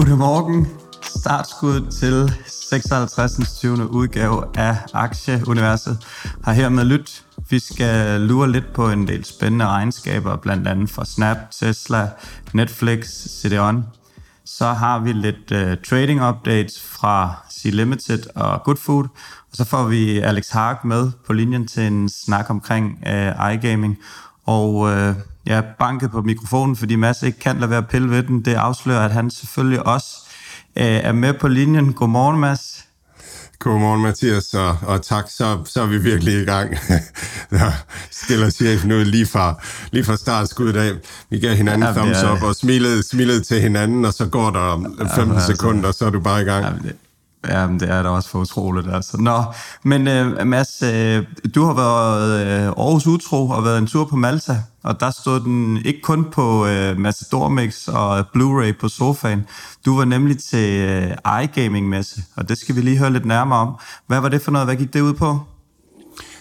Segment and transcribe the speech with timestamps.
[0.00, 0.66] Godmorgen.
[1.02, 3.58] Startskud til 56.
[3.58, 3.90] 20.
[3.90, 5.98] udgave af Aktieuniverset
[6.44, 7.24] har hermed lyt.
[7.50, 12.08] Vi skal lure lidt på en del spændende regnskaber, blandt andet fra Snap, Tesla,
[12.54, 13.84] Netflix, CDON.
[14.44, 19.04] Så har vi lidt uh, trading updates fra C-Limited og Good Food.
[19.50, 23.98] Og så får vi Alex Hark med på linjen til en snak omkring uh, iGaming.
[24.46, 25.14] Og uh,
[25.46, 28.44] ja, banket på mikrofonen, fordi Mads ikke kan lade være at pille ved den.
[28.44, 30.06] Det afslører, at han selvfølgelig også
[30.76, 31.92] øh, er med på linjen.
[31.92, 32.84] Godmorgen, Mads.
[33.58, 35.24] Godmorgen, Mathias, og, og tak.
[35.30, 36.70] Så, så er vi virkelig i gang.
[37.50, 37.70] Der
[38.10, 39.60] stiller chefen ud lige fra,
[39.92, 40.92] lige fra startskuddet af.
[41.30, 44.94] Vi gav hinanden ja, thumbs up og smilede, smilede til hinanden, og så går der
[45.14, 46.64] 15 ja, sekunder, og så er du bare i gang.
[46.64, 46.96] Ja, det,
[47.48, 48.94] Ja, men det er da også for utroligt.
[48.94, 49.16] Altså.
[49.16, 49.42] Nå,
[49.82, 52.42] men uh, Mads, uh, du har været
[52.76, 56.24] uh, Aarhus Utro og været en tur på Malta, og der stod den ikke kun
[56.24, 59.46] på uh, Matador og Blu-ray på sofaen.
[59.86, 60.88] Du var nemlig til
[61.24, 63.74] uh, iGaming-messe, og det skal vi lige høre lidt nærmere om.
[64.06, 64.66] Hvad var det for noget?
[64.66, 65.40] Hvad gik det ud på?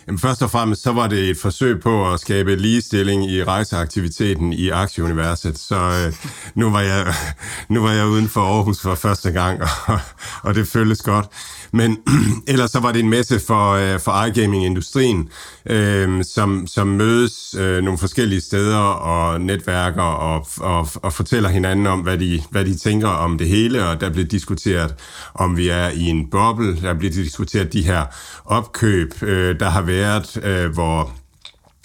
[0.09, 4.53] Jamen først og fremmest så var det et forsøg på at skabe ligestilling i rejseaktiviteten
[4.53, 5.57] i aktieuniverset.
[5.57, 6.13] Så øh,
[6.55, 7.13] nu, var jeg,
[7.73, 9.99] nu var jeg uden for Aarhus for første gang, og,
[10.43, 11.25] og det føltes godt.
[11.71, 11.97] Men
[12.47, 15.29] ellers så var det en messe for, øh, for iGaming-industrien,
[15.65, 21.87] øh, som, som mødes øh, nogle forskellige steder og netværker og, og, og fortæller hinanden
[21.87, 23.85] om, hvad de, hvad de tænker om det hele.
[23.85, 24.95] Og der blev diskuteret,
[25.33, 26.81] om vi er i en boble.
[26.81, 28.05] Der blev diskuteret de her
[28.45, 31.11] opkøb, øh, der har været, øh, hvor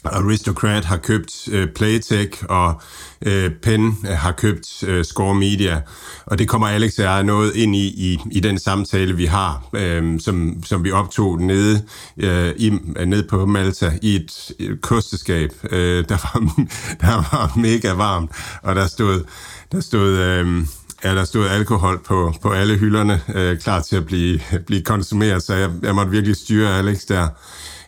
[0.04, 2.80] Aristocrat har købt øh, Playtech, og
[3.22, 5.80] øh, Penn øh, har købt øh, Score Media.
[6.26, 9.68] Og det kommer Alex og jeg noget ind i, i, i den samtale, vi har,
[9.72, 11.82] øh, som, som vi optog nede,
[12.16, 12.70] øh, i,
[13.06, 15.50] nede på Malta i et, et kosteskab.
[15.70, 16.54] Øh, der, var,
[17.00, 18.30] der var mega varmt,
[18.62, 19.24] og der stod,
[19.72, 20.66] der stod øh,
[21.04, 25.42] Ja, der stod alkohol på, på alle hylderne, øh, klar til at blive, blive konsumeret,
[25.42, 27.28] så jeg, jeg måtte virkelig styre Alex der.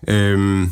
[0.08, 0.68] Øh,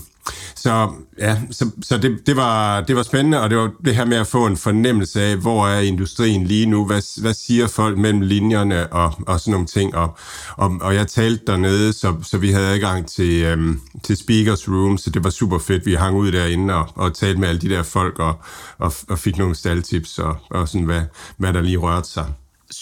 [0.64, 4.04] så ja, så, så det, det, var, det var spændende, og det var det her
[4.04, 7.98] med at få en fornemmelse af, hvor er industrien lige nu, hvad, hvad siger folk
[7.98, 9.94] mellem linjerne og, og sådan nogle ting.
[9.94, 10.16] Og,
[10.56, 14.98] og, og jeg talte dernede, så, så vi havde adgang til, øhm, til speakers room,
[14.98, 15.86] så det var super fedt.
[15.86, 18.34] Vi hang ud derinde og, og talte med alle de der folk og,
[18.78, 21.02] og, og fik nogle staldtips og, og sådan, hvad,
[21.36, 22.26] hvad der lige rørte sig.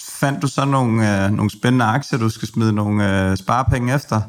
[0.09, 4.21] Fandt du så nogle, øh, nogle spændende aktier, du skal smide nogle øh, sparepenge efter?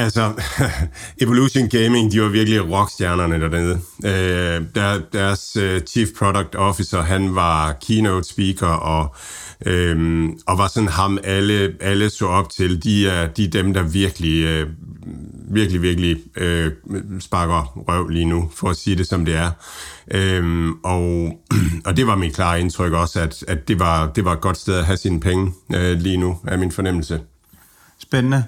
[0.00, 0.32] Altså,
[1.22, 3.80] Evolution Gaming, de var virkelig rockstjernerne dernede.
[4.04, 9.14] Øh, der, deres øh, Chief Product Officer, han var keynote speaker, og,
[9.66, 12.84] øh, og var sådan ham, alle, alle så op til.
[12.84, 14.68] De er, de er dem, der virkelig, øh,
[15.50, 16.72] virkelig, virkelig øh,
[17.20, 19.50] sparker røv lige nu, for at sige det som det er.
[20.10, 21.32] Øh, og,
[21.86, 24.56] og det var mit klare indtryk også, at, at det, var, det var et godt
[24.56, 27.20] sted at have sine penge øh, lige nu, er min fornemmelse.
[27.98, 28.44] Spændende.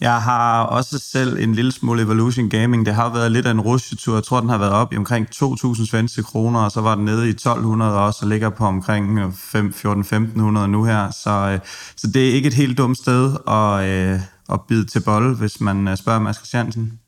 [0.00, 2.86] Jeg har også selv en lille smule Evolution Gaming.
[2.86, 4.14] Det har været lidt af en rusjetur.
[4.14, 7.04] Jeg tror, den har været op i omkring 2.000 svenske kroner, og så var den
[7.04, 11.10] nede i 1.200 også, og ligger på omkring øh, 14-1.500 nu her.
[11.10, 11.58] Så, øh,
[11.96, 15.60] så det er ikke et helt dumt sted at, øh, at bide til bold, hvis
[15.60, 17.00] man spørger Mads Christiansen.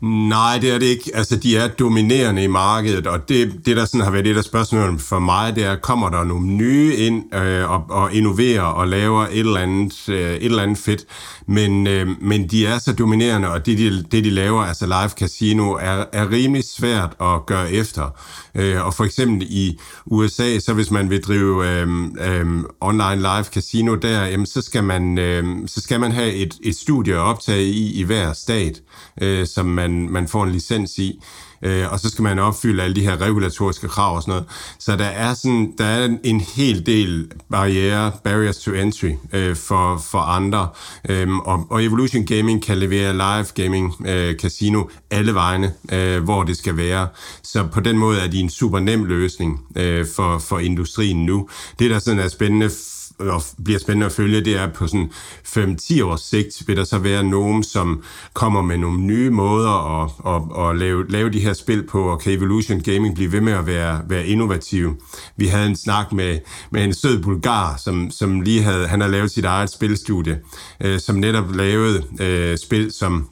[0.00, 1.10] Nej, det er det ikke.
[1.14, 4.44] Altså, de er dominerende i markedet, og det, det der sådan har været et af
[4.44, 8.88] spørgsmål for mig, det er, kommer der nogle nye ind øh, og, og innoverer og
[8.88, 11.04] laver et eller andet, øh, et eller andet fedt,
[11.46, 15.08] men, øh, men de er så dominerende, og det de, det, de laver, altså live
[15.08, 18.10] casino, er, er rimelig svært at gøre efter.
[18.54, 21.88] Øh, og for eksempel i USA, så hvis man vil drive øh,
[22.20, 22.46] øh,
[22.80, 26.76] online live casino der, jamen, så, skal man, øh, så skal man have et, et
[26.76, 28.82] studie at optage i i hver stat,
[29.22, 31.20] øh, som man, man får en licens i
[31.62, 34.44] øh, og så skal man opfylde alle de her regulatoriske krav og sådan noget.
[34.78, 39.98] Så der er, sådan, der er en hel del barriere, barriers to entry øh, for,
[39.98, 40.68] for andre,
[41.08, 46.42] øh, og, og Evolution Gaming kan levere live gaming øh, casino alle vegne, øh, hvor
[46.44, 47.08] det skal være.
[47.42, 51.48] Så på den måde er de en super nem løsning øh, for, for industrien nu.
[51.78, 52.70] Det, der sådan er spændende
[53.18, 55.10] og bliver spændende at følge, det er på sådan
[55.46, 60.10] 5-10 års sigt, vil der så være nogen, som kommer med nogle nye måder at,
[60.26, 63.52] at, at lave, lave de her spil på, og kan Evolution Gaming blive ved med
[63.52, 65.02] at være, være innovativ.
[65.36, 66.38] Vi havde en snak med,
[66.70, 70.40] med en sød bulgar, som, som lige havde, han har lavet sit eget spilstudie,
[70.80, 73.28] øh, som netop lavede øh, spil, som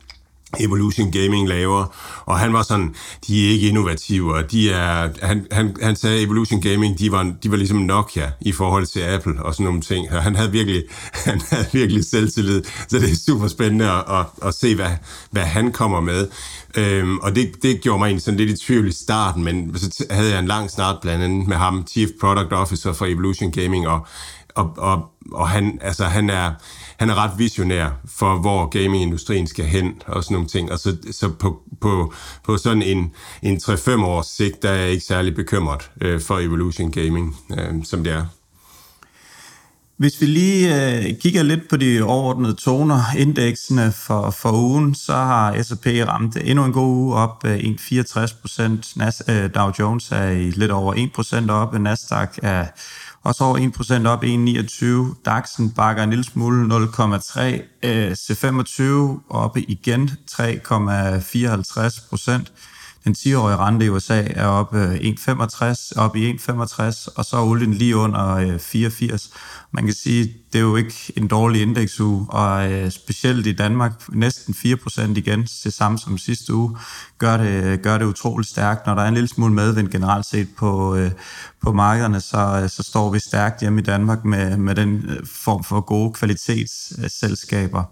[0.61, 1.85] Evolution Gaming laver,
[2.25, 2.95] og han var sådan,
[3.27, 7.35] de er ikke innovative, og de er, han, han, han sagde, Evolution Gaming, de var,
[7.43, 10.53] de var ligesom Nokia i forhold til Apple og sådan nogle ting, og han havde
[10.53, 10.83] virkelig,
[11.27, 14.91] han havde virkelig selvtillid, så det er super spændende at, at, at se, hvad,
[15.31, 16.29] hvad han kommer med.
[16.77, 20.05] Øhm, og det, det gjorde mig egentlig sådan lidt i tvivl i starten, men så
[20.11, 23.89] havde jeg en lang snart blandt andet med ham, Chief Product Officer for Evolution Gaming,
[23.89, 24.07] og,
[24.55, 26.53] og, og, og han, altså, han er,
[26.99, 30.73] han er ret visionær for, hvor gamingindustrien skal hen og sådan nogle ting.
[30.73, 32.13] Og så, så på, på,
[32.45, 33.13] på sådan en,
[33.43, 37.85] en 3-5 års sigt, der er jeg ikke særlig bekymret øh, for Evolution Gaming, øh,
[37.85, 38.27] som det er.
[39.97, 45.13] Hvis vi lige øh, kigger lidt på de overordnede toner, indeksene for, for ugen, så
[45.13, 48.97] har S&P ramt endnu en god uge op øh, 1,64 procent.
[49.29, 52.67] Øh, Dow Jones er i lidt over 1 procent op, Nasdaq er
[53.27, 53.59] også over
[54.05, 55.15] 1% op 1,29.
[55.29, 57.41] DAX'en bakker en lille smule 0,3.
[57.83, 58.83] Øh, C25
[59.29, 62.53] oppe igen 3,54 procent.
[63.07, 67.41] Den 10-årige rente i USA er op øh, 1,65, op i 1,65, og så er
[67.41, 69.31] olien lige under øh, 84.
[69.73, 73.93] Man kan sige, det er jo ikke en dårlig indeksuge, og øh, specielt i Danmark,
[74.09, 76.77] næsten 4% igen, det samme som sidste uge,
[77.19, 78.87] gør det, gør det utroligt stærkt.
[78.87, 80.99] Når der er en lille smule medvind generelt set på,
[81.63, 85.81] på markederne, så, så står vi stærkt hjemme i Danmark med, med den form for
[85.81, 87.85] gode kvalitetsselskaber.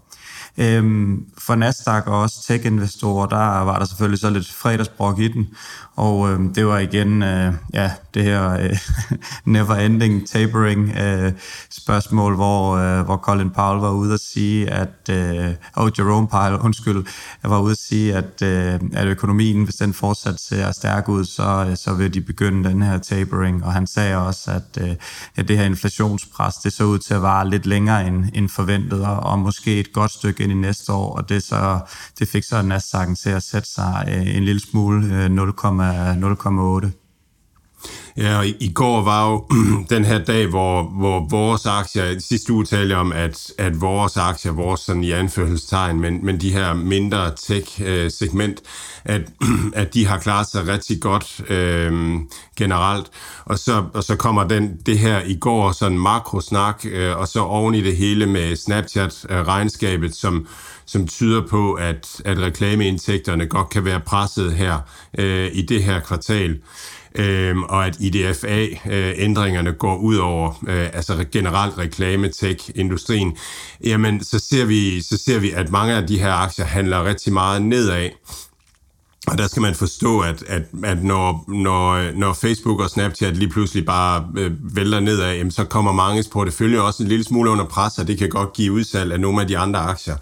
[0.57, 5.47] Øhm, for Nasdaq og også tech-investorer, der var der selvfølgelig så lidt fredagsbrok i den,
[5.95, 8.77] og øhm, det var igen øh, ja, det her øh,
[9.55, 11.31] never-ending tapering øh,
[11.71, 16.55] spørgsmål, hvor, øh, hvor Colin Powell var ude at sige, at, øh, oh, Jerome Powell,
[16.55, 17.05] undskyld,
[17.43, 21.65] var ude at sige, at, øh, at økonomien, hvis den fortsat ser stærk ud, så,
[21.69, 24.95] øh, så vil de begynde den her tapering, og han sagde også, at, øh,
[25.35, 29.05] at det her inflationspres, det så ud til at vare lidt længere end, end forventet,
[29.05, 31.79] og, og måske et godt stykke ind i næste år, og det, så,
[32.19, 35.25] det fik så Nasdaq'en til at sætte sig øh, en lille smule øh,
[36.85, 37.04] 0,8.
[38.17, 39.45] Ja, og i, i går var jo
[39.95, 44.17] den her dag, hvor, hvor vores aktier, sidste uge talte jeg om, at, at vores
[44.17, 48.61] aktier, vores sådan i anførselstegn, men, men de her mindre tech-segment,
[49.05, 49.21] at,
[49.73, 52.19] at de har klaret sig rigtig godt øh,
[52.57, 53.07] generelt.
[53.45, 57.39] Og så, og så kommer den, det her i går sådan makrosnak, øh, og så
[57.39, 60.47] oven i det hele med Snapchat-regnskabet, øh, som
[60.85, 64.79] som tyder på, at, at reklameindtægterne godt kan være presset her
[65.17, 66.59] øh, i det her kvartal
[67.15, 73.37] øh, og at IDFA-ændringerne øh, går ud over øh, altså generelt reklame-tech-industrien,
[73.83, 77.33] jamen så ser, vi, så ser vi, at mange af de her aktier handler rigtig
[77.33, 78.09] meget nedad.
[79.27, 83.49] Og der skal man forstå, at, at, at når, når, når Facebook og Snapchat lige
[83.49, 87.65] pludselig bare øh, vælter nedad, jamen, så kommer manges portefølje også en lille smule under
[87.65, 90.15] pres, og det kan godt give udsalg af nogle af de andre aktier.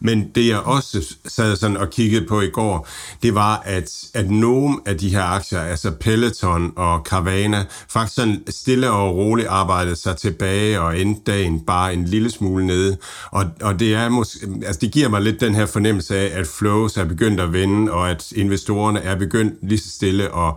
[0.00, 2.88] Men det jeg også sad sådan og kiggede på i går,
[3.22, 8.42] det var, at, at nogle af de her aktier, altså Peloton og Carvana, faktisk sådan
[8.48, 12.96] stille og roligt arbejdede sig tilbage og endte dagen bare en lille smule nede.
[13.30, 16.46] Og, og det, er måske, altså det giver mig lidt den her fornemmelse af, at
[16.46, 20.54] flows er begyndt at vende, og at investorerne er begyndt lige så stille at,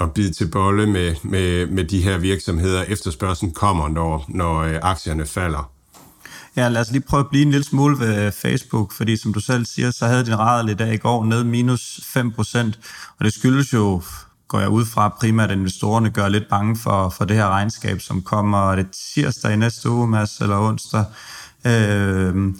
[0.00, 2.82] at bide til bolle med, med, med de her virksomheder.
[2.82, 5.70] Efterspørgselen kommer, når, når øh, aktierne falder.
[6.56, 9.40] Ja, lad os lige prøve at blive en lille smule ved Facebook, fordi som du
[9.40, 12.58] selv siger, så havde den radel lidt dag i går ned minus 5%,
[13.18, 14.02] og det skyldes jo,
[14.48, 18.00] går jeg ud fra, primært at investorerne gør lidt bange for, for det her regnskab,
[18.00, 21.04] som kommer det tirsdag i næste uge, Mads, eller onsdag.
[21.66, 22.54] Øh,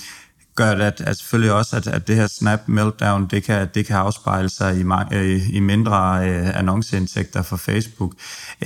[0.56, 3.86] gør det at, at selvfølgelig også, at, at det her snap meltdown, det kan, det
[3.86, 4.84] kan afspejle sig i,
[5.16, 8.12] i, i mindre øh, annonceindtægter for Facebook.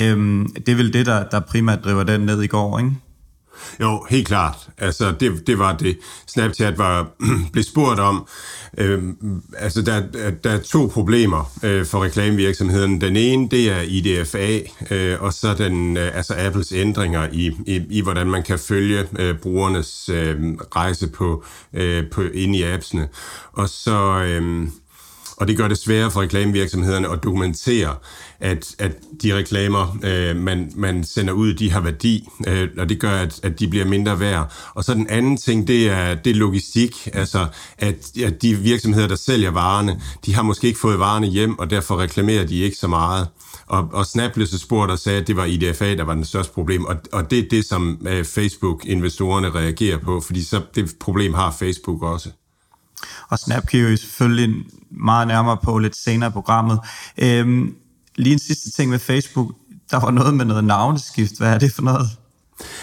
[0.01, 2.91] Øhm, det er vel det, der, der primært driver den ned i går, ikke?
[3.81, 4.69] Jo, helt klart.
[4.79, 5.99] Altså, det, det var det.
[6.27, 7.07] Snapchat var
[7.53, 8.27] blev spurgt om.
[8.79, 9.03] Øh,
[9.57, 10.03] altså, der,
[10.45, 13.01] der er to problemer øh, for reklamevirksomheden.
[13.01, 14.59] Den ene, det er IDFA,
[14.91, 19.05] øh, og så den, øh, altså Apples ændringer i, i, i, hvordan man kan følge
[19.19, 20.37] øh, brugernes øh,
[20.77, 23.09] rejse på, øh, på inde i appsene.
[23.53, 24.23] Og så...
[24.23, 24.69] Øh,
[25.41, 27.95] og det gør det sværere for reklamevirksomhederne at dokumentere,
[28.41, 28.93] at, at
[29.23, 33.41] de reklamer, øh, man, man sender ud, de har værdi, øh, og det gør, at,
[33.43, 34.53] at de bliver mindre værd.
[34.75, 37.47] Og så den anden ting, det er, det er logistik, altså
[37.79, 41.71] at, at de virksomheder, der sælger varerne, de har måske ikke fået varerne hjem, og
[41.71, 43.29] derfor reklamerer de ikke så meget.
[43.67, 46.25] og, og Snap blev så spurgt og sagde, at det var IDFA, der var den
[46.25, 50.95] største problem, og, og det er det, som øh, Facebook-investorerne reagerer på, fordi så det
[51.01, 52.31] problem har Facebook også.
[53.29, 56.79] Og Snap kigger jo selvfølgelig meget nærmere på lidt senere i programmet.
[57.19, 57.75] Øhm,
[58.17, 59.55] lige en sidste ting med Facebook.
[59.91, 61.39] Der var noget med noget navneskift.
[61.39, 62.09] Hvad er det for noget?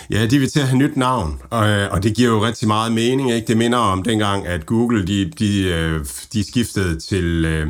[0.09, 2.67] Ja, de vil til at have nyt navn, og, øh, og det giver jo rigtig
[2.67, 3.31] meget mening.
[3.31, 3.47] Ikke?
[3.47, 7.45] Det minder om dengang, at Google de, de, øh, de skiftede til...
[7.45, 7.67] Øh,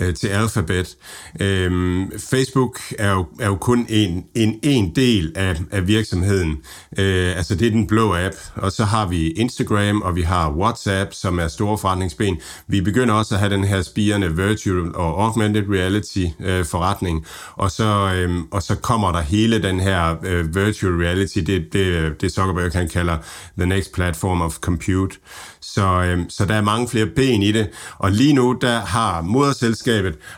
[0.00, 0.96] øh, til Alphabet.
[1.40, 6.50] Øhm, Facebook er jo, er jo kun en, en, en del af, af virksomheden.
[6.98, 10.50] Øh, altså det er den blå app, og så har vi Instagram, og vi har
[10.50, 12.36] WhatsApp, som er store forretningsben.
[12.66, 17.70] Vi begynder også at have den her spirende virtual og augmented reality øh, forretning, og
[17.70, 22.32] så, øh, og så kommer der hele den her øh, virtual reality, det, det, det
[22.32, 23.18] Zuckerberg kan kalder
[23.58, 25.16] the next platform of compute.
[25.60, 29.22] Så, øh, så der er mange flere ben i det, og lige nu der har
[29.22, 29.83] moderselskabet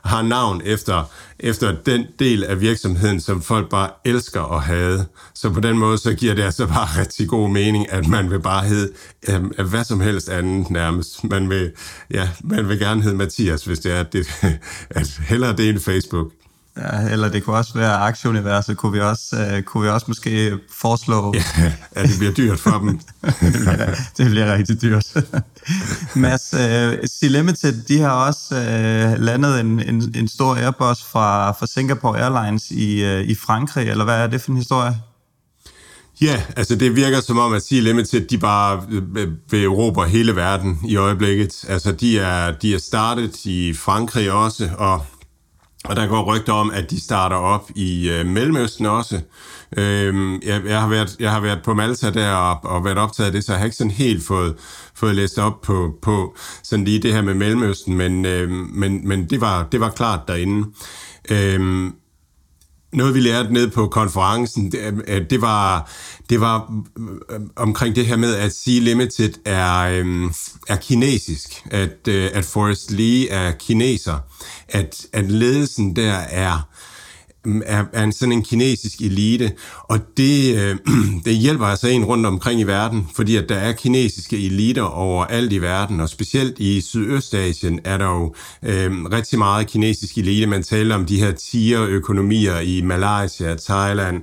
[0.05, 1.11] har navn efter,
[1.41, 5.05] efter den del af virksomheden, som folk bare elsker at have.
[5.35, 8.41] Så på den måde, så giver det altså bare rigtig god mening, at man vil
[8.41, 8.93] bare hedde
[9.29, 11.25] øh, hvad som helst andet nærmest.
[11.25, 11.73] Man vil,
[12.11, 14.27] ja, man vil gerne hedde Mathias, hvis det er, at, det,
[14.91, 16.33] at hellere det end Facebook.
[16.77, 20.59] Ja, eller det kunne også være aktieuniverset, kunne vi også, uh, kunne vi også måske
[20.73, 21.35] foreslå.
[21.35, 22.89] Ja, at det bliver dyrt for dem.
[23.41, 25.07] det, bliver, det bliver rigtig dyrt.
[26.15, 26.59] Mads, uh,
[27.07, 32.21] Sea Limited, de har også uh, landet en, en, en stor Airbus fra, fra Singapore
[32.21, 35.01] Airlines i, uh, i Frankrig, eller hvad er det for en historie?
[36.21, 38.83] Ja, altså det virker som om, at Sea Limited, de bare
[39.51, 41.65] vil Europa hele verden i øjeblikket.
[41.69, 45.07] Altså de er, de er startet i Frankrig også, og
[45.89, 49.21] og der går rygter om, at de starter op i øh, Mellemøsten også.
[49.77, 53.27] Øhm, jeg, jeg, har været, jeg har været på Malta der og, og været optaget
[53.27, 54.55] af det, så jeg har ikke sådan helt fået,
[54.95, 59.27] fået læst op på, på sådan lige det her med Mellemøsten, men, øh, men, men
[59.31, 60.69] det, var, det var klart derinde.
[61.31, 61.95] Øhm,
[62.93, 65.91] noget vi lærte ned på konferencen, det, øh, det var
[66.31, 66.73] det var
[67.31, 70.31] øh, omkring det her med at Sea Limited er øh,
[70.69, 74.19] er kinesisk, at at Forrest Lee er kineser,
[74.69, 76.69] at at ledelsen der er
[77.67, 80.77] er, er en sådan en kinesisk elite, og det, øh,
[81.25, 85.53] det hjælper altså en rundt omkring i verden, fordi at der er kinesiske eliter overalt
[85.53, 90.47] i verden, og specielt i Sydøstasien er der jo øh, rigtig meget kinesisk elite.
[90.47, 94.23] Man taler om de her tiger-økonomier i Malaysia, Thailand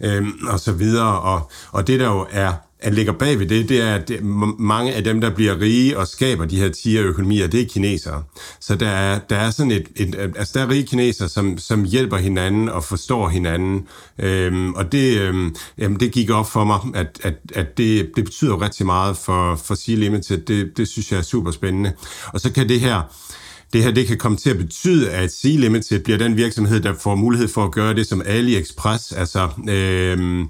[0.00, 2.52] øh, og så videre, og, og det der jo er
[2.90, 4.10] ligger bag ved det, det er, at
[4.58, 8.22] mange af dem, der bliver rige og skaber de her tigerøkonomier, det er kinesere.
[8.60, 11.58] Så der er, der er sådan et, et, øh, altså der er rige kinesere, som,
[11.58, 13.86] som hjælper hinanden og forstår hinanden.
[14.18, 18.24] Øhm, og det, øhm, jamen det gik op for mig, at, at, at det, det
[18.24, 20.38] betyder rigtig meget for, for Sea Limited.
[20.38, 21.92] Det, det synes jeg er super spændende.
[22.26, 23.02] Og så kan det her,
[23.72, 26.94] det her det kan komme til at betyde, at Sea Limited bliver den virksomhed, der
[27.00, 30.44] får mulighed for at gøre det som AliExpress, altså, øh,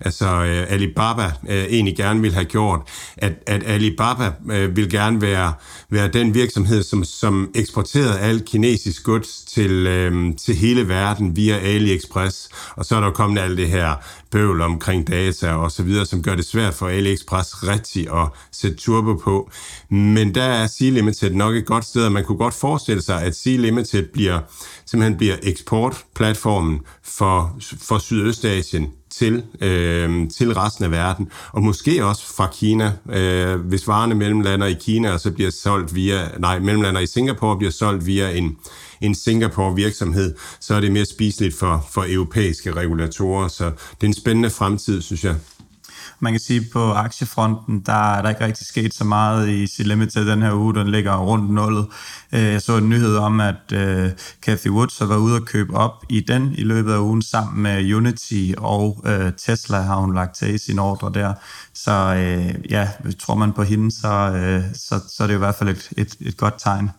[0.00, 2.80] altså øh, Alibaba øh, egentlig gerne vil have gjort.
[3.16, 5.52] At, at Alibaba øh, vil gerne være,
[5.90, 11.56] være den virksomhed, som, som eksporterede alt kinesisk gods til, øh, til hele verden via
[11.56, 12.48] AliExpress.
[12.76, 13.94] Og så er der kommet alt det her
[14.30, 18.76] bøvl omkring data og så videre, som gør det svært for AliExpress rigtig at sætte
[18.76, 19.50] turbo på.
[19.90, 23.22] Men der er Sea Limited nok et godt sted, og man kunne godt forestille sig,
[23.22, 24.40] at Sea Limited bliver,
[24.86, 32.34] simpelthen bliver eksportplatformen for, for Sydøstasien til, øh, til resten af verden, og måske også
[32.36, 32.92] fra Kina.
[33.12, 37.56] Øh, hvis varerne mellemlander i Kina, og så bliver solgt via, nej, mellemlander i Singapore
[37.58, 38.56] bliver solgt via en,
[39.00, 43.48] en Singapore-virksomhed, så er det mere spiseligt for, for europæiske regulatorer.
[43.48, 45.34] Så det er en spændende fremtid, synes jeg.
[46.20, 50.30] Man kan sige, på aktiefronten, der er der ikke rigtig sket så meget i C-Limited
[50.30, 50.74] den her uge.
[50.74, 51.86] Den ligger rundt nullet.
[52.32, 54.10] Øh, jeg så en nyhed om, at uh,
[54.42, 57.62] Cathy Woods har været ude og købe op i den i løbet af ugen sammen
[57.62, 61.34] med Unity og uh, Tesla har hun lagt til i sin ordre der.
[61.74, 62.88] Så uh, ja,
[63.20, 66.16] tror man på hende, så, uh, så, så er det i hvert fald et, et,
[66.20, 66.90] et godt tegn.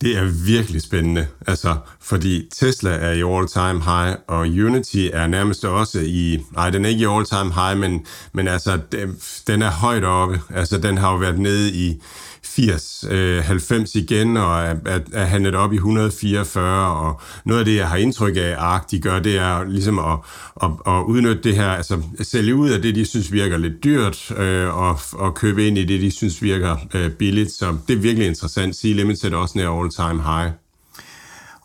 [0.00, 5.64] Det er virkelig spændende, altså, fordi Tesla er i all-time high, og Unity er nærmest
[5.64, 9.70] også i, nej, den er ikke i all-time high, men, men altså, den, den er
[9.70, 10.40] højt oppe.
[10.54, 12.02] Altså, den har jo været nede i
[12.60, 17.64] 80, øh, 90 igen, og er, er, er handlet op i 144, og noget af
[17.64, 20.18] det, jeg har indtryk af, ARK, de gør, det er ligesom at,
[20.62, 24.30] at, at udnytte det her, altså sælge ud af det, de synes virker lidt dyrt,
[24.30, 28.00] øh, og, og købe ind i det, de synes virker øh, billigt, så det er
[28.00, 28.76] virkelig interessant.
[28.76, 30.52] Sea Limited også nær all-time high.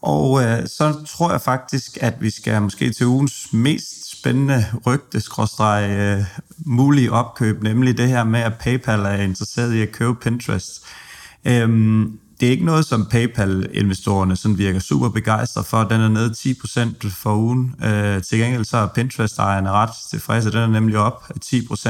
[0.01, 5.21] Og øh, så tror jeg faktisk, at vi skal måske til ugens mest spændende rygte,
[5.21, 6.23] skråstreg, øh,
[6.65, 10.83] mulige opkøb, nemlig det her med, at PayPal er interesseret i at købe Pinterest.
[11.45, 15.83] Øhm, det er ikke noget, som PayPal-investorerne sådan virker super begejstret for.
[15.83, 17.75] Den er nede 10% for ugen.
[17.83, 20.51] Øh, til gengæld så er Pinterest-ejerne ret tilfredse.
[20.51, 21.89] Den er nemlig op 10%.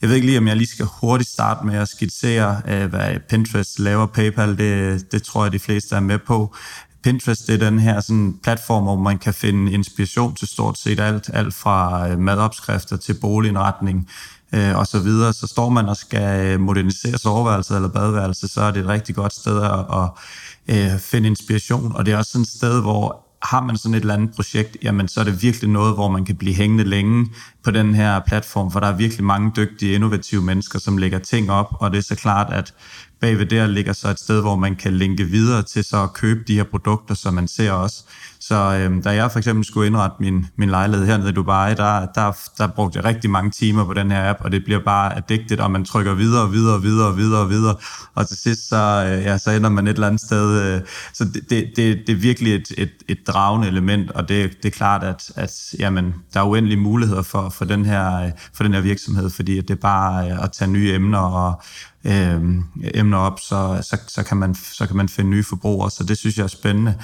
[0.00, 3.20] Jeg ved ikke lige, om jeg lige skal hurtigt starte med at skitsere, øh, hvad
[3.28, 4.06] Pinterest laver.
[4.06, 6.54] PayPal, det, det tror jeg, de fleste er med på.
[7.02, 11.00] Pinterest det er den her sådan, platform, hvor man kan finde inspiration til stort set
[11.00, 14.08] alt, alt fra øh, madopskrifter til boligindretning
[14.54, 15.32] øh, og så videre.
[15.32, 19.14] Så står man og skal øh, modernisere soveværelset eller badeværelset, så er det et rigtig
[19.14, 20.08] godt sted at, at,
[20.66, 21.92] at øh, finde inspiration.
[21.96, 24.76] Og det er også sådan et sted, hvor har man sådan et eller andet projekt,
[24.82, 27.28] jamen så er det virkelig noget, hvor man kan blive hængende længe
[27.64, 31.50] på den her platform, for der er virkelig mange dygtige, innovative mennesker, som lægger ting
[31.50, 32.74] op, og det er så klart, at
[33.20, 36.44] bagved der ligger så et sted, hvor man kan linke videre til så at købe
[36.46, 38.04] de her produkter, som man ser også.
[38.48, 42.06] Så øhm, da jeg for eksempel skulle indrette min, min lejlighed hernede i Dubai, der,
[42.14, 45.16] der, der brugte jeg rigtig mange timer på den her app, og det bliver bare
[45.16, 47.76] addicted, og man trykker videre, videre, videre, videre, videre,
[48.14, 50.74] og til sidst så, øh, ja, så ender man et eller andet sted.
[50.74, 50.80] Øh,
[51.12, 54.64] så det, det, det, det er virkelig et, et, et dragende element, og det, det
[54.64, 58.64] er klart, at, at jamen, der er uendelige muligheder for, for, den her, øh, for
[58.64, 61.62] den her virksomhed, fordi det er bare øh, at tage nye emner og,
[62.04, 62.40] øh,
[62.94, 66.18] emner op, så, så, så, kan man, så kan man finde nye forbrugere, så det
[66.18, 66.94] synes jeg er spændende.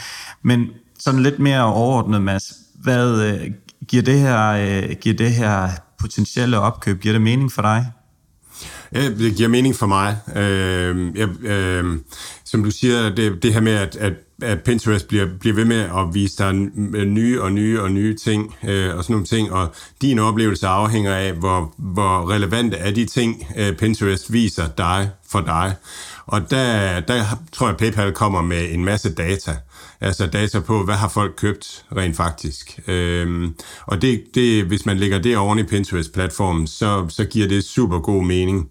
[0.43, 0.69] Men
[0.99, 3.51] sådan lidt mere overordnet, Mads, hvad øh,
[3.89, 5.69] giver, det her, øh, giver det her
[6.01, 7.87] potentielle opkøb, giver det mening for dig?
[8.93, 10.17] Ja, det giver mening for mig.
[10.37, 11.99] Øh, jeg, øh,
[12.45, 14.13] som du siger, det, det her med, at, at,
[14.43, 16.55] at Pinterest bliver, bliver ved med at vise dig
[17.07, 21.15] nye og nye og nye ting øh, og sådan nogle ting, og din oplevelse afhænger
[21.15, 25.75] af, hvor, hvor relevante er de ting, øh, Pinterest viser dig for dig.
[26.27, 29.57] Og der, der tror jeg, at PayPal kommer med en masse data.
[30.01, 32.81] Altså data på, hvad har folk købt rent faktisk.
[32.87, 33.55] Øhm,
[33.87, 37.99] og det, det, hvis man lægger det oven i Pinterest-platformen, så, så giver det super
[37.99, 38.71] god mening.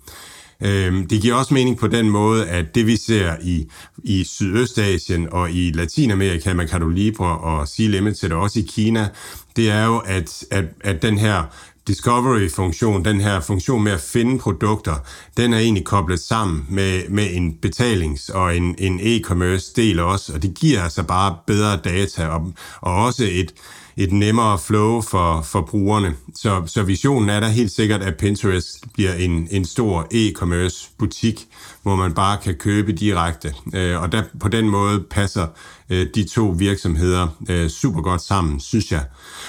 [0.61, 3.67] Øhm, det giver også mening på den måde, at det vi ser i,
[4.03, 9.09] i Sydøstasien og i Latinamerika, Mercado Libre og Sea Limited og også i Kina,
[9.55, 11.43] det er jo, at, at, at den her
[11.87, 14.95] discovery-funktion, den her funktion med at finde produkter,
[15.37, 20.43] den er egentlig koblet sammen med, med en betalings- og en, en e-commerce-del også, og
[20.43, 23.53] det giver altså bare bedre data og, og også et,
[23.97, 26.15] et nemmere flow for, for brugerne.
[26.35, 31.47] Så, så visionen er der helt sikkert, at Pinterest bliver en, en stor e-commerce butik,
[31.83, 33.53] hvor man bare kan købe direkte.
[33.73, 35.47] Øh, og der, på den måde passer
[35.89, 39.03] øh, de to virksomheder øh, super godt sammen, synes jeg.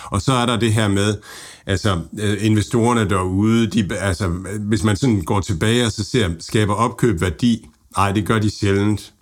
[0.05, 1.17] Og så er der det her med,
[1.67, 4.29] altså øh, investorerne derude, de, altså,
[4.61, 8.51] hvis man sådan går tilbage og så ser, skaber opkøb værdi, nej, det gør de
[8.51, 9.13] sjældent.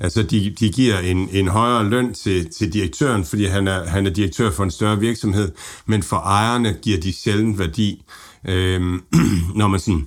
[0.00, 4.06] Altså, de, de giver en, en højere løn til, til direktøren, fordi han er, han
[4.06, 5.52] er direktør for en større virksomhed,
[5.86, 8.04] men for ejerne giver de sjældent værdi,
[8.48, 9.02] øhm,
[9.54, 10.06] når man sådan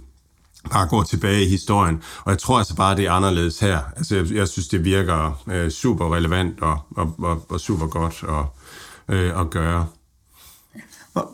[0.72, 2.04] bare går tilbage i historien.
[2.24, 3.80] Og jeg tror altså bare, det er anderledes her.
[3.98, 8.24] Altså, jeg, jeg synes, det virker øh, super relevant og, og, og, og super godt
[8.30, 9.88] at, øh, at gøre.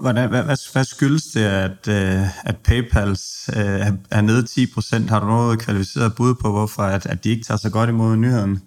[0.02, 5.20] Hvordan, hvad, hvad, hvad skyldes det, at, øh, at PayPals øh, er nede 10% Har
[5.20, 8.62] du noget kvalificeret bud på, hvorfor at, at de ikke tager så godt imod nyheden?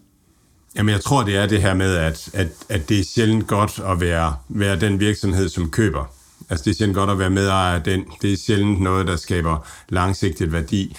[0.75, 3.81] Jamen, jeg tror, det er det her med, at, at, at det er sjældent godt
[3.87, 6.05] at være, være den virksomhed, som køber.
[6.51, 8.05] Altså, det er sjældent godt at være medejer af den.
[8.23, 10.97] Det er sjældent noget, der skaber langsigtet værdi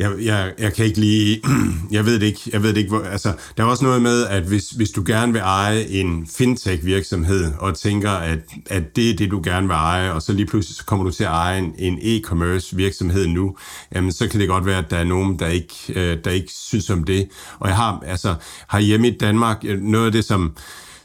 [0.00, 1.42] jeg, jeg, jeg kan ikke lige,
[1.96, 4.26] jeg ved det ikke, jeg ved det ikke, hvor, altså, der er også noget med,
[4.26, 9.10] at hvis, hvis du gerne vil eje en fintech virksomhed, og tænker, at, at det
[9.10, 11.30] er det, du gerne vil eje, og så lige pludselig så kommer du til at
[11.30, 13.56] eje en, en e-commerce virksomhed nu,
[13.94, 16.52] jamen så kan det godt være, at der er nogen, der ikke, øh, der ikke
[16.52, 17.28] synes om det.
[17.58, 18.34] Og jeg har, altså,
[18.66, 20.56] har hjemme i Danmark, øh, noget af det, som,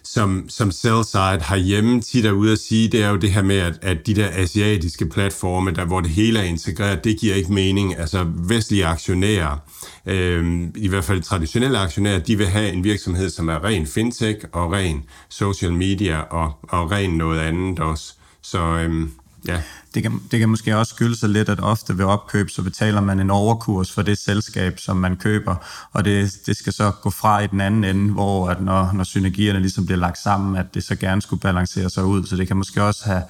[0.06, 3.58] som, som sell-side herhjemme tit er ude at sige, det er jo det her med,
[3.58, 7.54] at, at de der asiatiske platforme, der hvor det hele er integreret, det giver ikke
[7.54, 8.00] mening.
[8.00, 9.58] Altså vestlige aktionærer,
[10.06, 14.46] øh, i hvert fald traditionelle aktionærer, de vil have en virksomhed, som er ren fintech
[14.52, 18.14] og ren social media og, og ren noget andet også.
[18.42, 19.08] Så øh,
[19.48, 19.62] ja.
[19.96, 23.02] Det kan, det kan måske også skylde sig lidt, at ofte ved opkøb, så betaler
[23.02, 25.56] man en overkurs for det selskab, som man køber,
[25.94, 29.04] og det, det skal så gå fra i den anden ende, hvor at når, når
[29.04, 32.48] synergierne ligesom bliver lagt sammen, at det så gerne skulle balancere sig ud, så det
[32.48, 33.24] kan måske også have,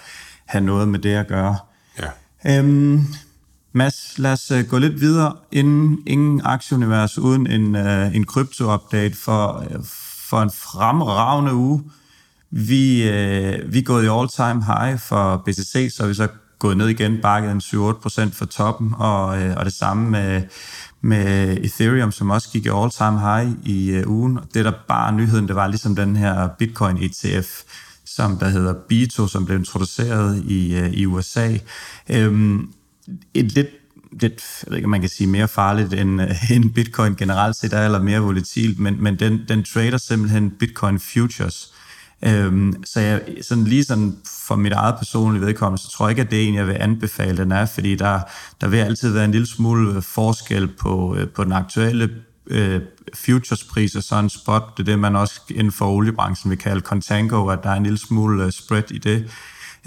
[0.45, 1.57] have noget med det at gøre.
[1.99, 2.59] Ja.
[2.59, 3.07] Øhm,
[3.73, 5.35] Mads, lad os uh, gå lidt videre.
[5.51, 9.85] Inden, ingen aktieunivers uden en, uh, en krypto-update for, uh,
[10.29, 11.83] for en fremragende uge.
[12.51, 16.27] Vi, uh, vi er gået i all-time high for BTC, så vi så
[16.59, 20.41] gået ned igen, bakket en 7-8% for toppen, og, øh, og det samme med,
[21.01, 24.39] med Ethereum, som også gik i all-time high i øh, ugen.
[24.53, 27.61] Det der bare nyheden, det var ligesom den her Bitcoin ETF,
[28.05, 31.57] som der hedder Bito, som blev introduceret i, øh, i USA.
[32.09, 32.69] Øhm,
[33.33, 33.67] et lidt
[34.21, 34.31] det,
[34.63, 37.85] jeg ved ikke, man kan sige mere farligt end, øh, end bitcoin generelt set er,
[37.85, 41.73] eller mere volatilt, men, men den, den trader simpelthen bitcoin futures.
[42.23, 46.21] Øhm, så jeg, sådan lige sådan for mit eget personlige vedkommende, så tror jeg ikke,
[46.21, 48.19] at det er en, jeg vil anbefale, den er, fordi der,
[48.61, 52.09] der vil altid være en lille smule øh, forskel på, øh, på den aktuelle
[52.47, 52.81] øh,
[53.13, 54.63] futurespris og så en spot.
[54.77, 57.83] Det er det, man også inden for oliebranchen vil kalde contango, at der er en
[57.83, 59.29] lille smule øh, spread i det.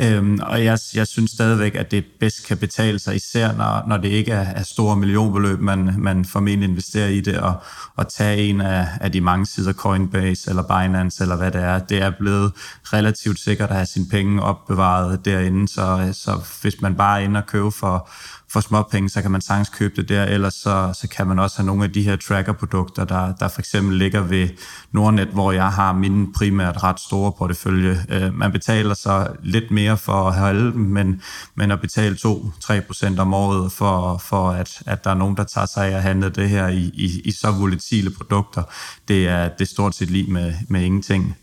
[0.00, 3.96] Øhm, og jeg, jeg synes stadigvæk, at det bedst kan betale sig, især når, når
[3.96, 7.54] det ikke er, er store millionbeløb, man, man formentlig investerer i det, og,
[7.96, 11.78] og tage en af, af de mange sider, Coinbase eller Binance eller hvad det er.
[11.78, 12.52] Det er blevet
[12.84, 17.38] relativt sikkert at have sine penge opbevaret derinde, så, så hvis man bare er inde
[17.40, 18.08] og købe for,
[18.52, 21.38] for små penge, så kan man sagtens købe det der, ellers så, så kan man
[21.38, 24.48] også have nogle af de her tracker-produkter, der, der for eksempel ligger ved
[24.92, 28.04] Nordnet, hvor jeg har min primært ret store portefølje.
[28.08, 31.22] Øh, man betaler så lidt mere for at holde dem, men,
[31.54, 35.66] men at betale 2-3% om året for, for at, at der er nogen, der tager
[35.66, 38.62] sig af at handle det her i, i, i så volatile produkter,
[39.08, 41.36] det er, det er stort set lige med, med ingenting.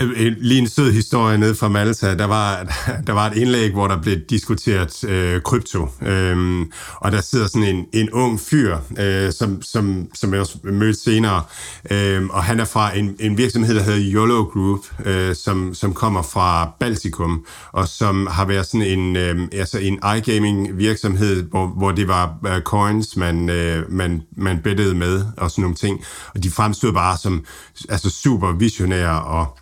[0.00, 2.14] Øh, øh, lige en sød historie ned fra Malta.
[2.14, 2.74] Der var,
[3.06, 5.88] der var et indlæg, hvor der blev diskuteret øh, krypto.
[6.02, 10.58] Øhm, og der sidder sådan en, en ung fyr, øh, som, som, som jeg også
[10.64, 11.42] mødte senere.
[11.90, 15.94] Øhm, og han er fra en, en virksomhed, der hedder YOLO Group, øh, som, som
[15.94, 21.66] kommer fra Baltikum, og som har været sådan en, øh, altså en iGaming virksomhed, hvor,
[21.66, 26.04] hvor det var øh, coins, man, øh, man, man bettede med, og sådan nogle ting.
[26.34, 27.44] Og de fremstod bare som
[27.88, 29.58] altså super visionære og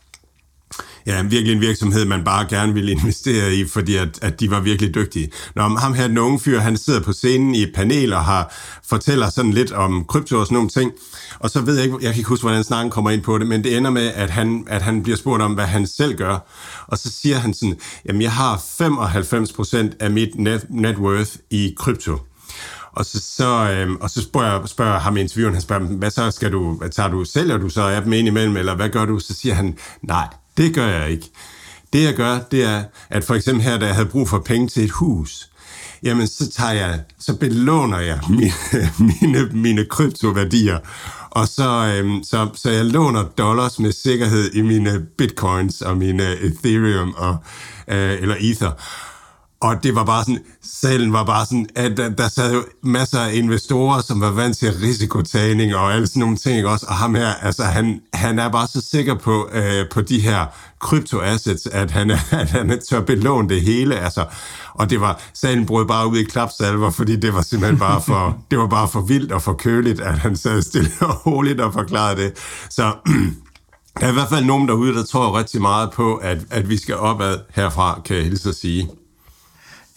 [1.07, 4.61] ja, virkelig en virksomhed, man bare gerne ville investere i, fordi at, at de var
[4.61, 5.31] virkelig dygtige.
[5.55, 8.55] Når ham her, den unge fyr, han sidder på scenen i et panel og har,
[8.85, 10.92] fortæller sådan lidt om krypto og sådan nogle ting,
[11.38, 13.47] og så ved jeg ikke, jeg kan ikke huske, hvordan snakken kommer ind på det,
[13.47, 16.38] men det ender med, at han, at han bliver spurgt om, hvad han selv gør,
[16.87, 21.75] og så siger han sådan, jamen jeg har 95% af mit net, net worth i
[21.77, 22.19] krypto.
[22.92, 26.31] Og så, så, øhm, og så spørger, spørger ham i intervieweren, han spørger, hvad så
[26.31, 29.19] skal du, tager du, sælger du så af dem ind imellem, eller hvad gør du?
[29.19, 31.31] Så siger han, nej, det gør jeg ikke.
[31.92, 34.69] Det jeg gør, det er, at for eksempel her, da jeg havde brug for penge
[34.69, 35.51] til et hus,
[36.03, 38.53] jamen så tager jeg, så belåner jeg mine,
[38.99, 40.79] mine, mine kryptoværdier,
[41.31, 46.37] og så, øhm, så, så jeg låner dollars med sikkerhed i mine bitcoins og mine
[46.40, 47.37] Ethereum og,
[47.88, 48.71] øh, eller Ether.
[49.61, 53.21] Og det var bare sådan, salen var bare sådan, at der, der sad jo masser
[53.21, 56.87] af investorer, som var vant til risikotagning og alle sådan nogle ting, ikke også?
[56.88, 60.47] Og ham her, altså han, han er bare så sikker på, øh, på de her
[60.81, 64.25] kryptoassets, at han, at han tør belåne det hele, altså.
[64.75, 68.38] Og det var, salen brød bare ud i klapsalver, fordi det var simpelthen bare for,
[68.51, 71.73] det var bare for vildt og for køligt, at han sad stille og roligt og
[71.73, 72.33] forklarede det.
[72.71, 72.92] Så
[74.01, 76.77] der er i hvert fald nogen derude, der tror rigtig meget på, at, at vi
[76.77, 78.88] skal opad herfra, kan jeg hilse at sige.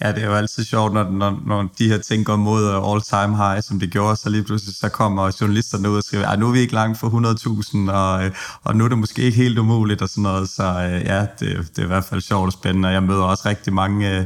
[0.01, 3.38] Ja, det er jo altid sjovt, når, når, når de her ting går mod all-time
[3.38, 6.51] high, som det gjorde, så lige pludselig så kommer journalisterne ud og skriver, nu er
[6.51, 7.07] vi ikke langt for
[7.88, 8.31] 100.000, og, øh,
[8.63, 10.49] og nu er det måske ikke helt umuligt og sådan noget.
[10.49, 13.23] Så øh, ja, det, det er i hvert fald sjovt og spændende, og jeg møder
[13.23, 14.25] også rigtig mange, øh,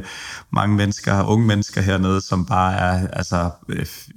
[0.52, 3.50] mange mennesker, unge mennesker hernede, som bare er, altså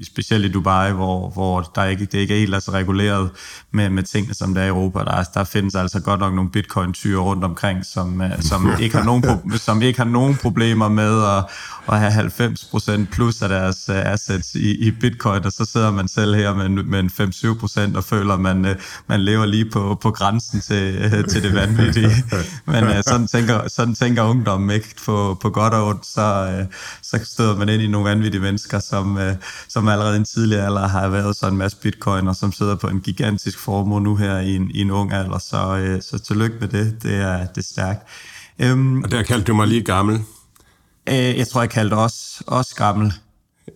[0.03, 3.29] specielt i Dubai, hvor, hvor der ikke, det ikke er helt altså reguleret
[3.71, 4.99] med, med tingene, som der er i Europa.
[4.99, 9.23] Der, der findes altså godt nok nogle bitcoin-tyre rundt omkring, som, som, ikke har nogen,
[9.55, 11.46] som ikke har nogen problemer med at
[11.91, 16.07] at have 90% plus af deres uh, assets i, i bitcoin, og så sidder man
[16.07, 17.12] selv her med, med en
[17.93, 18.71] 5-7% og føler, at man, uh,
[19.07, 22.12] man lever lige på, på grænsen til, uh, til det vanvittige.
[22.65, 26.47] Men sådan, tænker, sådan tænker ungdommen ikke på, på godt og ondt, så,
[27.01, 29.19] så støder man ind i nogle vanvittige mennesker, som,
[29.69, 32.75] som allerede i en tidligere alder har været så en masse bitcoin, og som sidder
[32.75, 35.38] på en gigantisk formue nu her i en, i en ung alder.
[35.38, 37.99] Så, så tillykke med det, det er, det er stærkt.
[38.63, 40.19] Um, og der kaldte du mig lige gammel.
[41.07, 43.13] Øh, jeg tror, jeg kaldte os, os gammel.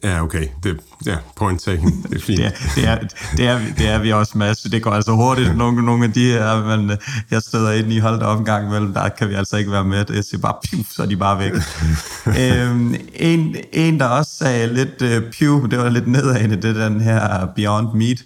[0.03, 0.47] Ja, okay.
[0.63, 2.05] Det, ja, point taken.
[2.09, 2.39] Det er fint.
[2.39, 2.99] det, er, det, er,
[3.37, 4.61] det, er, det er vi også, Mads.
[4.61, 6.97] Det går altså hurtigt, nogle, nogle af de her, men øh,
[7.31, 10.05] jeg støder ind i holdt omgang mellem, der kan vi altså ikke være med.
[10.05, 11.51] Det er bare piv, så er de bare væk.
[12.41, 16.89] øhm, en, en, der også sagde lidt uh, piv, det var lidt nedadende, det er
[16.89, 18.23] den her Beyond Meat.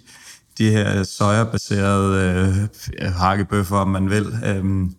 [0.58, 2.68] De her sojabaserede
[3.02, 4.26] uh, hakkebøffer, om man vil.
[4.44, 4.94] Øhm,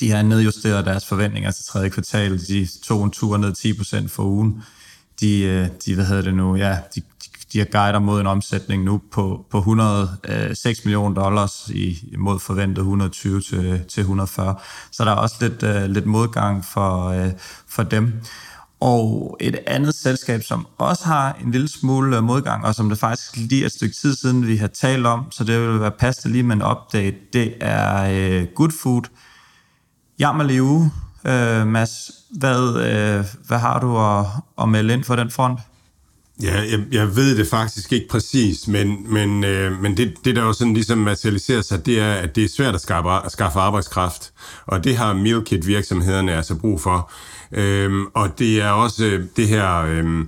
[0.00, 2.38] de har nedjusteret deres forventninger til tredje kvartal.
[2.38, 3.52] De tog en tur ned
[4.04, 4.62] 10% for ugen.
[5.20, 7.02] De, øh, de, hvad hedder det nu, ja, de,
[7.52, 12.38] de har guider mod en omsætning nu på, på 106 øh, millioner dollars i, mod
[12.38, 14.56] forventet 120 til, til 140.
[14.90, 17.30] Så der er også lidt, uh, lidt modgang for, uh,
[17.68, 18.12] for dem.
[18.80, 23.36] Og et andet selskab, som også har en lille smule modgang, og som det faktisk
[23.36, 26.32] lige er et stykke tid siden, vi har talt om, så det vil være passende
[26.32, 29.02] lige med en update, det er uh, Good Food,
[30.18, 30.90] Jammerleve,
[31.26, 32.10] øh, Mads.
[32.30, 34.26] Hvad, øh, hvad har du at,
[34.62, 35.60] at melde ind for den front?
[36.42, 40.42] Ja, jeg, jeg ved det faktisk ikke præcis, men, men, øh, men det, det, der
[40.42, 43.58] jo sådan ligesom materialiserer sig, det er, at det er svært at skaffe, at skaffe
[43.58, 44.32] arbejdskraft,
[44.66, 47.10] og det har mealkit virksomhederne altså brug for.
[47.52, 49.76] Øhm, og det er også øh, det her...
[49.76, 50.24] Øh,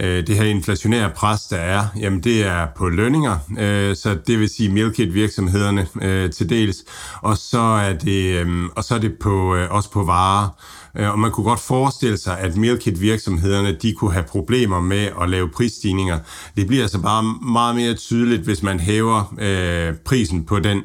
[0.00, 4.38] øh, det her inflationære pres, der er, jamen det er på lønninger, øh, så det
[4.38, 6.76] vil sige mealkit virksomhederne øh, til dels,
[7.22, 10.48] og så er det, øh, og så er det på, øh, også på varer.
[10.96, 15.08] Øh, og man kunne godt forestille sig, at mealkit virksomhederne de kunne have problemer med
[15.22, 16.18] at lave prisstigninger.
[16.56, 20.82] Det bliver altså bare meget mere tydeligt, hvis man hæver øh, prisen på den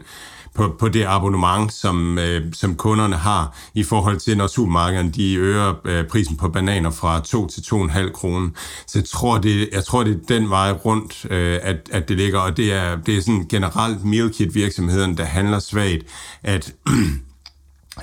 [0.59, 5.35] på, på det abonnement, som, øh, som kunderne har i forhold til, når supermarkederne de
[5.35, 8.49] øger øh, prisen på bananer fra 2 til 2,5 kroner.
[8.87, 12.17] Så jeg tror, det, jeg tror, det er den vej rundt, øh, at, at det
[12.17, 16.03] ligger, og det er, det er sådan generelt meal kit virksomheden, der handler svagt,
[16.43, 16.73] at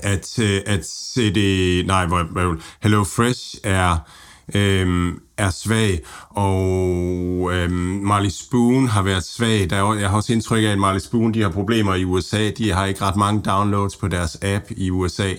[0.03, 1.39] at, øh, at CD,
[1.87, 2.07] nej,
[2.83, 3.99] Hello Fresh er,
[4.55, 7.71] øh, er svag, og øh,
[8.03, 9.71] Marley Spoon har været svag.
[9.71, 12.51] Der er, jeg har også indtryk af, at Marley Spoon de har problemer i USA.
[12.51, 15.33] De har ikke ret mange downloads på deres app i USA.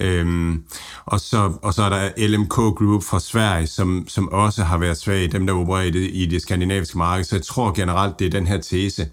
[0.00, 0.62] Øhm,
[1.04, 4.96] og, så, og så er der LMK Group fra Sverige, som, som også har været
[4.96, 7.24] svag, dem der opererer i det, i det skandinaviske marked.
[7.24, 9.08] Så jeg tror generelt, det er den her tese.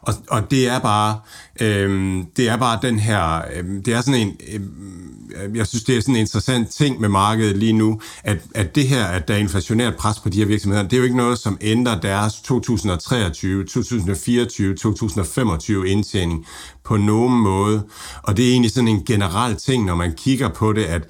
[0.00, 1.18] Og, og det er bare
[1.60, 4.92] øhm, det er bare den her, øhm, det er sådan en, øhm,
[5.36, 8.74] øh, jeg synes, det er sådan en interessant ting med markedet lige nu, at, at
[8.74, 11.16] det her, at der er inflationært pres på de her virksomheder, det er jo ikke
[11.16, 16.46] noget, som ændrer deres 2023, 2024, 2025 indtjening
[16.84, 17.82] på nogen måde.
[18.22, 21.02] Og det er egentlig sådan en generel ting, når man kigger på det, at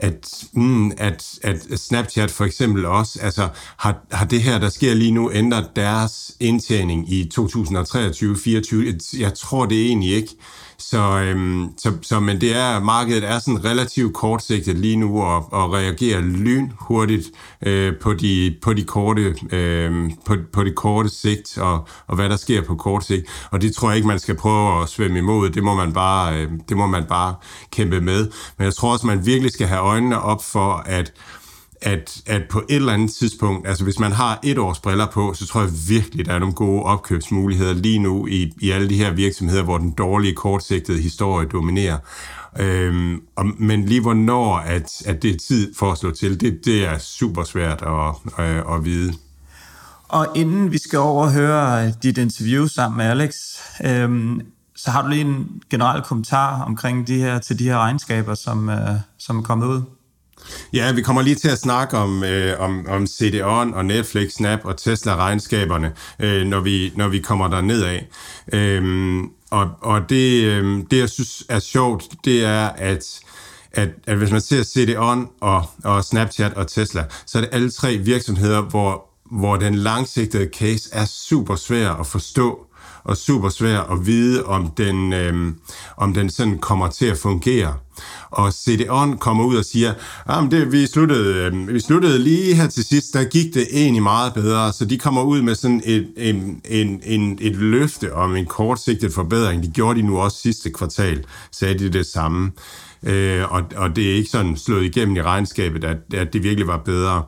[0.00, 4.94] at, mm, at, at Snapchat for eksempel også, altså har, har det her, der sker
[4.94, 9.20] lige nu, ændret deres indtjening i 2023-2024?
[9.20, 10.36] Jeg tror det egentlig ikke.
[10.80, 15.52] Så, øhm, så, så, men det er, markedet er sådan relativt kortsigtet lige nu og,
[15.52, 17.30] og reagerer lynhurtigt
[17.66, 22.28] øh, på, de, på, de korte, øh, på, på det korte sigt og, og hvad
[22.28, 23.26] der sker på kort sigt.
[23.50, 25.50] Og det tror jeg ikke, man skal prøve at svømme imod.
[25.50, 27.34] Det må man bare, øh, det må man bare
[27.70, 28.30] kæmpe med.
[28.58, 31.12] Men jeg tror også, man virkelig skal have øjnene op for, at
[31.82, 35.34] at, at på et eller andet tidspunkt, altså hvis man har et års briller på,
[35.34, 38.96] så tror jeg virkelig, der er nogle gode opkøbsmuligheder lige nu i, i alle de
[38.96, 41.98] her virksomheder, hvor den dårlige kortsigtede historie dominerer.
[42.58, 46.64] Øhm, og, men lige hvornår at, at det er tid for at slå til, det,
[46.64, 49.12] det er super svært at, at, at vide.
[50.08, 53.34] Og inden vi skal over og høre dit interview sammen med Alex,
[53.84, 54.40] øhm,
[54.76, 58.68] så har du lige en generel kommentar omkring de her, til de her regnskaber, som,
[58.68, 59.82] øh, som er kommet ud?
[60.72, 64.60] Ja, vi kommer lige til at snakke om, øh, om, om CD-ON og Netflix, Snap
[64.64, 67.98] og Tesla-regnskaberne, øh, når, vi, når vi kommer der nedad.
[68.52, 73.20] Øhm, og og det, øh, det, jeg synes er sjovt, det er, at
[73.72, 77.70] at, at hvis man ser CD-ON og, og Snapchat og Tesla, så er det alle
[77.70, 82.66] tre virksomheder, hvor, hvor den langsigtede case er super svær at forstå
[83.04, 85.52] og super svær at vide, om den, øh,
[85.96, 87.74] om den sådan kommer til at fungere.
[88.30, 89.94] Og CD-ON kommer ud og siger,
[90.26, 94.02] at det, vi, sluttede, øh, vi sluttede lige her til sidst, der gik det egentlig
[94.02, 98.36] meget bedre, så de kommer ud med sådan et, en, en, en, et løfte om
[98.36, 99.62] en kortsigtet forbedring.
[99.62, 102.52] Det gjorde de nu også sidste kvartal, sagde de det samme.
[103.02, 106.66] Øh, og, og det er ikke sådan slået igennem i regnskabet, at, at det virkelig
[106.66, 107.22] var bedre.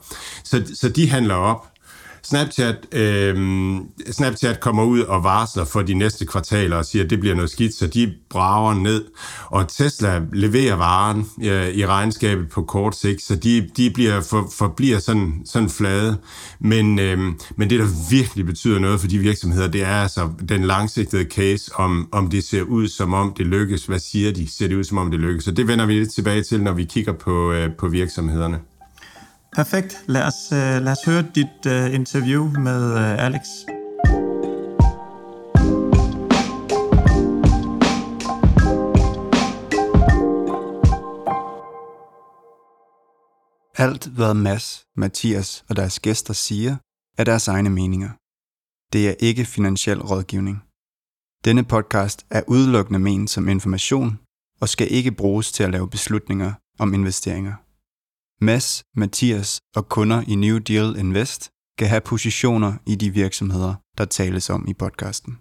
[0.44, 1.71] Så, så de handler op.
[2.24, 3.36] Snapchat, øh,
[4.10, 7.50] Snapchat kommer ud og varsler for de næste kvartaler og siger, at det bliver noget
[7.50, 9.04] skidt, så de brager ned.
[9.46, 14.48] Og Tesla leverer varen øh, i regnskabet på kort sigt, så de, de bliver for,
[14.58, 16.16] forbliver sådan, sådan flade.
[16.60, 17.18] Men, øh,
[17.56, 21.70] men det, der virkelig betyder noget for de virksomheder, det er altså den langsigtede case,
[21.74, 23.86] om, om det ser ud som om det lykkes.
[23.86, 24.48] Hvad siger de?
[24.50, 25.44] Ser det ud som om det lykkes?
[25.44, 28.60] Så det vender vi lidt tilbage til, når vi kigger på, øh, på virksomhederne.
[29.56, 30.04] Perfekt.
[30.06, 33.46] Lad os, øh, lad os høre dit uh, interview med uh, Alex.
[43.74, 46.76] Alt, hvad Mads, Mathias og deres gæster siger,
[47.18, 48.10] er deres egne meninger.
[48.92, 50.62] Det er ikke finansiel rådgivning.
[51.44, 54.18] Denne podcast er udelukkende ment som information
[54.60, 57.54] og skal ikke bruges til at lave beslutninger om investeringer.
[58.42, 64.04] Mads, Mathias og kunder i New Deal Invest kan have positioner i de virksomheder, der
[64.04, 65.38] tales om i podcasten.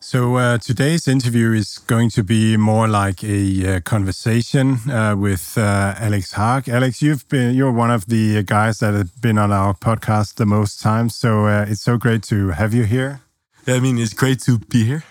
[0.00, 5.58] So uh, today's interview is going to be more like a uh, conversation uh, with
[5.58, 6.68] uh, Alex Haag.
[6.68, 10.46] Alex, you've been you're one of the guys that have been on our podcast the
[10.46, 13.20] most times, so uh, it's so great to have you here.
[13.66, 15.02] Yeah, I mean it's great to be here.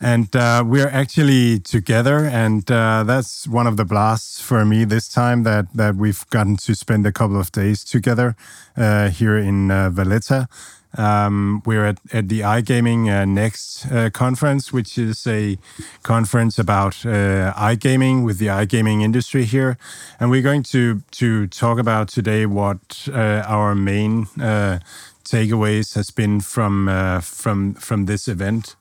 [0.00, 5.08] And uh, we're actually together, and uh, that's one of the blasts for me this
[5.08, 8.34] time that that we've gotten to spend a couple of days together
[8.76, 10.48] uh, here in uh, Valletta.
[10.96, 15.56] Um, we're at, at the iGaming uh, Next uh, conference, which is a
[16.02, 19.76] conference about iGaming with the iGaming industry here,
[20.18, 24.26] and we're going to to talk about today what our main
[25.24, 26.88] takeaways has been from
[27.20, 28.76] from from this event,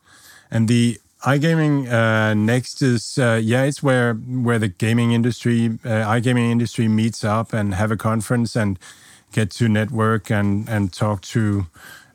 [0.49, 7.23] and the iGaming Next is yeah, it's where where the gaming industry, iGaming industry meets
[7.23, 8.79] up and have a conference and
[9.31, 11.67] get to network and and talk to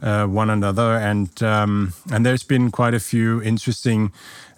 [0.03, 0.97] uh, one another.
[0.97, 4.13] And um, and there's been quite a few interesting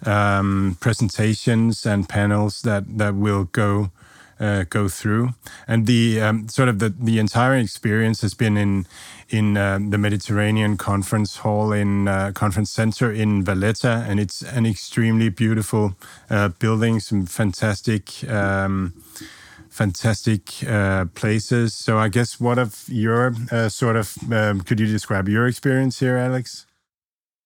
[0.05, 3.91] um, presentations and panels that that will go.
[4.39, 5.29] Uh, go through,
[5.67, 8.85] and the um, sort of the, the entire experience has been in
[9.29, 14.67] in uh, the Mediterranean Conference Hall in uh, Conference Center in Valletta, and it's an
[14.67, 15.95] extremely beautiful
[16.29, 18.93] uh, building, some fantastic um,
[19.71, 21.73] fantastic uh, places.
[21.73, 25.99] So I guess what of your uh, sort of um, could you describe your experience
[25.99, 26.66] here, Alex?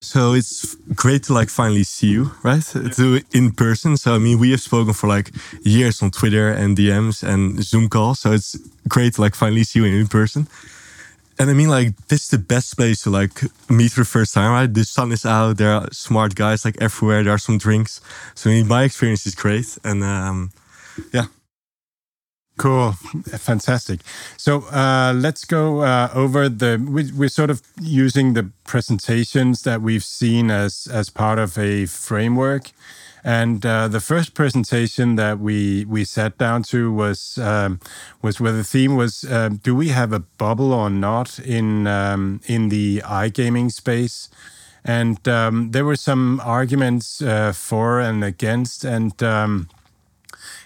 [0.04, 2.64] So it's great to like finally see you, right?
[2.64, 3.98] To in person.
[3.98, 5.30] So I mean, we have spoken for like
[5.62, 8.20] years on Twitter and DMs and Zoom calls.
[8.20, 10.48] So it's great to like finally see you in person.
[11.38, 14.34] And I mean, like this is the best place to like meet for the first
[14.34, 14.74] time, right?
[14.74, 15.58] The sun is out.
[15.58, 17.24] There are smart guys like everywhere.
[17.24, 18.02] There are some drinks.
[18.34, 20.52] So I mean, my experience is great, and um,
[21.14, 21.26] yeah.
[22.62, 22.92] Cool,
[23.40, 24.02] fantastic.
[24.38, 26.78] So uh, let's go uh, over the.
[26.78, 31.88] We, we're sort of using the presentations that we've seen as as part of a
[31.88, 32.70] framework,
[33.24, 37.80] and uh, the first presentation that we we sat down to was um,
[38.22, 42.42] was where the theme was: uh, Do we have a bubble or not in um,
[42.46, 44.30] in the iGaming space?
[44.86, 49.68] And um, there were some arguments uh, for and against, and um,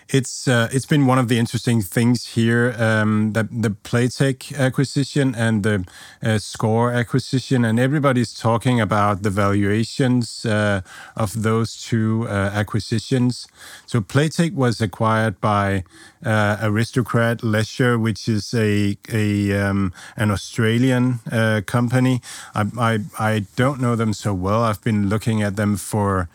[0.10, 5.34] it's uh, it's been one of the interesting things here um, that the Playtech acquisition
[5.36, 5.86] and the
[6.24, 10.82] uh, Score acquisition, and everybody's talking about the valuations uh,
[11.16, 13.48] of those two uh, acquisitions.
[13.88, 15.84] So Playtech was acquired by
[16.24, 22.22] uh, Aristocrat Leisure, which is a a um, an Australian uh, company.
[22.54, 24.64] I, I I don't know them so well.
[24.64, 26.30] I've been looking at them for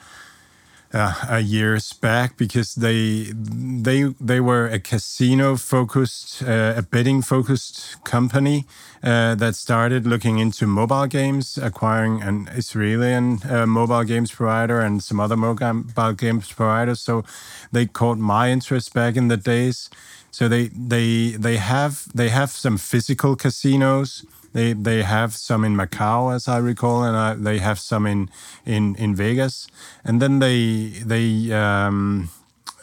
[0.92, 8.02] uh, years back because they they they were a casino focused, uh, a betting focused
[8.04, 8.66] company
[9.02, 15.02] uh, that started looking into mobile games, acquiring an Israeli uh, mobile games provider and
[15.02, 17.00] some other mobile games providers.
[17.00, 17.24] So
[17.72, 19.90] they caught my interest back in the days.
[20.32, 25.76] So they they they have they have some physical casinos they they have some in
[25.76, 28.30] Macau, as I recall, and I, they have some in
[28.64, 29.68] in in Vegas,
[30.04, 31.52] and then they they.
[31.52, 32.30] Um,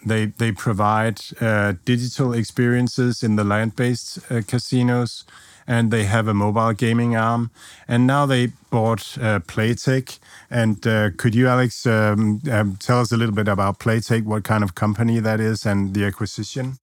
[0.05, 5.25] they they provide uh, digital experiences in the land-based uh, casinos,
[5.67, 7.51] and they have a mobile gaming arm.
[7.87, 10.19] And now they bought uh, Playtech.
[10.49, 14.43] And uh, could you, Alex, um, um, tell us a little bit about Playtech, what
[14.43, 16.77] kind of company that is, and the acquisition?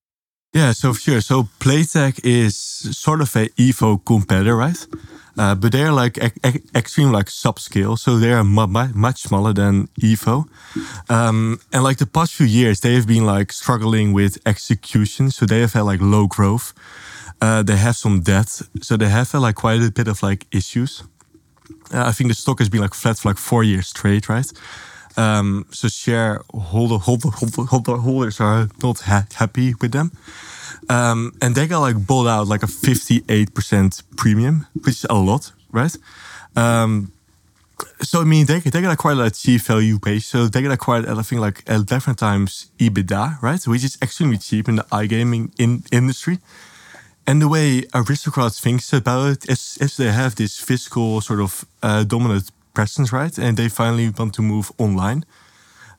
[0.54, 1.20] Yeah, so sure.
[1.20, 4.86] So Playtech is sort of a Evo competitor, right?
[5.36, 6.30] Uh, but they're like e
[6.76, 10.46] extreme like subscale, so they are mu much smaller than Evo.
[11.10, 15.44] Um, and like the past few years, they have been like struggling with execution, so
[15.44, 16.72] they have had like low growth.
[17.40, 20.46] Uh, they have some debt, so they have had like quite a bit of like
[20.52, 21.02] issues.
[21.92, 24.46] Uh, I think the stock has been like flat for like four years straight, right?
[25.16, 30.12] Um, so shareholder holder, holder, holder, holders are not ha happy with them.
[30.88, 35.52] Um, and they got like bought out like a 58% premium, which is a lot,
[35.72, 35.96] right?
[36.56, 37.12] Um,
[38.00, 41.06] so I mean, they they got acquired at cheap value base, so they got acquired
[41.06, 43.66] at I think like 11 times EBITDA, right?
[43.66, 46.38] Which is extremely cheap in the iGaming in industry.
[47.26, 51.64] And the way aristocrats thinks about it is, is they have this fiscal sort of
[51.82, 53.36] uh, dominant presence, right?
[53.38, 55.24] And they finally want to move online.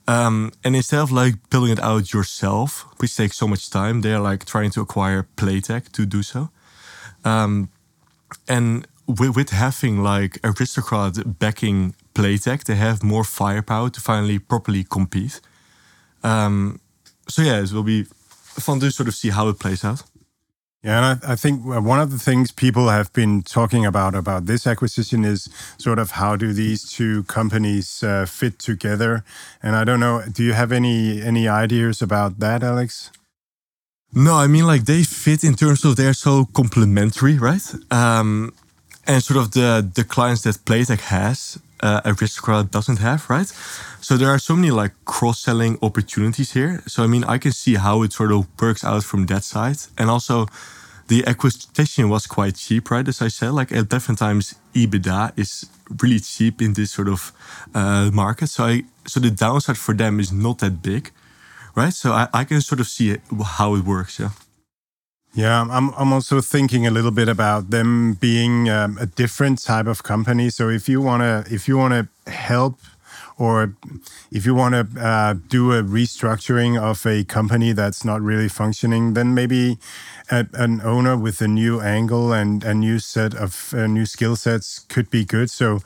[0.08, 4.20] Um, and instead of like building it out yourself, which takes so much time, they're
[4.20, 6.50] like trying to acquire Playtech to do so.
[7.24, 7.70] Um,
[8.48, 14.84] and with, with, having like aristocrat backing Playtech, they have more firepower to finally properly
[14.84, 15.40] compete.
[16.22, 16.80] Um,
[17.28, 20.02] so yeah, it will be fun to sort of see how it plays out.
[20.86, 24.46] Yeah, and I, I, think one of the things people have been talking about about
[24.46, 29.24] this acquisition is sort of how do these two companies uh, fit together.
[29.64, 33.10] And I don't know, do you have any any ideas about that, Alex?
[34.14, 37.66] No, I mean like they fit in terms of they're so complementary, right?
[37.90, 38.52] Um,
[39.08, 43.52] and sort of the the clients that Playtech has, uh, Aristocrat doesn't have, right?
[44.00, 46.84] So there are so many like cross selling opportunities here.
[46.86, 49.78] So I mean, I can see how it sort of works out from that side,
[49.98, 50.46] and also
[51.08, 53.06] the acquisition was quite cheap, right?
[53.06, 55.66] As I said, like at different times, EBITDA is
[56.02, 57.32] really cheap in this sort of
[57.74, 58.48] uh, market.
[58.48, 61.10] So I so the downside for them is not that big,
[61.74, 61.92] right?
[61.92, 63.20] So I, I can sort of see it,
[63.58, 64.18] how it works.
[64.18, 64.30] Yeah.
[65.34, 69.86] Yeah, I'm I'm also thinking a little bit about them being um, a different type
[69.86, 70.48] of company.
[70.50, 72.78] So if you wanna if you wanna help
[73.38, 73.74] or
[74.30, 79.14] if you want to uh, do a restructuring of a company that's not really functioning,
[79.14, 79.78] then maybe
[80.30, 84.36] a, an owner with a new angle and a new set of uh, new skill
[84.36, 85.50] sets could be good.
[85.50, 85.80] So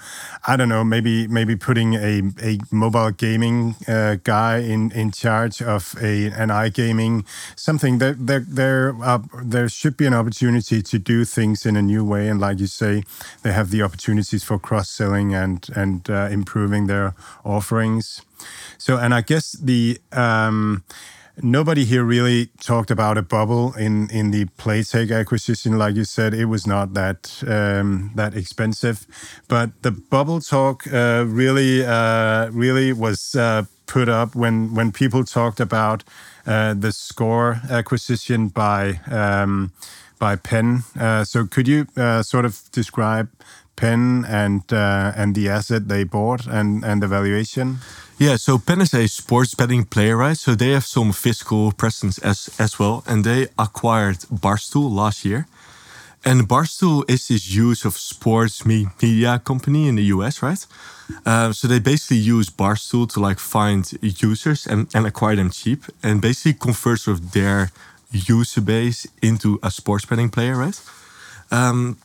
[0.46, 5.60] I don't know, maybe maybe putting a, a mobile gaming uh, guy in, in charge
[5.62, 7.26] of a an iGaming
[7.56, 8.94] something that there there
[9.42, 12.28] there should be an opportunity to do things in a new way.
[12.28, 13.02] And like you say,
[13.42, 17.14] they have the opportunities for cross selling and and uh, improving their
[17.44, 18.22] offerings.
[18.78, 20.82] So and I guess the um,
[21.42, 25.78] nobody here really talked about a bubble in in the Playtech acquisition.
[25.78, 29.06] Like you said, it was not that um, that expensive,
[29.48, 35.24] but the bubble talk uh, really uh, really was uh, put up when when people
[35.24, 36.04] talked about
[36.46, 39.72] uh, the score acquisition by um,
[40.18, 40.84] by Penn.
[40.98, 43.28] Uh, so could you uh, sort of describe
[43.76, 47.78] Penn and and the asset they bought and and the valuation?
[48.20, 50.36] Yeah, so Penn is a sports betting player, right?
[50.36, 55.46] So they have some physical presence as as well, and they acquired Barstool last year.
[56.22, 60.66] And Barstool is this use of sports media company in the US, right?
[61.24, 65.84] Uh, so they basically use Barstool to like find users and, and acquire them cheap,
[66.02, 67.70] and basically convert sort of their
[68.12, 70.78] user base into a sports betting player, right?
[71.50, 71.96] Um,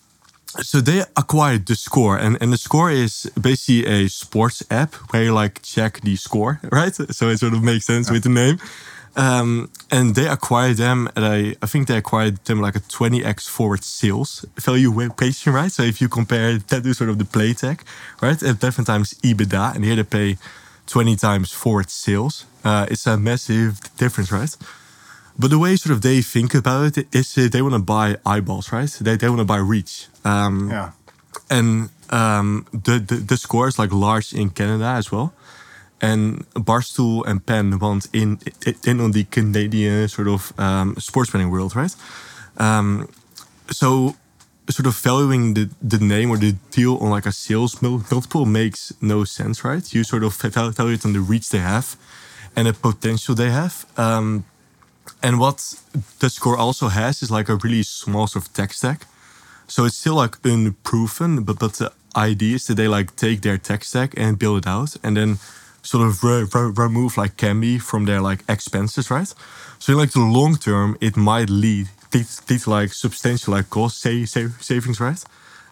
[0.61, 5.23] so they acquired the score and, and the score is basically a sports app where
[5.23, 6.93] you like check the score right?
[6.95, 8.59] So it sort of makes sense with the name.
[9.17, 13.47] Um, and they acquired them at a i think they acquired them like a 20x
[13.47, 15.71] forward sales valuation right?
[15.71, 17.79] So if you compare that to sort of the Playtech
[18.21, 18.41] right?
[18.43, 20.37] At different times ebitda and here they pay
[20.87, 22.45] 20 times forward sales.
[22.63, 24.55] Uh, it's a massive difference right
[25.37, 28.17] but the way sort of they think about it is uh, they want to buy
[28.25, 28.89] eyeballs, right?
[29.01, 30.07] They, they want to buy reach.
[30.23, 30.91] Um, yeah.
[31.49, 35.33] And um, the, the, the score is like large in Canada as well.
[36.01, 38.39] And Barstool and Penn want in,
[38.85, 41.93] in on the Canadian sort of um, sports betting world, right?
[42.57, 43.09] Um,
[43.71, 44.15] so
[44.69, 48.93] sort of valuing the, the name or the deal on like a sales multiple makes
[49.01, 49.93] no sense, right?
[49.93, 51.95] You sort of value it on the reach they have
[52.55, 53.85] and the potential they have.
[53.97, 54.45] Um,
[55.21, 55.57] and what
[56.19, 59.07] the score also has is like a really small sort of tech stack.
[59.67, 63.57] So it's still like unproven, but but the idea is that they like take their
[63.57, 65.39] tech stack and build it out, and then
[65.81, 69.33] sort of re re remove like Kambi from their like expenses, right?
[69.79, 73.69] So in like the long term, it might lead lead, lead to like substantial like
[73.69, 75.23] cost sa sa savings, right?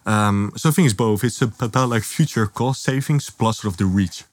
[0.06, 1.24] Um, so I think it's both.
[1.24, 4.24] It's about like future cost savings plus sort of the reach.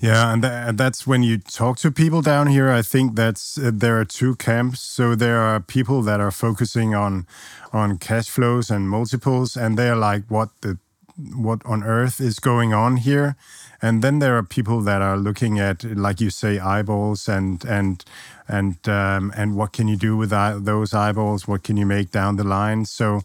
[0.00, 2.70] Yeah, and th that's when you talk to people down here.
[2.70, 4.80] I think that's uh, there are two camps.
[4.80, 7.26] So there are people that are focusing on
[7.72, 10.78] on cash flows and multiples, and they're like, "What the
[11.16, 13.34] what on earth is going on here?"
[13.82, 18.04] And then there are people that are looking at, like you say, eyeballs and and
[18.48, 21.46] and um, and what can you do with those eyeballs?
[21.46, 22.84] What can you make down the line?
[22.84, 23.20] So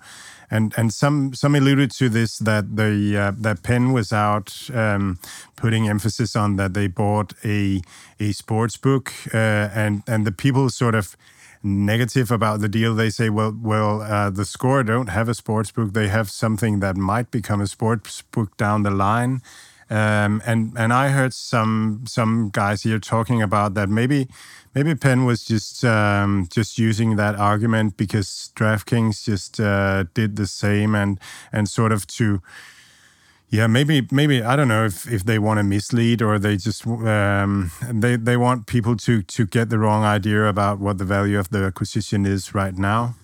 [0.54, 5.18] and and some some alluded to this that the uh, that Penn was out um,
[5.56, 7.82] putting emphasis on that they bought a
[8.20, 11.18] a sports book uh, and and the people sort of
[11.64, 15.72] negative about the deal they say well well uh, the score don't have a sports
[15.72, 19.42] book they have something that might become a sports book down the line
[19.90, 24.28] um, and and I heard some some guys here talking about that maybe
[24.74, 30.48] maybe Penn was just um, just using that argument because DraftKings just uh, did the
[30.48, 31.20] same and
[31.52, 32.42] and sort of to
[33.50, 36.88] yeah maybe maybe I don't know if, if they want to mislead or they just
[36.88, 41.38] um, they they want people to to get the wrong idea about what the value
[41.40, 43.16] of the acquisition is right now.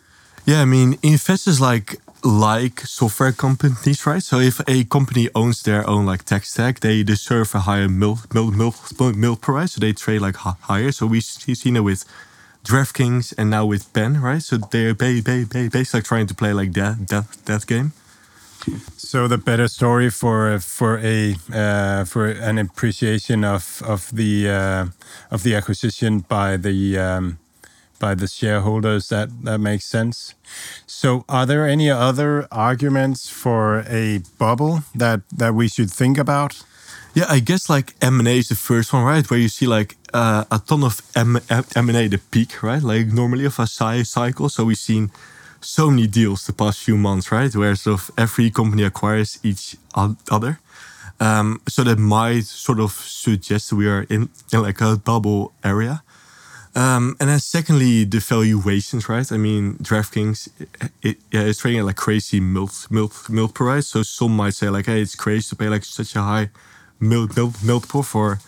[0.45, 4.21] Yeah, I mean investors like like software companies, right?
[4.21, 8.19] So if a company owns their own like tech stack, they deserve a higher mil
[8.33, 8.73] mil mil,
[9.15, 9.73] mil price.
[9.73, 10.91] So they trade like higher.
[10.91, 12.05] So we've seen it with
[12.63, 14.41] DraftKings and now with Penn, right?
[14.41, 17.93] So they're basically like trying to play like that that that game.
[18.97, 24.85] So the better story for for a uh, for an appreciation of of the uh,
[25.31, 27.39] of the acquisition by the um,
[27.99, 29.09] by the shareholders.
[29.09, 30.35] That that makes sense.
[30.87, 36.63] So, are there any other arguments for a bubble that that we should think about?
[37.13, 39.29] Yeah, I guess like M and A is the first one, right?
[39.29, 41.37] Where you see like uh, a ton of M
[41.75, 42.81] and A, the peak, right?
[42.81, 44.49] Like normally of a cycle.
[44.49, 45.11] So we've seen
[45.61, 47.53] so many deals the past few months, right?
[47.55, 50.59] Where sort of every company acquires each other.
[51.19, 56.03] Um, so that might sort of suggest we are in, in like a bubble area.
[56.75, 59.29] Um, and then secondly, the valuations, right?
[59.31, 63.87] I mean, DraftKings, it, it, yeah, it's trading at like crazy milk, milk, milk price.
[63.87, 66.49] So some might say like, hey, it's crazy to pay like such a high
[66.99, 68.39] milk, milk, multiple for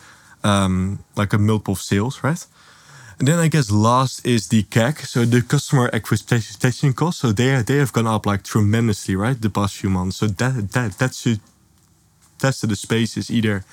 [0.44, 2.46] um, like a multiple of sales, right?
[3.18, 7.20] And then I guess last is the CAC, so the customer acquisition cost.
[7.20, 10.16] So they they have gone up like tremendously, right, the past few months.
[10.16, 11.40] So that that that should
[12.38, 13.64] test the space is either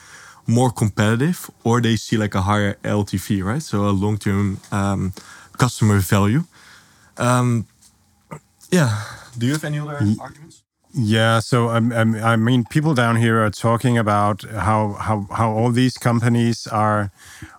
[0.49, 3.61] more competitive or they see like a higher LTV, right?
[3.61, 5.13] So a long term um,
[5.57, 6.43] customer value.
[7.17, 7.67] Um,
[8.71, 9.03] yeah.
[9.37, 10.63] Do you have any other arguments?
[10.91, 15.51] Yeah, so um, um, I mean, people down here are talking about how how how
[15.51, 17.11] all these companies are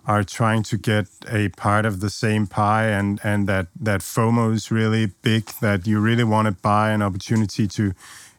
[0.05, 4.53] are trying to get a part of the same pie, and and that that FOMO
[4.53, 5.45] is really big.
[5.61, 7.93] That you really want to buy an opportunity to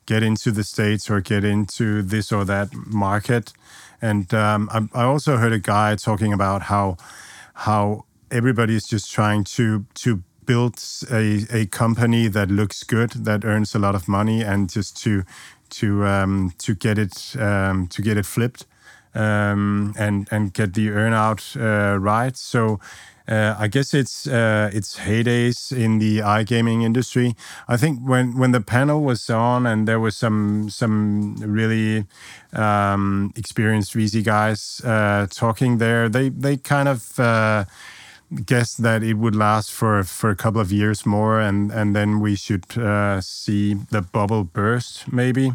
[0.05, 3.55] get into the states or get into this or that market.
[4.03, 6.97] And um, I, I also heard a guy talking about how
[7.55, 13.45] how everybody is just trying to to build a, a company that looks good, that
[13.45, 15.23] earns a lot of money, and just to
[15.71, 18.67] to um, to get it um, to get it flipped
[19.15, 22.37] um, and and get the earnout uh, right.
[22.37, 22.81] So.
[23.29, 27.37] Uh, I guess it's uh, it's heydays in the iGaming industry.
[27.69, 32.05] I think when when the panel was on and there was some some really
[32.53, 37.65] um, experienced VC guys uh, talking there, they they kind of uh,
[38.45, 42.21] guess that it would last for for a couple of years more, and and then
[42.21, 45.53] we should uh, see the bubble burst maybe.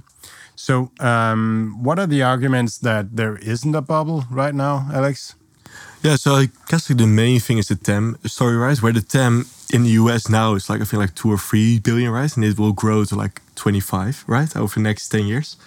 [0.58, 5.36] So, um, what are the arguments that there isn't a bubble right now, Alex?
[6.01, 8.82] Yeah, so I guess the main thing is the TAM story, right?
[8.82, 11.78] Where the TAM in the US now is like I think like two or three
[11.80, 12.36] billion, right?
[12.36, 15.58] And it will grow to like 25, right, over the next 10 years.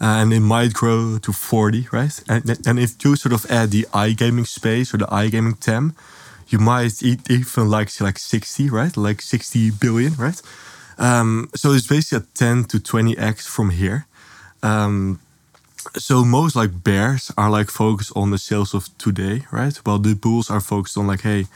[0.00, 2.22] Uh, and it might grow to 40, right?
[2.28, 5.94] And, and if you sort of add the iGaming space or the iGaming TAM,
[6.48, 8.94] you might even like see like 60, right?
[8.94, 10.40] Like 60 billion, right?
[10.98, 14.06] Um, so it's basically a 10 to 20x from here.
[14.64, 15.20] Um,
[15.96, 19.76] so most like bears are like focused on the sales of today, right?
[19.84, 21.46] While the bulls are focused on like, hey,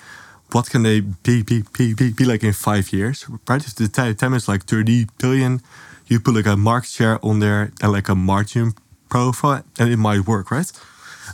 [0.52, 3.64] what can they be be, be, be, be like in five years, right?
[3.64, 5.60] If the time is like 30 billion,
[6.06, 8.74] you put like a market share on there and like a margin
[9.08, 10.70] profile, and it might work, right?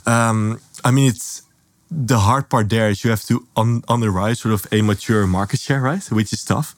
[0.05, 1.43] Um, I mean, it's
[1.91, 5.59] the hard part there is you have to on underwrite sort of a mature market
[5.59, 6.03] share, right?
[6.11, 6.75] Which is tough.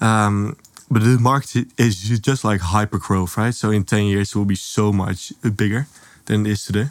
[0.00, 0.56] Um,
[0.90, 3.54] but the market is just like hyper growth, right?
[3.54, 5.86] So in 10 years, it will be so much bigger
[6.26, 6.86] than it is today.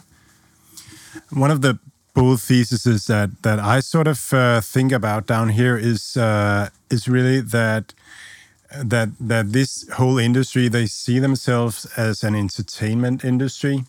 [1.32, 1.80] One of the
[2.14, 7.08] bull theses that, that I sort of uh, think about down here is, uh, is
[7.08, 7.94] really that
[8.84, 13.86] that that this whole industry they see themselves as an entertainment industry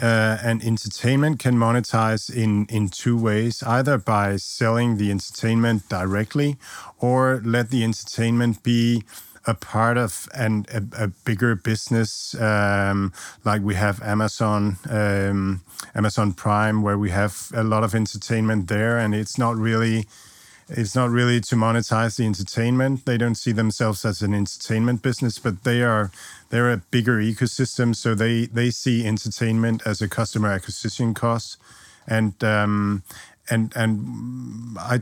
[0.00, 6.56] uh, and entertainment can monetize in in two ways either by selling the entertainment directly
[7.00, 9.02] or let the entertainment be
[9.48, 13.12] a part of an, a, a bigger business um,
[13.44, 15.62] like we have Amazon um,
[15.94, 20.06] Amazon Prime where we have a lot of entertainment there and it's not really
[20.70, 23.06] it's not really to monetize the entertainment.
[23.06, 26.10] They don't see themselves as an entertainment business, but they are
[26.50, 31.56] they're a bigger ecosystem, so they they see entertainment as a customer acquisition cost,
[32.06, 33.02] and um,
[33.50, 35.00] and and I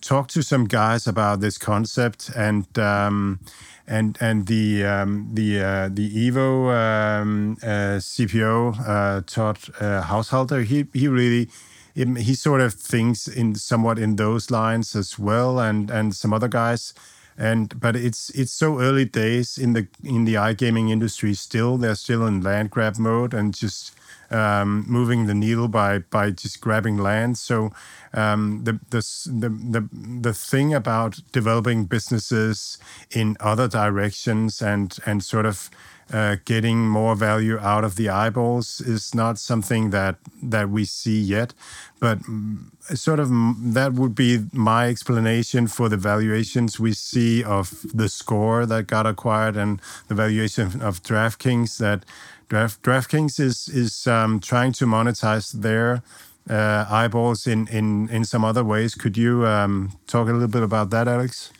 [0.00, 3.40] talked to some guys about this concept, and um,
[3.88, 10.64] and and the um, the uh, the Evo um, uh, CPO uh, Todd uh, Haushalter,
[10.64, 11.48] he he really
[11.94, 16.48] he sort of thinks in somewhat in those lines as well, and and some other
[16.48, 16.94] guys.
[17.38, 21.34] And but it's it's so early days in the in the iGaming industry.
[21.34, 23.92] Still, they're still in land grab mode and just
[24.30, 27.38] um, moving the needle by by just grabbing land.
[27.38, 27.72] So
[28.14, 29.88] um, the, the the the
[30.22, 32.78] the thing about developing businesses
[33.12, 35.70] in other directions and and sort of
[36.12, 41.20] uh, getting more value out of the eyeballs is not something that that we see
[41.20, 41.54] yet.
[42.00, 47.44] But mm, sort of mm, that would be my explanation for the valuations we see
[47.44, 51.78] of the score that got acquired and the valuation of DraftKings.
[51.78, 52.04] That
[52.48, 56.02] Draft, DraftKings is is um, trying to monetize their
[56.48, 58.94] uh, eyeballs in, in, in some other ways.
[58.94, 61.52] Could you um, talk a little bit about that, Alex?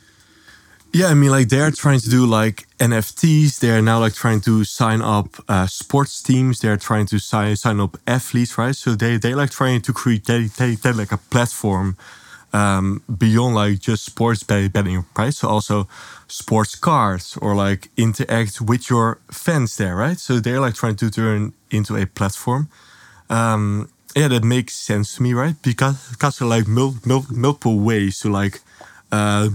[0.91, 3.59] Yeah, I mean, like they're trying to do like NFTs.
[3.59, 6.61] They're now like trying to sign up uh, sports teams.
[6.61, 8.75] They're trying to sign sign up athletes, right?
[8.75, 11.95] So they they like trying to create they they, they like a platform
[12.53, 15.33] um, beyond like just sports betting, right?
[15.33, 15.87] So also
[16.27, 20.17] sports cards or like interact with your fans there, right?
[20.17, 22.67] So they're like trying to turn into a platform.
[23.29, 25.55] Um, yeah, that makes sense to me, right?
[25.61, 28.61] Because because there like mul mul multiple ways to like
[29.11, 29.49] uh,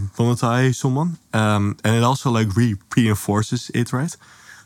[0.72, 4.16] someone, um, and it also like re reinforces it, right?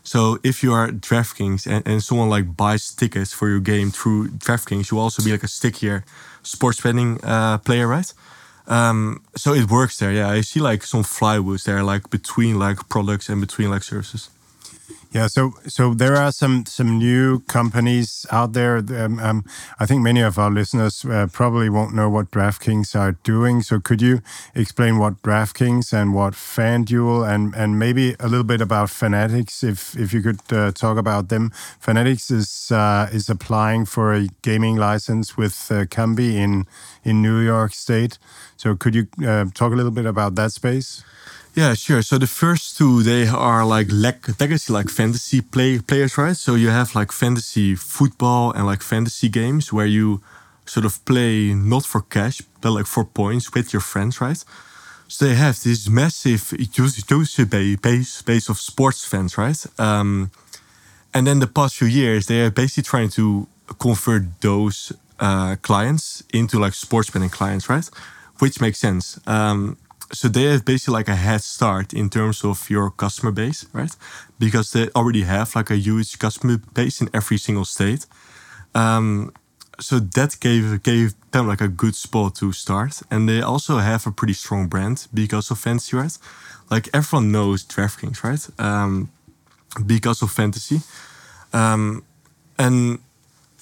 [0.03, 4.29] So if you are DraftKings and, and someone like buys tickets for your game through
[4.29, 6.05] DraftKings, you also be like a stickier
[6.43, 8.11] sports betting uh, player, right?
[8.67, 10.13] Um, so it works there.
[10.13, 14.31] Yeah, I see like some flywheels there, like between like products and between like services.
[15.11, 18.77] Yeah, so so there are some some new companies out there.
[18.79, 19.45] Um, um,
[19.81, 23.63] I think many of our listeners uh, probably won't know what DraftKings are doing.
[23.63, 24.21] So could you
[24.55, 29.97] explain what DraftKings and what FanDuel and and maybe a little bit about Fanatics, if
[29.97, 31.51] if you could uh, talk about them.
[31.81, 35.85] Fanatics is uh, is applying for a gaming license with uh,
[36.19, 36.67] in
[37.05, 38.19] in New York State.
[38.57, 41.03] So could you uh, talk a little bit about that space?
[41.59, 42.03] Yeah, sure.
[42.03, 46.37] So the first two they are like legacy, like fantasy play players, right?
[46.37, 50.23] So you have like fantasy football and like fantasy games where you
[50.67, 54.45] sort of play not for cash but like for points with your friends, right?
[55.09, 59.61] So they have this massive user base base of sports fans, right?
[59.81, 60.31] Um,
[61.13, 63.49] and then the past few years they are basically trying to
[63.81, 67.91] convert those uh, clients into like sports betting clients, right?
[68.39, 69.19] Which makes sense.
[69.27, 69.77] Um,
[70.13, 73.95] so they have basically like a head start in terms of your customer base, right?
[74.39, 78.07] Because they already have like a huge customer base in every single state.
[78.75, 79.33] Um,
[79.81, 84.07] so that gave gave them like a good spot to start, and they also have
[84.07, 86.17] a pretty strong brand because of fantasy, right?
[86.71, 88.49] Like everyone knows DraftKings, right?
[88.59, 89.11] Um,
[89.87, 90.81] because of fantasy,
[91.53, 92.03] um,
[92.59, 92.99] and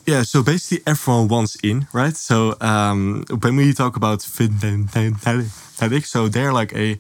[0.07, 2.17] yeah, so basically everyone wants in, right?
[2.17, 6.99] So um, when we talk about Fanatics, so they're like a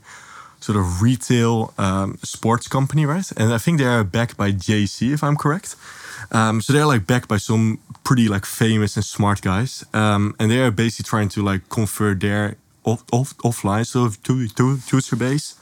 [0.60, 3.30] sort of retail um, sports company, right?
[3.36, 5.76] And I think they are backed by JC, if I'm correct.
[6.32, 10.50] Um, so they're like backed by some pretty like famous and smart guys, um, and
[10.50, 15.16] they are basically trying to like convert their off, off, offline so to, to user
[15.16, 15.54] base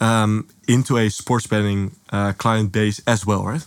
[0.00, 3.64] um, into a sports betting uh, client base as well, right?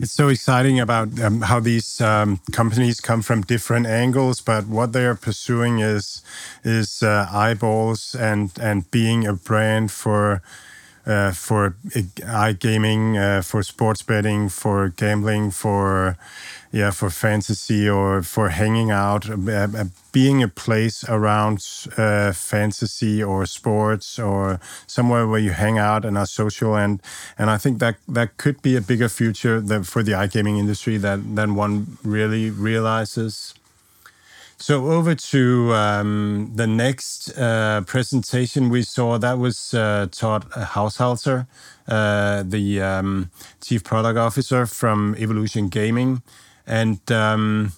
[0.00, 4.94] It's so exciting about um, how these um, companies come from different angles, but what
[4.94, 6.22] they are pursuing is
[6.64, 10.42] is uh, eyeballs and and being a brand for
[11.06, 16.16] uh, for iGaming, uh, for sports betting, for gambling, for
[16.72, 21.64] yeah, for fantasy or for hanging out, uh, uh, being a place around
[21.96, 26.76] uh, fantasy or sports or somewhere where you hang out and are social.
[26.76, 27.02] And
[27.38, 31.34] and I think that that could be a bigger future for the iGaming industry that
[31.36, 33.54] than one really realizes.
[34.60, 39.16] So over to um, the next uh, presentation we saw.
[39.16, 41.46] That was uh, Todd Haushalter,
[41.88, 43.30] uh, the um,
[43.62, 46.22] chief product officer from Evolution Gaming.
[46.66, 47.72] And um,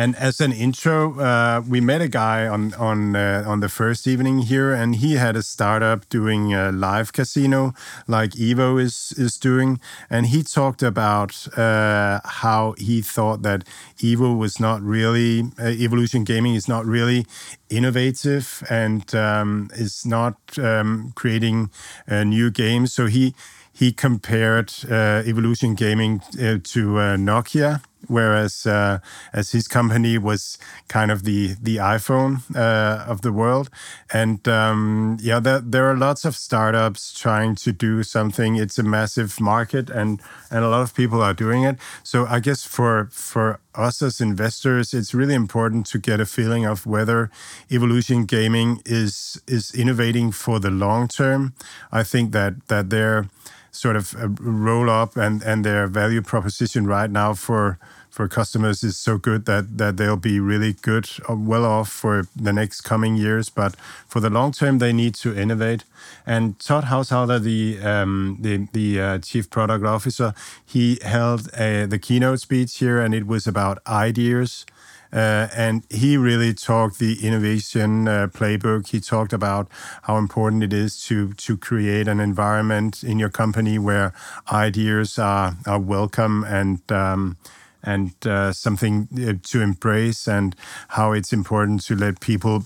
[0.00, 4.06] and as an intro, uh, we met a guy on on uh, on the first
[4.06, 7.74] evening here, and he had a startup doing a live casino
[8.06, 13.64] like Evo is is doing, and he talked about uh, how he thought that
[13.98, 17.26] Evo was not really uh, Evolution Gaming is not really
[17.68, 21.70] innovative and um, is not um, creating
[22.08, 22.92] uh, new games.
[22.92, 23.34] So he
[23.78, 26.82] he compared uh, Evolution Gaming to
[27.28, 28.98] Nokia whereas uh,
[29.32, 30.58] as his company was
[30.88, 33.70] kind of the the iPhone uh, of the world.
[34.12, 38.56] And um, yeah, there, there are lots of startups trying to do something.
[38.56, 40.20] It's a massive market, and
[40.50, 41.78] and a lot of people are doing it.
[42.02, 46.64] So I guess for for us as investors, it's really important to get a feeling
[46.64, 47.30] of whether
[47.70, 51.54] Evolution Gaming is is innovating for the long term.
[51.92, 53.28] I think that that they're
[53.70, 57.78] sort of uh, roll up and and their value proposition right now for
[58.10, 62.26] for customers is so good that that they'll be really good uh, well off for
[62.34, 63.48] the next coming years.
[63.48, 63.76] But
[64.08, 65.84] for the long term they need to innovate.
[66.26, 71.98] And Todd Haushalter the um, the, the uh, chief product officer he held a, the
[71.98, 74.66] keynote speech here and it was about ideas
[75.12, 78.88] uh, and he really talked the innovation uh, playbook.
[78.88, 79.68] He talked about
[80.02, 84.12] how important it is to to create an environment in your company where
[84.52, 87.36] ideas are are welcome and um,
[87.82, 90.54] and uh, something uh, to embrace, and
[90.88, 92.64] how it's important to let people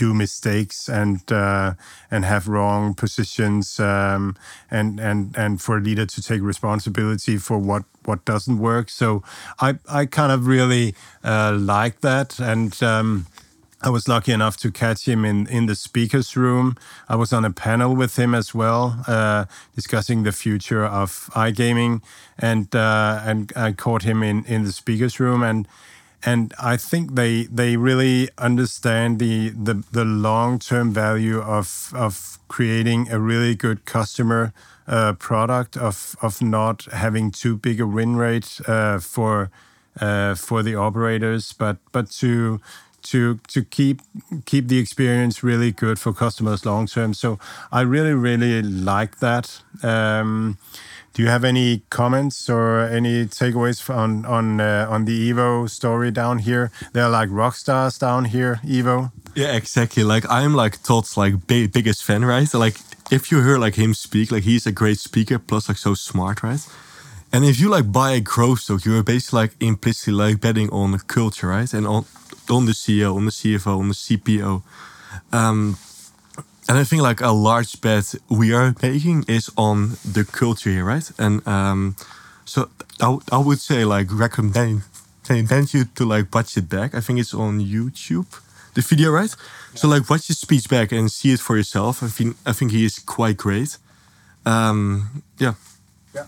[0.00, 1.74] do mistakes and uh,
[2.10, 4.34] and have wrong positions um,
[4.70, 8.88] and and and for a leader to take responsibility for what what doesn't work.
[8.90, 9.22] So
[9.60, 12.82] I I kind of really uh, like that and.
[12.82, 13.26] Um,
[13.82, 16.76] I was lucky enough to catch him in, in the speakers room.
[17.08, 22.02] I was on a panel with him as well, uh, discussing the future of iGaming,
[22.38, 25.66] and uh, and I caught him in, in the speakers room, and
[26.24, 32.38] and I think they they really understand the the, the long term value of of
[32.48, 34.52] creating a really good customer
[34.86, 39.50] uh, product of of not having too big a win rate uh, for
[40.00, 42.60] uh, for the operators, but but to
[43.02, 44.02] to to keep
[44.44, 47.14] keep the experience really good for customers long term.
[47.14, 47.38] So
[47.72, 49.62] I really really like that.
[49.82, 50.58] Um,
[51.12, 56.10] do you have any comments or any takeaways on on uh, on the Evo story
[56.10, 56.70] down here?
[56.92, 59.10] They're like rock stars down here, Evo.
[59.34, 60.04] Yeah, exactly.
[60.04, 62.52] Like I'm like Todd's like big, biggest fan, right?
[62.54, 62.76] Like
[63.10, 66.42] if you hear like him speak, like he's a great speaker, plus like so smart,
[66.42, 66.64] right?
[67.32, 70.92] And if you like buy a growth stock, you're basically like implicitly like betting on
[70.92, 71.72] the culture, right?
[71.72, 72.04] And on
[72.48, 74.62] on the CEO, on the CFO, on the CPO.
[75.32, 75.76] Um,
[76.70, 80.84] and I think like a large bet we are making is on the culture here,
[80.84, 81.10] right?
[81.18, 81.96] And um,
[82.44, 84.82] so I, I would say like recommend
[85.28, 86.94] recommend you to like watch it back.
[86.94, 88.28] I think it's on YouTube,
[88.74, 89.34] the video, right?
[89.34, 89.80] Yeah.
[89.80, 92.04] So like watch his speech back and see it for yourself.
[92.04, 93.76] I think I think he is quite great.
[94.46, 95.54] Um, yeah.
[96.14, 96.26] Yeah.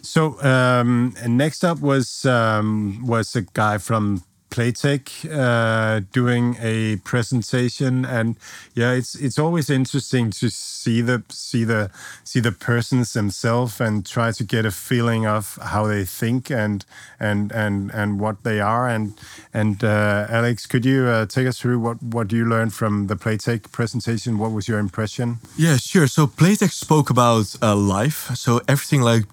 [0.00, 8.04] So um, next up was um, was a guy from Playtech uh, doing a presentation,
[8.04, 8.36] and
[8.74, 11.90] yeah, it's it's always interesting to see the see the
[12.24, 16.84] see the persons themselves and try to get a feeling of how they think and
[17.20, 18.88] and and and what they are.
[18.88, 19.14] And
[19.52, 23.16] and uh, Alex, could you uh, take us through what what you learned from the
[23.16, 24.38] Playtech presentation?
[24.38, 25.38] What was your impression?
[25.56, 26.06] Yeah, sure.
[26.06, 29.24] So Playtech spoke about uh, life, so everything like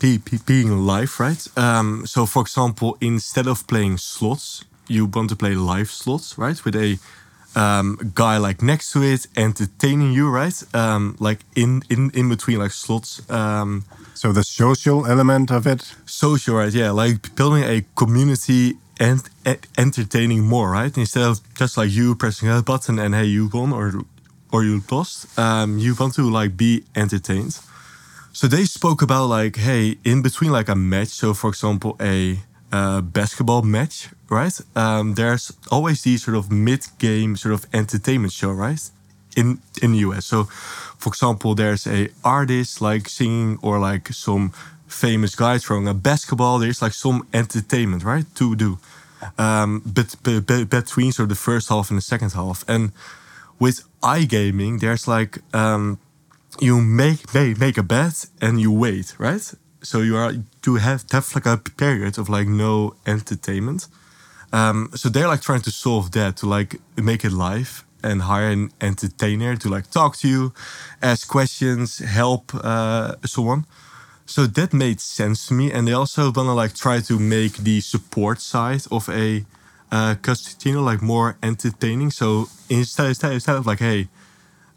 [0.00, 1.46] being live, right?
[1.56, 6.64] Um, so, for example, instead of playing slots, you want to play live slots, right?
[6.64, 6.98] With a
[7.54, 10.62] um, guy like next to it, entertaining you, right?
[10.74, 13.20] Um, like in in in between like slots.
[13.30, 13.84] Um,
[14.14, 15.94] so the social element of it.
[16.06, 16.72] Social, right?
[16.72, 19.22] Yeah, like building a community and
[19.78, 20.96] entertaining more, right?
[20.96, 23.92] Instead of just like you pressing a button and hey, you won or
[24.52, 25.38] or you lost.
[25.38, 27.58] Um, you want to like be entertained.
[28.32, 31.08] So they spoke about like, hey, in between like a match.
[31.08, 32.38] So for example, a
[32.72, 34.58] uh, basketball match, right?
[34.76, 38.80] Um, there's always these sort of mid-game sort of entertainment show, right?
[39.36, 40.26] In in the US.
[40.26, 44.52] So, for example, there's a artist like singing or like some
[44.86, 46.58] famous guy throwing a basketball.
[46.58, 48.78] There's like some entertainment, right, to do.
[49.38, 52.92] Um, but, but, but between sort of the first half and the second half, and
[53.58, 55.98] with iGaming, there's like um,
[56.58, 59.52] you make, make make a bet and you wait, right?
[59.82, 60.32] So you are
[60.62, 63.86] to have have like a period of like no entertainment.
[64.52, 68.50] Um, so they're like trying to solve that to like make it live and hire
[68.50, 70.52] an entertainer to like talk to you,
[71.02, 73.64] ask questions, help uh, someone.
[74.26, 77.80] So that made sense to me, and they also wanna like try to make the
[77.80, 79.44] support side of a
[79.90, 82.10] uh, casino like more entertaining.
[82.10, 84.08] So instead, instead, instead of like, hey,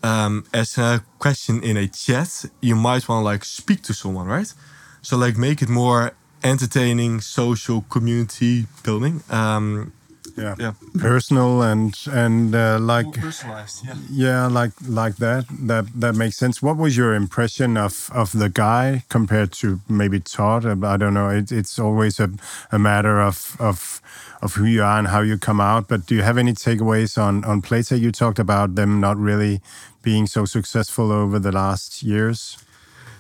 [0.04, 4.28] um, as a question in a chat, you might want to like speak to someone,
[4.28, 4.54] right?
[5.02, 6.12] So like make it more
[6.44, 9.24] entertaining, social, community building.
[9.30, 9.94] Um,
[10.38, 10.56] yeah.
[10.58, 13.86] yeah, personal and and uh, like more personalized.
[13.86, 15.46] Yeah, yeah, like like that.
[15.68, 16.62] That that makes sense.
[16.62, 20.66] What was your impression of of the guy compared to maybe Todd?
[20.66, 21.30] I don't know.
[21.30, 22.30] It, it's always a,
[22.72, 24.02] a matter of of
[24.44, 25.88] of who you are and how you come out.
[25.88, 28.00] But do you have any takeaways on on Playtech?
[28.00, 29.62] You talked about them not really
[30.02, 32.58] being so successful over the last years.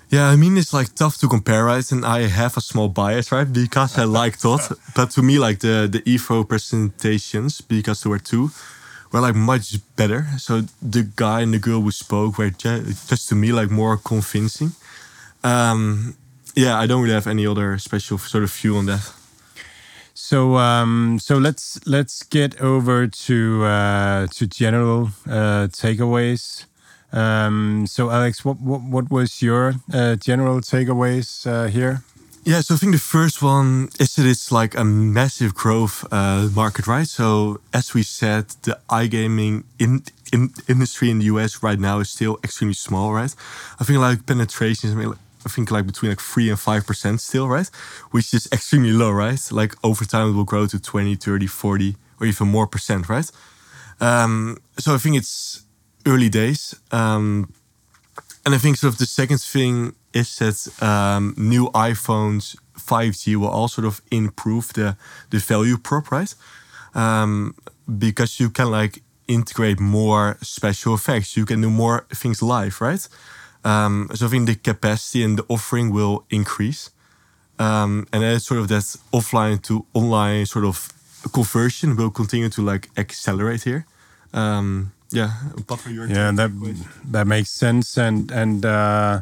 [0.09, 1.91] Yeah, I mean it's like tough to compare, right?
[1.91, 3.51] And I have a small bias, right?
[3.51, 4.61] Because I like Todd,
[4.95, 8.51] but to me, like the the Evo presentations, because there were two,
[9.11, 10.27] were like much better.
[10.37, 14.71] So the guy and the girl who spoke were just to me like more convincing.
[15.43, 16.15] Um,
[16.55, 19.22] yeah, I don't really have any other special sort of view on that.
[20.13, 26.65] So um, so let's let's get over to uh, to general uh, takeaways.
[27.13, 32.01] Um, so, Alex, what, what, what was your uh, general takeaways uh, here?
[32.43, 36.49] Yeah, so I think the first one is that it's like a massive growth uh,
[36.53, 37.07] market, right?
[37.07, 40.03] So, as we said, the iGaming in,
[40.33, 43.33] in industry in the US right now is still extremely small, right?
[43.79, 44.95] I think like penetration is
[45.45, 47.69] I think like between like three and five percent still, right?
[48.11, 49.41] Which is extremely low, right?
[49.51, 53.29] Like over time it will grow to 20, 30, 40, or even more percent, right?
[53.99, 55.63] Um, so I think it's
[56.05, 56.75] early days.
[56.91, 57.53] Um,
[58.45, 63.47] and I think sort of the second thing is that um, new iPhones 5G will
[63.47, 64.97] all sort of improve the
[65.29, 66.33] the value prop, right?
[66.93, 67.55] Um,
[67.97, 71.37] because you can like integrate more special effects.
[71.37, 73.07] You can do more things live, right?
[73.63, 76.89] Um, so I think the capacity and the offering will increase.
[77.59, 78.83] Um, and then sort of that
[79.13, 80.91] offline to online sort of
[81.31, 83.85] conversion will continue to like accelerate here.
[84.33, 85.31] Um, yeah,
[86.07, 86.51] yeah, that
[87.05, 89.21] that makes sense, and and uh,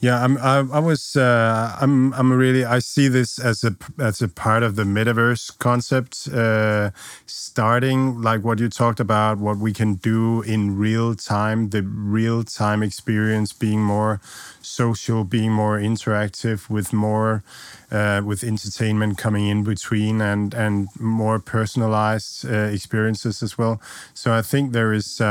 [0.00, 4.22] yeah, I'm I, I was uh, I'm I'm really I see this as a as
[4.22, 6.90] a part of the metaverse concept, uh,
[7.26, 12.44] starting like what you talked about, what we can do in real time, the real
[12.44, 14.20] time experience being more
[14.62, 17.42] social, being more interactive, with more
[17.90, 23.80] uh, with entertainment coming in between and and more personalized uh, experiences as well.
[24.14, 25.29] So I think there is um,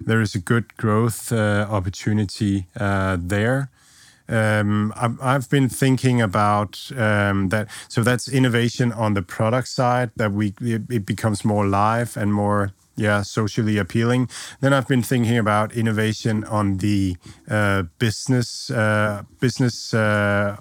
[0.00, 3.70] there is a good growth uh, opportunity uh, there.
[4.28, 7.68] Um, I've been thinking about um, that.
[7.88, 12.32] So that's innovation on the product side that we it, it becomes more live and
[12.32, 14.28] more yeah socially appealing
[14.60, 17.16] then i've been thinking about innovation on the
[17.48, 20.56] uh, business uh, business uh,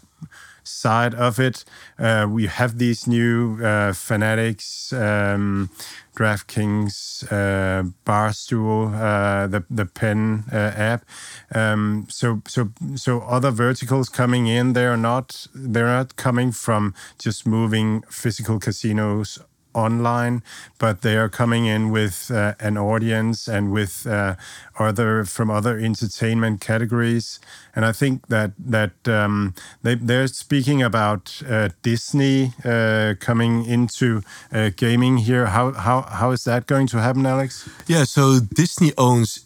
[0.64, 1.66] side of it.
[1.98, 5.70] Uh, we have these new uh, Fanatics, um,
[6.16, 11.06] DraftKings, uh, Barstool, uh, the the Pen uh, app.
[11.54, 14.74] Um, so so so other verticals coming in.
[14.74, 19.40] They're not they're not coming from just moving physical casinos
[19.74, 20.44] online,
[20.80, 24.36] but they are coming in with uh, an audience and with uh,
[24.80, 27.40] other from other entertainment categories.
[27.76, 29.54] And I think that that um,
[29.84, 35.48] they they're speaking about uh, Disney uh, coming into uh, gaming here.
[35.48, 37.70] How how how is that going to happen, Alex?
[37.88, 39.46] Yeah, so Disney owns.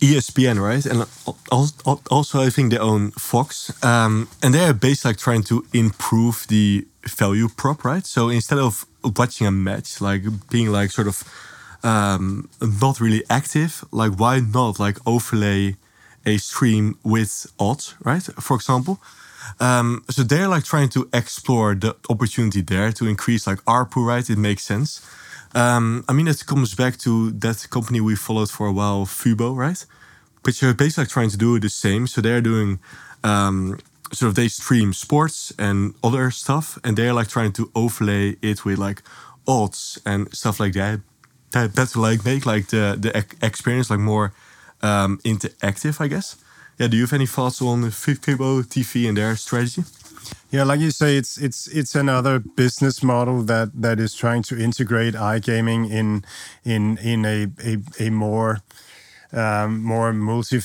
[0.00, 0.84] ESPN, right?
[0.86, 1.06] And
[2.10, 6.86] also, I think they own Fox, um, and they are basically trying to improve the
[7.06, 8.06] value prop, right?
[8.06, 11.22] So instead of watching a match, like being like sort of
[11.82, 15.76] um, not really active, like why not like overlay
[16.26, 18.22] a stream with odds, right?
[18.22, 19.00] For example.
[19.60, 24.28] Um, so they're like trying to explore the opportunity there to increase like ARPU, right?
[24.28, 25.00] It makes sense.
[25.54, 29.56] Um, I mean, it comes back to that company we followed for a while, Fubo,
[29.56, 29.84] right?
[30.42, 32.06] Which are basically like trying to do the same.
[32.06, 32.78] So they're doing
[33.24, 33.78] um,
[34.12, 38.64] sort of they stream sports and other stuff, and they're like trying to overlay it
[38.64, 39.02] with like
[39.46, 41.00] odds and stuff like that.
[41.52, 44.32] That that's like make like the the experience like more
[44.82, 46.36] um, interactive, I guess.
[46.78, 46.88] Yeah.
[46.88, 49.82] Do you have any thoughts on Fubo TV and their strategy?
[50.50, 54.58] Yeah, like you say, it's it's it's another business model that that is trying to
[54.58, 56.24] integrate iGaming in
[56.64, 58.60] in in a a, a more
[59.32, 60.60] um, more multi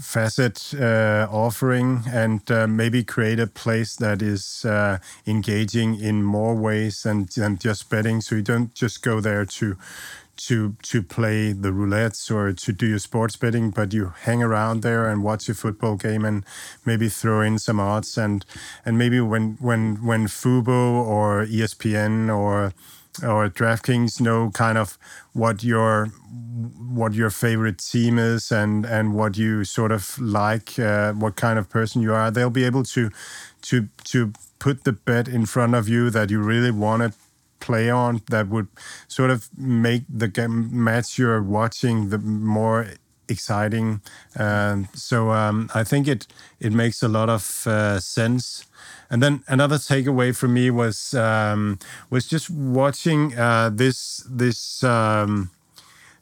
[0.00, 6.54] facet uh, offering and uh, maybe create a place that is uh, engaging in more
[6.54, 8.20] ways than, than just betting.
[8.20, 9.76] So you don't just go there to
[10.36, 14.82] to to play the roulettes or to do your sports betting, but you hang around
[14.82, 16.44] there and watch a football game and
[16.84, 18.44] maybe throw in some odds and
[18.84, 22.72] and maybe when when when Fubo or ESPN or
[23.22, 24.98] or DraftKings know kind of
[25.32, 26.06] what your
[26.88, 31.58] what your favorite team is and and what you sort of like, uh, what kind
[31.58, 32.30] of person you are.
[32.30, 33.10] They'll be able to
[33.62, 37.18] to to put the bet in front of you that you really want to
[37.60, 38.68] play on that would
[39.08, 42.86] sort of make the game match you're watching the more
[43.28, 44.02] exciting.
[44.36, 46.26] Um, so um, I think it
[46.60, 48.66] it makes a lot of uh, sense.
[49.10, 51.78] And then another takeaway for me was um,
[52.10, 55.50] was just watching uh, this this um,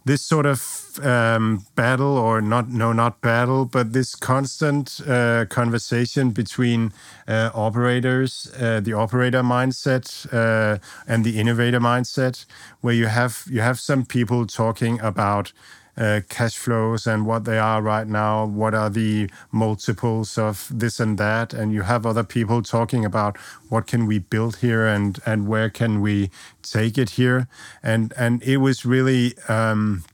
[0.04, 6.30] this sort of um, battle, or not no not battle, but this constant uh, conversation
[6.30, 6.92] between
[7.28, 12.44] uh, operators, uh, the operator mindset uh, and the innovator mindset,
[12.80, 15.52] where you have you have some people talking about
[15.96, 20.98] uh, cash flows and what they are right now, what are the multiples of this
[21.00, 23.36] and that, and you have other people talking about
[23.68, 26.30] what can we build here and and where can we
[26.62, 27.48] take it here,
[27.82, 30.04] and and it was really um,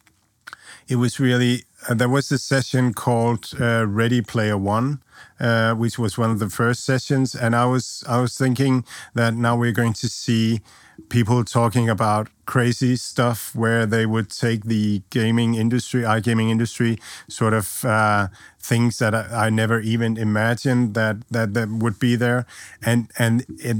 [0.89, 5.01] it was really uh, there was a session called uh, Ready Player One,
[5.39, 9.35] uh, which was one of the first sessions, and I was I was thinking that
[9.35, 10.61] now we're going to see
[11.09, 17.53] people talking about crazy stuff where they would take the gaming industry, iGaming industry, sort
[17.53, 18.28] of uh,
[18.59, 22.46] things that I, I, never even imagined that, that that would be there,
[22.82, 23.76] and and it,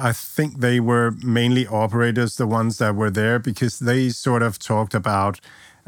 [0.00, 4.58] I think they were mainly operators, the ones that were there, because they sort of
[4.58, 5.40] talked about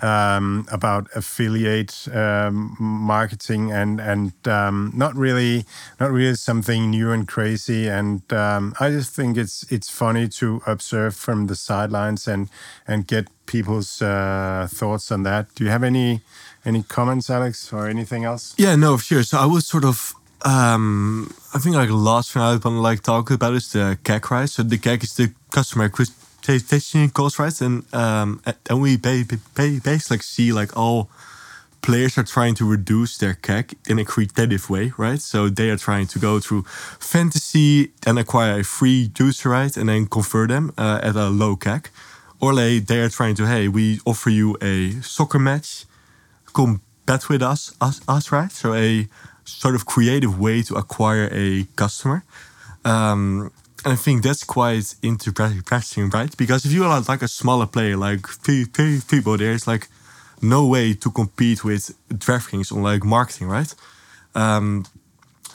[0.02, 5.64] um, about affiliate um, marketing and and um, not really
[5.98, 7.88] not really something new and crazy.
[7.88, 12.48] And um, I just think it's it's funny to observe from the sidelines and
[12.86, 15.54] and get people's uh, thoughts on that.
[15.54, 16.20] Do you have any
[16.64, 18.54] any comments, Alex, or anything else?
[18.58, 19.22] Yeah, no, sure.
[19.22, 23.02] So I was sort of um, I think like last thing I want to like
[23.02, 24.48] talk about is the CAC, right?
[24.48, 25.88] So the CAC is the customer
[26.50, 29.80] PlayStation calls right, and um, and we basically
[30.10, 31.08] like see like all
[31.80, 35.20] players are trying to reduce their CAC in a creative way, right?
[35.20, 36.64] So they are trying to go through
[36.98, 41.54] fantasy and acquire a free user right, and then convert them uh, at a low
[41.54, 41.86] CAC,
[42.40, 45.84] or they they are trying to hey, we offer you a soccer match,
[46.52, 48.50] come bet with us, us, us, right?
[48.50, 49.06] So a
[49.44, 52.24] sort of creative way to acquire a customer.
[52.84, 53.52] Um,
[53.84, 56.36] and I think that's quite interesting, right?
[56.36, 59.88] Because if you are like a smaller player, like people, there's like
[60.42, 63.74] no way to compete with DraftKings on like marketing, right?
[64.34, 64.84] Um,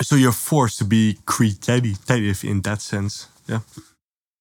[0.02, 3.28] so you're forced to be creative in that sense.
[3.48, 3.60] Yeah.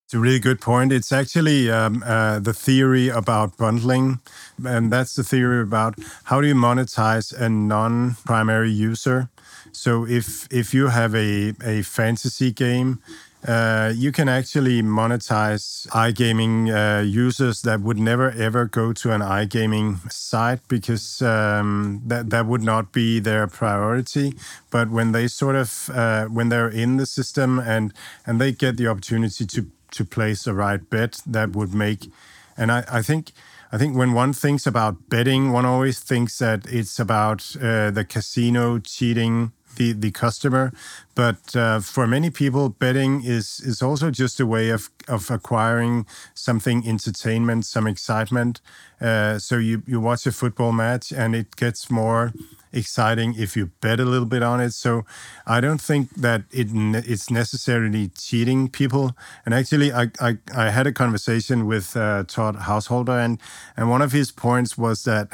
[0.06, 0.92] It's a really good point.
[0.92, 4.20] It's actually um, uh, the theory about bundling,
[4.64, 9.30] and that's the theory about how do you monetize a non-primary user.
[9.72, 12.98] So if if you have a a fantasy game
[13.46, 19.20] uh, you can actually monetize iGaming uh, users that would never ever go to an
[19.20, 24.34] iGaming site because um, that that would not be their priority.
[24.70, 27.92] But when they sort of uh, when they're in the system and
[28.26, 32.10] and they get the opportunity to to place the right bet, that would make.
[32.56, 33.32] And I, I think.
[33.72, 38.04] I think when one thinks about betting, one always thinks that it's about uh, the
[38.04, 40.72] casino cheating the the customer.
[41.14, 46.06] But uh, for many people, betting is is also just a way of of acquiring
[46.34, 48.60] something entertainment, some excitement.
[49.00, 52.32] Uh, so you you watch a football match and it gets more
[52.74, 54.72] exciting if you bet a little bit on it.
[54.72, 55.04] So
[55.46, 59.16] I don't think that it it's necessarily cheating people.
[59.44, 63.38] And actually, I I, I had a conversation with uh, Todd Householder, and
[63.76, 65.30] and one of his points was that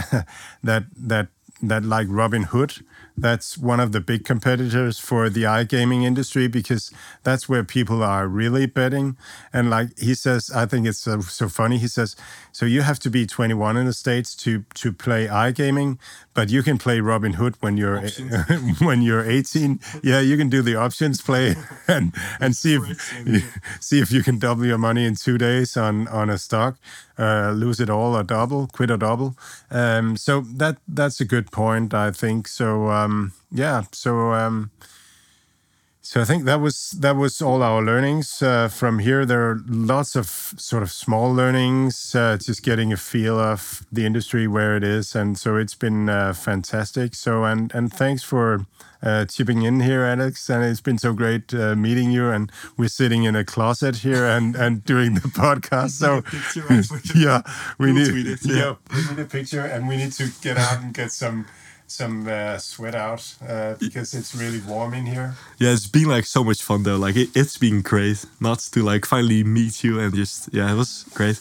[0.63, 1.29] that that
[1.63, 2.85] that like Robin Hood
[3.21, 6.91] that's one of the big competitors for the iGaming industry because
[7.23, 9.17] that's where people are really betting.
[9.53, 11.79] And like he says, I think it's so, so funny.
[11.79, 12.17] He says,
[12.53, 15.99] so you have to be 21 in the states to to play iGaming,
[16.35, 18.01] but you can play Robin Hood when you're
[18.81, 19.81] when you're 18.
[20.03, 21.57] Yeah, you can do the options play
[21.89, 26.09] and and see if see if you can double your money in two days on
[26.09, 26.79] on a stock,
[27.21, 29.37] uh, lose it all or double, quit or double.
[29.71, 32.49] Um, so that that's a good point, I think.
[32.49, 34.33] So um, yeah, so.
[34.33, 34.71] Um,
[36.11, 39.25] so I think that was that was all our learnings uh, from here.
[39.25, 44.05] There are lots of sort of small learnings, uh, just getting a feel of the
[44.05, 47.15] industry where it is, and so it's been uh, fantastic.
[47.15, 48.67] So and and thanks for
[49.05, 50.51] uh, chipping in here, Alex.
[50.51, 52.29] And it's been so great uh, meeting you.
[52.29, 55.91] And we're sitting in a closet here and and doing the podcast.
[55.91, 56.23] So
[57.15, 57.43] yeah,
[57.79, 61.13] we need yeah we need a picture, and we need to get out and get
[61.13, 61.47] some
[61.91, 65.35] some uh, sweat out uh, because it's really warm in here.
[65.59, 66.97] Yeah, it's been like so much fun though.
[66.97, 70.77] Like it, has been great not to like finally meet you and just yeah, it
[70.77, 71.41] was great.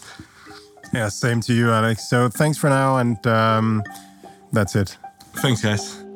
[0.93, 2.09] Yeah, same to you, Alex.
[2.09, 3.83] So thanks for now, and um,
[4.51, 4.97] that's it.
[5.35, 6.09] Thanks, guys.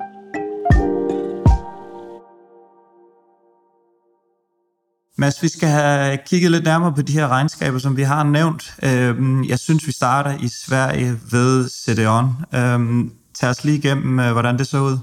[5.15, 8.75] Mads, vi skal have kigget lidt nærmere på de her regnskaber, som vi har nævnt.
[8.83, 12.35] Øhm, jeg synes, vi starter i Sverige ved CDON.
[13.33, 14.97] Øhm, Tag os lige igennem, øh, hvordan det så ud.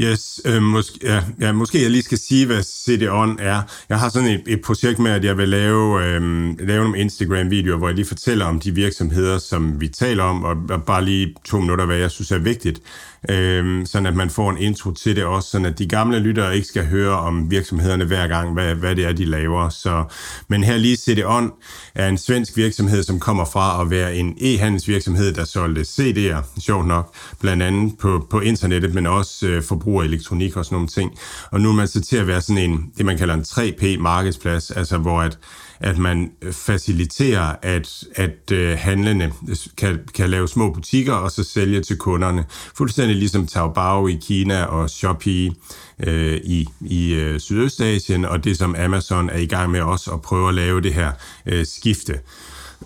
[0.00, 3.62] Yes, øh, måske, ja, ja, måske jeg lige skal sige, hvad CD-ON er.
[3.88, 6.22] Jeg har sådan et, et projekt med, at jeg vil lave, øh,
[6.58, 10.56] lave nogle Instagram-videoer, hvor jeg lige fortæller om de virksomheder, som vi taler om, og,
[10.70, 12.80] og bare lige to minutter, hvad jeg synes er vigtigt
[13.28, 16.56] øh, sådan at man får en intro til det også, sådan at de gamle lyttere
[16.56, 19.68] ikke skal høre om virksomhederne hver gang, hvad, hvad det er, de laver.
[19.68, 20.04] Så,
[20.48, 21.52] men her lige CD On
[21.94, 26.86] er en svensk virksomhed, som kommer fra at være en e-handelsvirksomhed, der solgte CD'er, sjovt
[26.86, 31.12] nok, blandt andet på, på internettet, men også øh, forbrug elektronik og sådan nogle ting.
[31.50, 34.78] Og nu er man så til at være sådan en, det man kalder en 3P-markedsplads,
[34.78, 35.38] altså hvor at
[35.80, 39.32] at man faciliterer, at, at øh, handlende
[39.76, 42.44] kan, kan lave små butikker og så sælge til kunderne.
[42.74, 45.50] Fuldstændig ligesom Taobao i Kina og Shopee
[45.98, 50.22] øh, i, i øh, Sydøstasien, og det som Amazon er i gang med også at
[50.22, 51.12] prøve at lave det her
[51.46, 52.20] øh, skifte.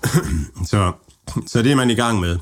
[0.71, 0.93] så,
[1.47, 2.39] så det er man i gang med.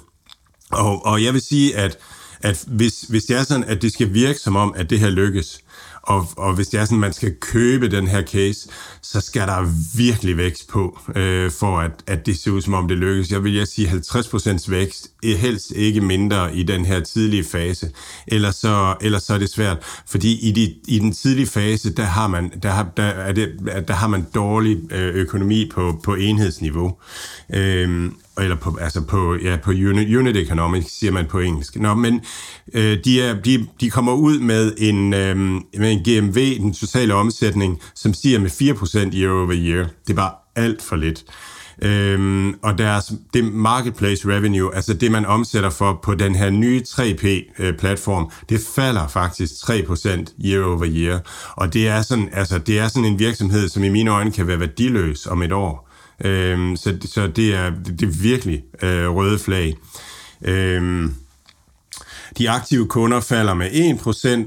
[0.70, 1.98] Og, og jeg vil sige, at,
[2.40, 5.10] at hvis, hvis det er sådan, at det skal virke som om, at det her
[5.10, 5.60] lykkes,
[6.06, 8.68] og, og hvis det er sådan, man skal købe den her case,
[9.02, 12.88] så skal der virkelig vækst på, øh, for at, at det ser ud som om
[12.88, 13.30] det lykkes.
[13.30, 17.90] Jeg vil jeg sige 50% vækst, eh, helst ikke mindre i den her tidlige fase.
[18.26, 22.04] Ellers så, ellers så er det svært, fordi i, de, i den tidlige fase, der
[22.04, 23.48] har man, der har, der er det,
[23.88, 26.96] der har man dårlig øh, økonomi på, på enhedsniveau.
[27.54, 28.10] Øh,
[28.40, 31.76] eller på, altså på, ja, på unit, unit economics, siger man på engelsk.
[31.76, 32.20] Nå, men
[32.74, 35.36] øh, de, er, de, de kommer ud med en, øh,
[35.78, 39.86] med en GMV, den totale omsætning, som stiger med 4% year over year.
[40.06, 41.24] Det er bare alt for lidt.
[41.82, 46.82] Øhm, og deres det marketplace revenue, altså det man omsætter for på den her nye
[46.88, 51.20] 3P-platform, øh, det falder faktisk 3% year over year.
[51.56, 54.46] Og det er, sådan, altså, det er sådan en virksomhed, som i mine øjne kan
[54.46, 55.85] være værdiløs om et år.
[56.24, 59.76] Øhm, så, så det er, det er virkelig øh, røde flag.
[60.44, 61.08] Øh,
[62.38, 63.70] de aktive kunder falder med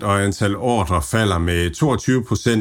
[0.02, 1.72] 1%, og antal ordre falder med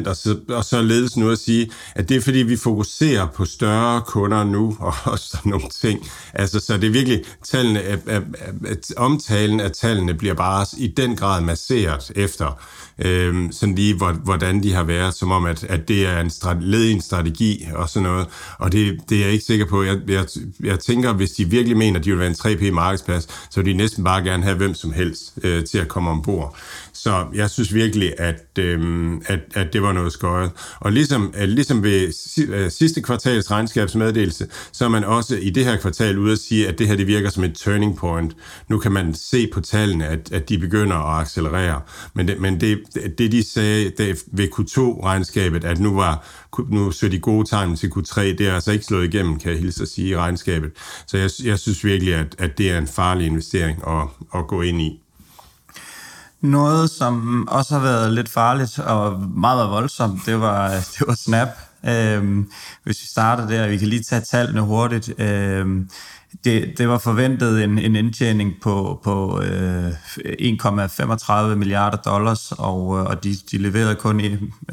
[0.05, 3.27] 22%, og så, og så ledes nu at sige, at det er fordi, vi fokuserer
[3.27, 6.09] på større kunder nu, og også nogle ting.
[6.33, 8.23] Altså, så det er virkelig, tallene, at, at,
[8.67, 12.61] at omtalen af tallene bliver bare i den grad masseret efter,
[13.05, 16.61] øh, sådan lige, hvordan de har været, som om, at, at det er en strate,
[16.61, 18.27] led i en strategi og sådan noget.
[18.57, 19.83] Og det, det er jeg ikke sikker på.
[19.83, 20.25] Jeg, jeg,
[20.63, 23.77] jeg tænker, hvis de virkelig mener, at de vil være en 3P-markedsplads, så vil de
[23.77, 26.57] næsten bare gerne have hvem som helst øh, til at komme ombord.
[27.03, 30.51] Så jeg synes virkelig, at, øh, at, at det var noget skøjet.
[30.79, 32.13] Og ligesom, at ligesom ved
[32.49, 36.67] øh, sidste kvartals regnskabsmeddelelse, så er man også i det her kvartal ude at sige,
[36.67, 38.35] at det her det virker som et turning point.
[38.67, 41.81] Nu kan man se på tallene, at, at de begynder at accelerere.
[42.13, 42.79] Men det, men det,
[43.17, 46.25] det de sagde det, ved Q2-regnskabet, at nu var
[46.69, 49.59] nu så de gode tegn til Q3, det er altså ikke slået igennem, kan jeg
[49.59, 50.71] hilse at sige, i regnskabet.
[51.07, 54.61] Så jeg, jeg synes virkelig, at, at det er en farlig investering at, at gå
[54.61, 55.01] ind i.
[56.41, 60.69] Noget, som også har været lidt farligt og meget meget voldsomt, det var,
[60.99, 61.47] det var Snap.
[61.85, 62.51] Øhm,
[62.83, 65.19] hvis vi starter der, vi kan lige tage tallene hurtigt.
[65.19, 65.89] Øhm,
[66.43, 73.05] det, det var forventet en, en indtjening på, på øh, 1,35 milliarder dollars, og, øh,
[73.05, 74.21] og de, de leverede kun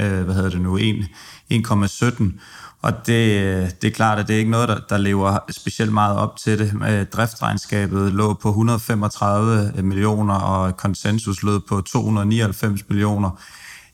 [0.00, 2.40] øh, hvad hedder det nu, 1,17.
[2.86, 6.18] Og det, det er klart, at det er ikke noget, der, der lever specielt meget
[6.18, 6.72] op til det.
[6.88, 13.40] Øh, driftsregnskabet lå på 135 millioner, og konsensus lød på 299 millioner.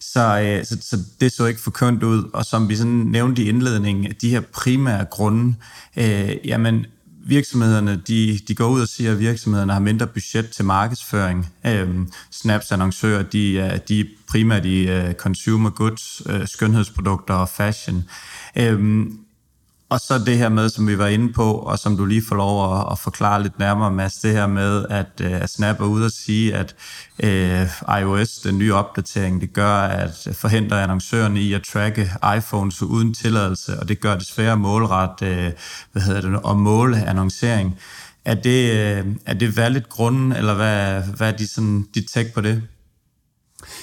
[0.00, 2.30] Så, øh, så, så det så ikke for kønt ud.
[2.32, 5.54] Og som vi sådan nævnte i indledningen, de her primære grunde,
[5.96, 6.86] øh, jamen
[7.24, 11.46] virksomhederne, de, de går ud og siger, at virksomhederne har mindre budget til markedsføring.
[11.66, 18.04] Øhm, Snaps annoncører, de, de er primært i uh, consumer goods, uh, skønhedsprodukter og fashion.
[18.56, 19.18] Øhm,
[19.92, 22.36] og så det her med, som vi var inde på, og som du lige får
[22.36, 25.84] lov at, at forklare lidt nærmere, Mads, det her med, at, øh, at Snap er
[25.84, 26.74] ude og sige, at
[27.22, 33.14] øh, iOS, den nye opdatering, det gør, at forhindrer annoncørerne i at tracke iPhones uden
[33.14, 35.52] tilladelse, og det gør det sværere målret, øh,
[35.92, 37.78] hvad hedder det, at måle annoncering.
[38.24, 42.34] Er det, øh, er det valgt grunden, eller hvad, hvad er de, sådan, de tæk
[42.34, 42.62] på det?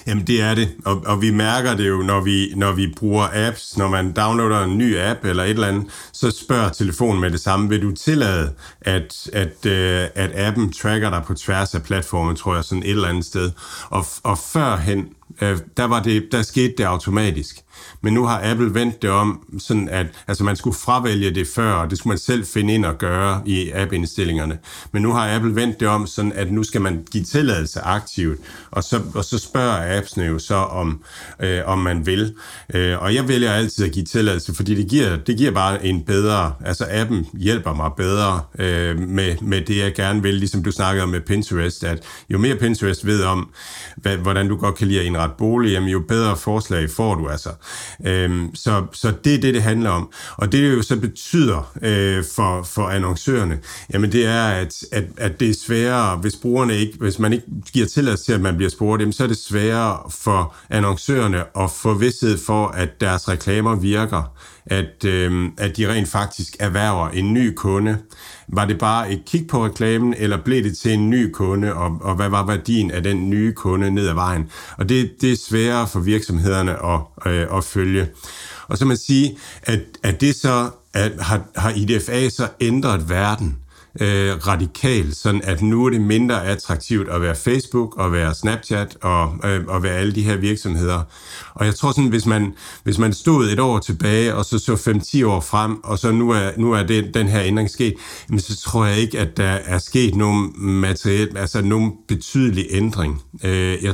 [0.08, 3.28] Jamen det er det, og, og vi mærker det jo, når vi, når vi bruger
[3.34, 7.32] apps, når man downloader en ny app eller et eller andet, så spørger telefonen med
[7.32, 11.84] det samme, vil du tillade, at, at, øh, at appen tracker dig på tværs af
[11.84, 13.52] platformen, tror jeg, sådan et eller andet sted.
[13.90, 15.08] Og, og førhen,
[15.42, 17.64] øh, der, var det, der skete det automatisk.
[18.02, 21.74] Men nu har Apple vendt det om, sådan at altså man skulle fravælge det før,
[21.74, 24.58] og det skulle man selv finde ind og gøre i app-indstillingerne.
[24.92, 28.40] Men nu har Apple vendt det om, sådan at nu skal man give tilladelse aktivt,
[28.72, 31.04] og så, og så spørger appsene jo så, om,
[31.40, 32.36] øh, om man vil.
[32.74, 36.04] Øh, og jeg vælger altid at give tilladelse, fordi det giver, det giver bare en
[36.04, 40.72] bedre, altså appen hjælper mig bedre øh, med, med det, jeg gerne vil, ligesom du
[40.72, 43.50] snakkede om med Pinterest, at jo mere Pinterest ved om,
[43.96, 47.28] hvad, hvordan du godt kan lide at indrette bolig, jamen jo bedre forslag får du
[47.28, 47.50] altså.
[48.06, 50.12] Øhm, så, så det er det, det handler om.
[50.38, 53.60] Og det jo så betyder øh, for, for annoncørerne,
[53.94, 57.46] jamen det er, at, at, at det er sværere, hvis brugerne ikke, hvis man ikke
[57.74, 61.72] giver tilladelse til, at man bliver spurgt, jamen så er det sværere for annoncørerne at
[61.72, 64.24] få vidsthed for, at deres reklamer virker
[64.66, 67.98] at, øh, at de rent faktisk erhverver en ny kunde.
[68.48, 71.98] Var det bare et kig på reklamen, eller blev det til en ny kunde, og,
[72.02, 74.50] og hvad var værdien af den nye kunde ned ad vejen?
[74.78, 78.08] Og det, det er sværere for virksomhederne at, øh, at følge.
[78.68, 83.59] Og så man sige, at, at det så at, har, har IDFA så ændret verden
[84.02, 88.98] øh, radikalt, sådan at nu er det mindre attraktivt at være Facebook og være Snapchat
[89.02, 91.02] og, øh, og være alle de her virksomheder.
[91.54, 92.54] Og jeg tror sådan, hvis man,
[92.84, 96.30] hvis man stod et år tilbage, og så så 5-10 år frem, og så nu
[96.30, 97.94] er, nu er det, den her ændring sket,
[98.30, 103.22] men så tror jeg ikke, at der er sket nogen materiel, altså nogen betydelig ændring.
[103.44, 103.94] Øh, jeg,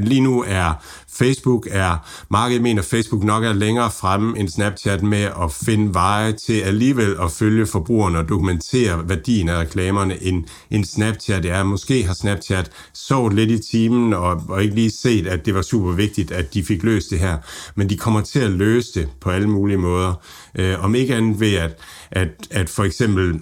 [0.00, 0.72] lige nu er
[1.18, 1.96] Facebook er,
[2.30, 7.16] markedet mener, Facebook nok er længere fremme end Snapchat med at finde veje til alligevel
[7.22, 11.62] at følge forbrugerne og dokumentere værdien af reklamerne, end, end Snapchat er.
[11.62, 15.62] Måske har Snapchat sovet lidt i timen og, og ikke lige set, at det var
[15.62, 17.38] super vigtigt, at de fik løst det her.
[17.74, 20.14] Men de kommer til at løse det på alle mulige måder.
[20.54, 21.78] Øh, om ikke andet ved, at,
[22.10, 23.40] at, at for eksempel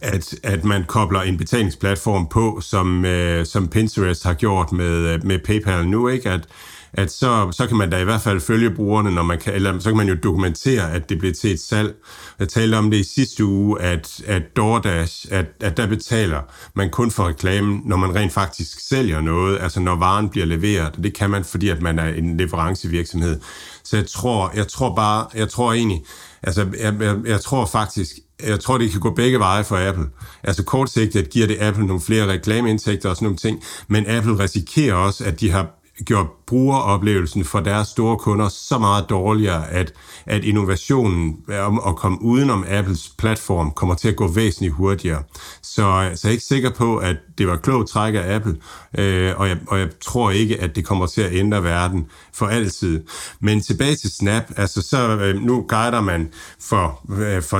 [0.00, 5.24] at, at man kobler en betalingsplatform på, som, øh, som Pinterest har gjort med, øh,
[5.24, 6.30] med PayPal nu, ikke?
[6.30, 6.48] At,
[6.92, 9.78] at så, så kan man da i hvert fald følge brugerne, når man kan, eller
[9.78, 11.94] så kan man jo dokumentere, at det bliver til et salg.
[12.38, 16.40] Jeg talte om det i sidste uge, at, at DoorDash, at, at der betaler
[16.74, 20.96] man kun for reklamen, når man rent faktisk sælger noget, altså når varen bliver leveret,
[20.96, 23.40] og det kan man, fordi at man er en leverancevirksomhed.
[23.84, 26.04] Så jeg tror, jeg tror bare, jeg tror egentlig,
[26.42, 28.12] altså jeg, jeg, jeg tror faktisk,
[28.46, 30.06] jeg tror, det kan gå begge veje for Apple.
[30.42, 34.94] Altså kortsigtet giver det Apple nogle flere reklameindtægter og sådan nogle ting, men Apple risikerer
[34.94, 35.66] også, at de har
[36.04, 39.92] gjort brugeroplevelsen for deres store kunder så meget dårligere, at,
[40.26, 45.22] at innovationen om at komme udenom Apples platform kommer til at gå væsentligt hurtigere.
[45.62, 45.72] Så,
[46.14, 48.56] så jeg er ikke sikker på, at det var klogt træk af Apple,
[48.98, 52.46] øh, og, jeg, og jeg tror ikke, at det kommer til at ændre verden for
[52.46, 53.04] altid.
[53.40, 56.28] Men tilbage til Snap, altså så øh, nu guider man
[56.60, 57.58] for, øh, for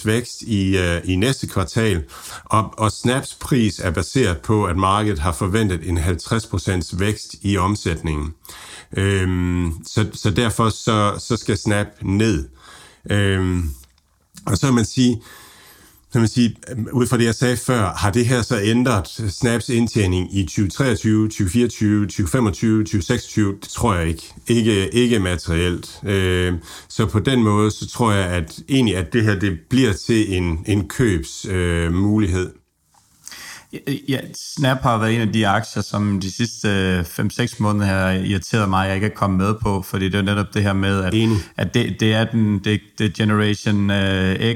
[0.00, 2.04] 30% vækst i, øh, i næste kvartal,
[2.44, 7.56] og, og Snaps pris er baseret på, at markedet har forventet en 50% vækst i
[7.56, 8.34] omsætning omsætningen.
[8.96, 12.48] Øhm, så, så derfor så, så skal Snap ned.
[13.10, 13.70] Øhm,
[14.46, 15.22] og så kan man sige,
[16.12, 19.06] kan man sige, øhm, ud fra det, jeg sagde før, har det her så ændret
[19.08, 23.54] Snaps indtjening i 2023, 2024, 2025, 2026?
[23.60, 24.34] Det tror jeg ikke.
[24.46, 26.00] Ikke, ikke materielt.
[26.04, 26.54] Øh,
[26.88, 30.36] så på den måde, så tror jeg at egentlig, at det her det bliver til
[30.36, 31.86] en, en købsmulighed.
[31.86, 32.59] Øh, mulighed.
[34.08, 34.20] Ja,
[34.56, 38.82] Snap har været en af de aktier, som de sidste 5-6 måneder har irriteret mig,
[38.82, 41.14] at jeg ikke er kommet med på, fordi det er netop det her med, at,
[41.56, 43.96] at det, det er den det, det Generation uh,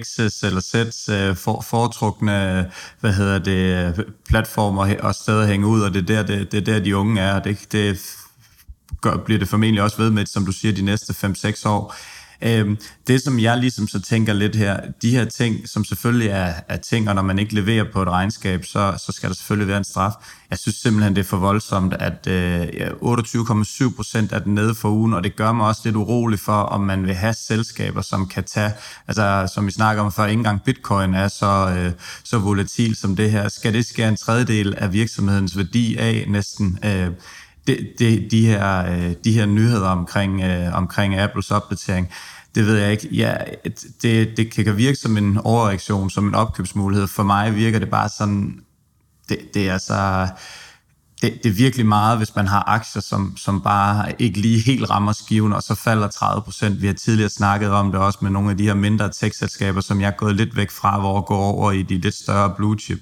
[0.01, 2.70] X's eller Z's uh, for, foretrukne
[3.01, 6.69] hvad hedder det, platformer og steder at hænge ud, og det er der, det, det
[6.69, 8.01] er der de unge er, og det, det
[9.01, 11.95] gør, bliver det formentlig også ved med, som du siger, de næste 5-6 år.
[12.45, 16.53] Øhm, det, som jeg ligesom så tænker lidt her, de her ting, som selvfølgelig er,
[16.69, 19.69] er ting, og når man ikke leverer på et regnskab, så, så skal der selvfølgelig
[19.69, 20.12] være en straf.
[20.51, 24.89] Jeg synes simpelthen, det er for voldsomt, at øh, 28,7 procent er den nede for
[24.89, 28.27] ugen, og det gør mig også lidt urolig for, om man vil have selskaber, som
[28.27, 28.73] kan tage,
[29.09, 31.93] altså som vi snakker om før, ikke engang bitcoin er så, øh,
[32.25, 33.49] så volatil som det her.
[33.49, 36.79] Skal det skære en tredjedel af virksomhedens værdi af næsten?
[36.85, 37.11] Øh,
[37.66, 42.09] de, de, de, her, øh, de her nyheder omkring, øh, omkring Apples opdatering,
[42.55, 43.09] det ved jeg ikke.
[43.12, 43.36] Ja,
[44.02, 47.06] det, det kan virke som en overreaktion, som en opkøbsmulighed.
[47.06, 48.60] For mig virker det bare sådan,
[49.28, 50.28] det, det er så
[51.23, 54.91] det, det er virkelig meget, hvis man har aktier, som, som bare ikke lige helt
[54.91, 56.82] rammer skiven, og så falder 30 procent.
[56.82, 60.01] Vi har tidligere snakket om det også med nogle af de her mindre tech-selskaber, som
[60.01, 62.78] jeg er gået lidt væk fra, hvor jeg går over i de lidt større blue
[62.78, 62.99] chip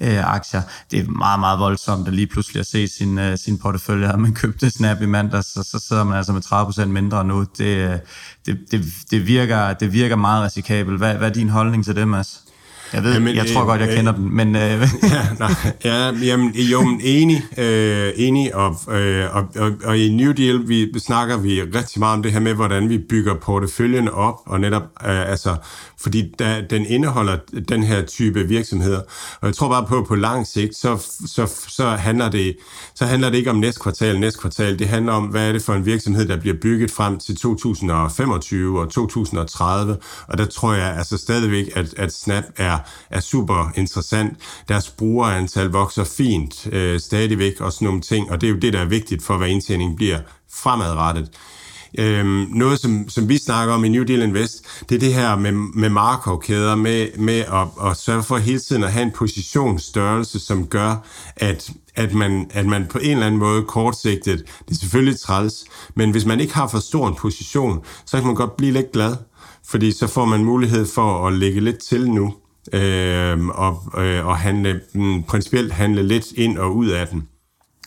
[0.00, 0.62] øh, aktier.
[0.90, 4.06] Det er meget, meget voldsomt at lige pludselig at se sin, øh, sin portefølje.
[4.06, 7.24] Har man købt Snap i mandags, så, så sidder man altså med 30 procent mindre
[7.24, 7.46] nu.
[7.58, 7.98] Det, øh,
[8.46, 10.98] det, det, det, virker, det virker meget risikabelt.
[10.98, 12.45] Hvad, hvad er din holdning til det, Mads?
[12.92, 14.56] Jeg ved, jamen, jeg tror godt, jeg øh, kender den, men...
[14.56, 14.62] Øh.
[15.02, 15.50] ja, nej,
[15.84, 20.68] ja, jamen, jo, men enig, øh, enig, og, øh, og, og, og i New Deal,
[20.68, 24.60] vi snakker vi rigtig meget om det her med, hvordan vi bygger porteføljen op, og
[24.60, 25.56] netop, øh, altså,
[26.00, 27.36] fordi der, den indeholder
[27.68, 29.00] den her type virksomheder,
[29.40, 32.56] og jeg tror bare på, på lang sigt, så, så, så, handler det,
[32.94, 35.62] så handler det ikke om næste kvartal, næste kvartal, det handler om, hvad er det
[35.62, 39.96] for en virksomhed, der bliver bygget frem til 2025 og 2030,
[40.28, 42.75] og der tror jeg altså stadigvæk, at, at Snap er
[43.10, 44.36] er, super interessant.
[44.68, 48.72] Deres brugerantal vokser fint øh, stadigvæk og sådan nogle ting, og det er jo det,
[48.72, 50.18] der er vigtigt for, hvad indtjeningen bliver
[50.52, 51.30] fremadrettet.
[51.98, 55.36] Øhm, noget, som, som vi snakker om i New Deal Invest, det er det her
[55.36, 60.40] med, med markovkæder, med, med at, at sørge for hele tiden at have en positionsstørrelse,
[60.40, 60.96] som gør,
[61.36, 65.64] at, at, man, at man på en eller anden måde kortsigtet, det er selvfølgelig træls,
[65.94, 68.92] men hvis man ikke har for stor en position, så kan man godt blive lidt
[68.92, 69.16] glad,
[69.64, 72.34] fordi så får man mulighed for at lægge lidt til nu,
[72.72, 77.28] øh, og, øh, og handle, mm, principielt handle lidt ind og ud af den.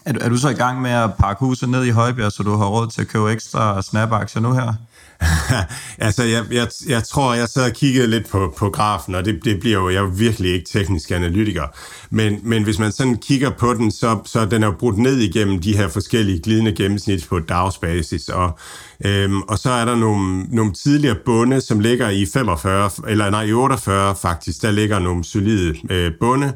[0.06, 2.44] Er du, er du så i gang med at pakke huset ned i Højbjerg, så
[2.44, 4.74] du har råd til at købe ekstra snapaktier nu her?
[6.08, 9.40] altså, jeg, jeg, jeg tror, jeg sad og kiggede lidt på, på grafen, og det,
[9.44, 11.64] det bliver jo, jeg er virkelig ikke teknisk analytiker,
[12.10, 15.62] men, men hvis man sådan kigger på den, så, så den er brudt ned igennem
[15.62, 18.60] de her forskellige glidende gennemsnit på dagsbasis, og,
[19.06, 23.44] øhm, og så er der nogle, nogle tidligere bunde, som ligger i 45, eller nej,
[23.44, 26.54] i 48 faktisk, der ligger nogle solide øh, bunde,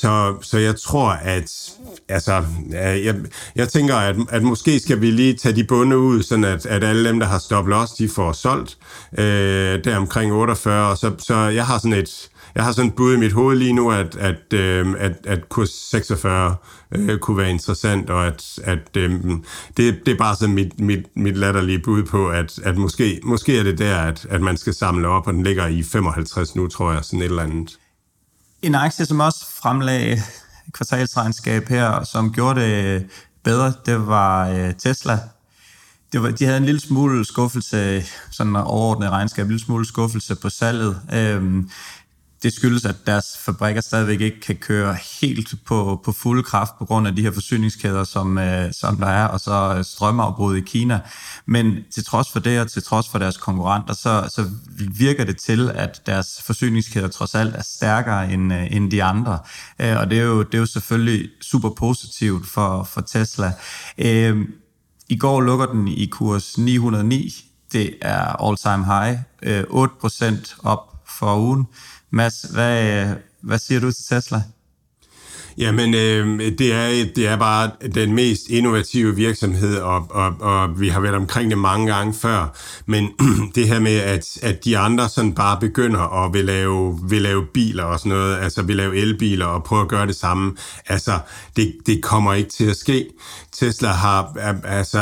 [0.00, 1.70] så, så jeg tror, at
[2.08, 3.14] altså, øh, jeg,
[3.56, 6.84] jeg tænker, at, at måske skal vi lige tage de bunde ud, sådan at, at
[6.84, 8.78] alle dem, der har stop loss, de får solgt
[9.18, 10.90] øh, der omkring 48.
[10.90, 13.56] Og så, så jeg har sådan et, jeg har sådan et bud i mit hoved
[13.56, 16.56] lige nu, at, at, øh, at, at kurs 46
[16.92, 19.10] øh, kunne være interessant, og at, at øh,
[19.76, 23.58] det, det er bare sådan mit, mit, mit latterlige bud på, at, at måske, måske
[23.58, 26.66] er det der, at, at man skal samle op, og den ligger i 55 nu,
[26.68, 27.78] tror jeg, sådan et eller andet.
[28.62, 30.22] En aktie, som også fremlagde
[30.72, 33.02] kvartalsregnskab her, som gjorde det øh,
[33.44, 35.18] bedre, det var øh, Tesla.
[36.12, 40.34] Det var, de havde en lille smule skuffelse, sådan overordnet regnskab, en lille smule skuffelse
[40.34, 41.00] på salget.
[41.12, 41.70] Øhm,
[42.42, 46.84] det skyldes, at deres fabrikker stadigvæk ikke kan køre helt på, på fuld kraft på
[46.84, 50.60] grund af de her forsyningskæder, som, øh, som der er, og så øh, strømafbrud i
[50.60, 51.00] Kina.
[51.46, 54.50] Men til trods for det, og til trods for deres konkurrenter, så, så
[54.98, 59.38] virker det til, at deres forsyningskæder trods alt er stærkere end, øh, end de andre.
[59.78, 63.52] Øh, og det er, jo, det er jo selvfølgelig super positivt for, for Tesla.
[63.98, 64.48] Øh,
[65.08, 67.34] I går lukker den i kurs 909.
[67.72, 69.18] Det er all-time high.
[69.42, 71.66] Øh, 8% op for ugen.
[72.14, 74.42] Mads, hvad, øh, hvad siger du til Tesla?
[75.58, 80.88] Jamen, øh, det, er, det er bare den mest innovative virksomhed, og, og, og vi
[80.88, 82.56] har været omkring det mange gange før.
[82.86, 83.10] Men
[83.54, 87.46] det her med, at, at de andre sådan bare begynder at vil lave, vil lave
[87.54, 90.56] biler og sådan noget, altså vil lave elbiler og prøve at gøre det samme,
[90.88, 91.18] altså
[91.56, 93.08] det, det kommer ikke til at ske.
[93.52, 94.98] Tesla har, altså,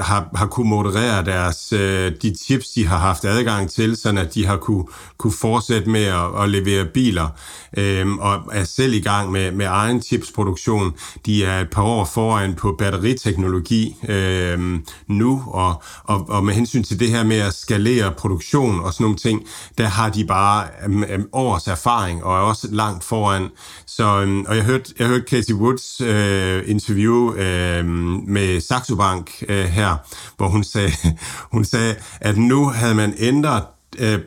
[0.00, 4.34] har, har kunne moderere deres, øh, de chips, de har haft adgang til, sådan at
[4.34, 4.84] de har kunne,
[5.18, 7.28] kunne fortsætte med at, at levere biler,
[7.76, 10.92] øh, og er selv i gang med, med egen chipsproduktion.
[11.26, 16.82] De er et par år foran på batteriteknologi øh, nu, og, og, og med hensyn
[16.82, 19.42] til det her med at skalere produktion og sådan nogle ting,
[19.78, 23.48] der har de bare øh, års erfaring, og er også langt foran.
[23.86, 27.84] Så, øh, og jeg hørte, jeg hørte Casey Woods øh, interview øh,
[28.26, 29.96] med Saxo Bank øh, her,
[30.36, 30.92] hvor hun sagde,
[31.52, 33.62] hun sagde, at nu havde man ændret
[33.98, 34.18] øh,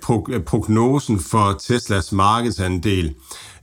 [0.45, 3.15] prognosen for Teslas markedsandel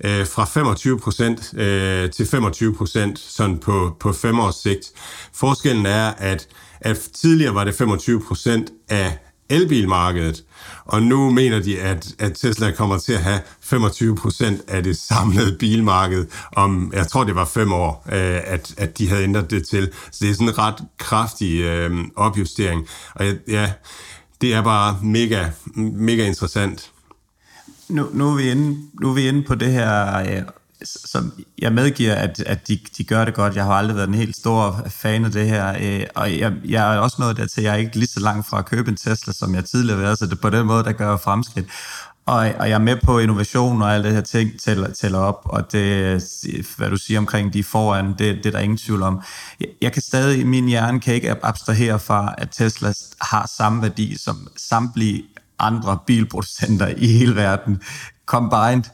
[0.05, 4.93] øh, fra 25% øh, til 25% sådan på, på fem års sigt.
[5.35, 6.49] Forskellen er, at,
[6.81, 9.19] at tidligere var det 25% af
[9.51, 10.45] elbilmarkedet,
[10.85, 14.97] og nu mener de, at, at Tesla kommer til at have 25 procent af det
[14.97, 19.51] samlede bilmarked om, jeg tror det var fem år, øh, at, at de havde ændret
[19.51, 19.91] det til.
[20.13, 22.89] Så det er sådan en ret kraftig øh, opjustering.
[23.15, 23.73] Og ja,
[24.41, 26.91] det er bare mega, mega interessant.
[27.91, 30.43] Nu, nu, er vi inde, nu er vi inde på det her øh,
[30.85, 33.57] som jeg medgiver, at, at de, de gør det godt.
[33.57, 36.95] Jeg har aldrig været en helt stor fan af det her, øh, og jeg, jeg
[36.95, 39.33] er også nået dertil, jeg er ikke lige så langt fra at købe en Tesla,
[39.33, 41.67] som jeg tidligere har været, så det på den måde, der gør jeg fremskridt.
[42.27, 45.41] Og, og jeg er med på innovation og alle det her ting tæller, tæller op,
[45.45, 46.23] og det,
[46.77, 49.21] hvad du siger omkring de foran, det, det er der ingen tvivl om.
[49.61, 54.17] Jeg, jeg kan stadig, min hjerne kan ikke abstrahere fra, at Tesla har samme værdi
[54.19, 55.23] som samtlige
[55.61, 57.83] andre bilproducenter i hele verden
[58.31, 58.85] combined.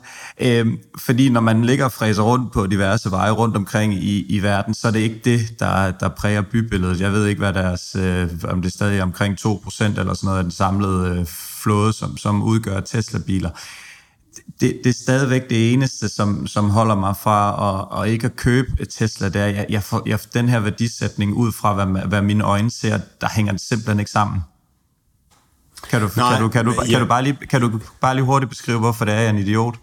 [0.40, 4.42] Øhm, fordi når man ligger og fræser rundt på diverse veje rundt omkring i, i
[4.42, 7.00] verden, så er det ikke det, der, der præger bybilledet.
[7.00, 10.38] Jeg ved ikke, hvad deres, øh, om det er stadig omkring 2% eller sådan noget
[10.38, 11.26] af den samlede øh,
[11.62, 13.50] flåde, som, som udgør Tesla-biler.
[14.60, 17.38] Det, det er stadigvæk det eneste, som, som holder mig fra
[17.68, 19.46] at, at ikke at købe et Tesla der.
[19.46, 23.28] Jeg, jeg får, jeg, den her værdisætning ud fra, hvad, hvad mine øjne ser, der
[23.34, 24.40] hænger det simpelthen ikke sammen.
[25.90, 26.98] Kan du, Nej, kan, du, kan, du, kan, ja.
[26.98, 29.38] du bare lige, kan du bare lige hurtigt beskrive, hvorfor det er, jeg er en
[29.38, 29.74] idiot?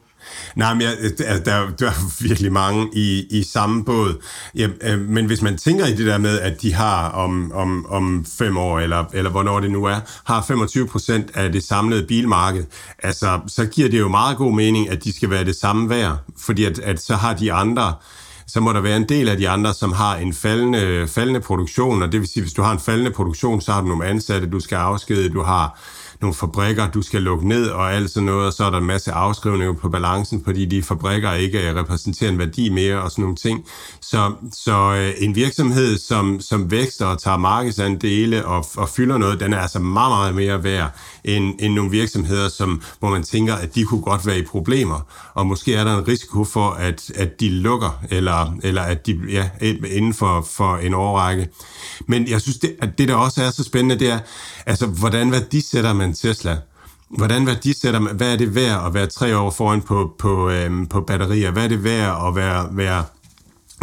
[0.56, 4.22] Nej, men jeg, der, der, der er virkelig mange i, i samme båd.
[4.56, 7.86] Ja, øh, men hvis man tænker i det der med, at de har om, om,
[7.90, 12.08] om fem år, eller, eller hvornår det nu er, har 25 procent af det samlede
[12.08, 12.66] bilmarked,
[13.04, 16.18] altså, så giver det jo meget god mening, at de skal være det samme værd,
[16.46, 17.94] fordi at, at så har de andre
[18.54, 22.04] så må der være en del af de andre, som har en faldende, faldende produktion,
[22.04, 24.50] og det vil sige, hvis du har en faldende produktion, så har du nogle ansatte,
[24.50, 25.80] du skal afskede, du har
[26.24, 28.86] nogle fabrikker, du skal lukke ned og alt sådan noget, og så er der en
[28.86, 33.22] masse afskrivninger på balancen, fordi de fabrikker ikke øh, repræsenterer en værdi mere og sådan
[33.22, 33.66] nogle ting.
[34.02, 39.40] Så, så øh, en virksomhed, som, som vækster og tager markedsandele og, og fylder noget,
[39.40, 40.91] den er altså meget, meget mere værd
[41.24, 45.00] end, end nogle virksomheder, som, hvor man tænker, at de kunne godt være i problemer.
[45.34, 49.20] Og måske er der en risiko for, at, at de lukker, eller, eller at de
[49.30, 51.48] ja, inden for, for en årrække.
[52.08, 54.20] Men jeg synes, det, at det der også er så spændende, det er,
[54.66, 56.57] altså, hvordan værdisætter man Tesla?
[57.10, 60.88] Hvordan værdisætter man, hvad er det værd at være tre år foran på, på, øhm,
[60.88, 61.52] på batterier?
[61.52, 63.03] Hvad er det værd at være, være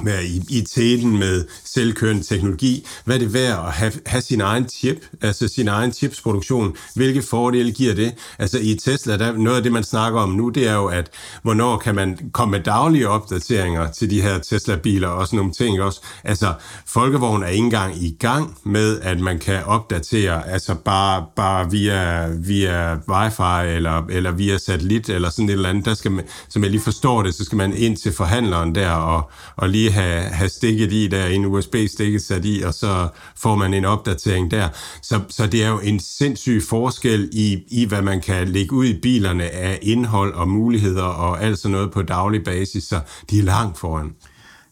[0.04, 2.86] være i, i tæten med selvkørende teknologi.
[3.04, 6.76] Hvad er det værd at have, have sin egen chip, altså sin egen chipsproduktion?
[6.94, 8.14] Hvilke fordele giver det?
[8.38, 11.10] Altså i Tesla, der, noget af det, man snakker om nu, det er jo, at
[11.42, 15.80] hvornår kan man komme med daglige opdateringer til de her Tesla-biler og sådan nogle ting
[15.82, 16.00] også.
[16.24, 16.52] Altså,
[16.86, 22.28] Folkevogn er ikke engang i gang med, at man kan opdatere, altså bare, bare via,
[22.28, 25.84] via wifi eller, eller via satellit eller sådan et eller andet.
[25.84, 28.90] Der skal man, som jeg lige forstår det, så skal man ind til forhandleren der
[28.90, 33.54] og, og lige have, have stikket i der, en USB-stikket sat i, og så får
[33.54, 34.68] man en opdatering der.
[35.02, 38.86] Så, så det er jo en sindssyg forskel i, i, hvad man kan lægge ud
[38.86, 43.00] i bilerne af indhold og muligheder og alt sådan noget på daglig basis, så
[43.30, 44.12] de er langt foran.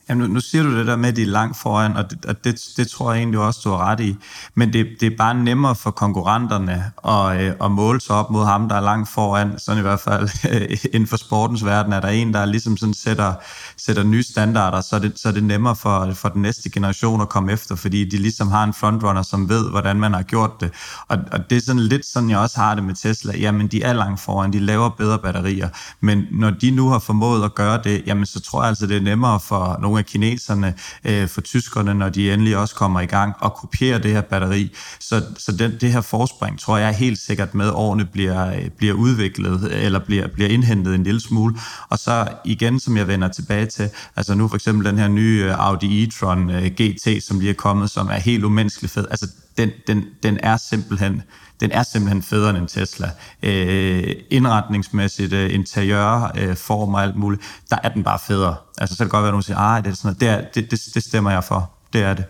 [0.09, 2.27] Jamen, nu, nu siger du det der med, at de er langt foran, og det,
[2.27, 4.17] og det, det tror jeg egentlig også, du har ret i.
[4.55, 8.45] Men det, det er bare nemmere for konkurrenterne at, øh, at måle sig op mod
[8.45, 9.59] ham, der er langt foran.
[9.59, 10.29] Sådan i hvert fald
[10.95, 13.35] inden for sportens verden er der en, der ligesom sådan sætter,
[13.77, 17.21] sætter nye standarder, så er, det, så er det nemmere for, for den næste generation
[17.21, 20.61] at komme efter, fordi de ligesom har en frontrunner, som ved, hvordan man har gjort
[20.61, 20.71] det.
[21.09, 23.37] Og, og det er sådan lidt sådan, jeg også har det med Tesla.
[23.37, 25.69] Jamen, de er langt foran, de laver bedre batterier.
[26.01, 28.97] Men når de nu har formået at gøre det, jamen, så tror jeg altså, det
[28.97, 33.07] er nemmere for nogle af kineserne, øh, for tyskerne, når de endelig også kommer i
[33.07, 34.73] gang og kopierer det her batteri.
[35.01, 38.95] Så, så den, det her forspring, tror jeg helt sikkert med årene bliver, øh, bliver
[38.95, 41.57] udviklet, øh, eller bliver, bliver indhentet en lille smule.
[41.89, 45.45] Og så igen, som jeg vender tilbage til, altså nu for eksempel den her nye
[45.45, 49.07] øh, Audi e-tron GT, som lige er kommet, som er helt umenneskeligt fed.
[49.11, 49.27] Altså
[49.59, 51.23] den, den, den er simpelthen
[51.61, 53.11] den er simpelthen federe end en Tesla.
[53.43, 58.57] Øh, indretningsmæssigt, øh, interiør, øh, form og alt muligt, der er den bare federe.
[58.79, 60.21] Altså, så kan det godt være, at nogen siger, at det er sådan noget.
[60.21, 61.71] Det, er, det, det, det stemmer jeg for.
[61.93, 62.25] Det er det.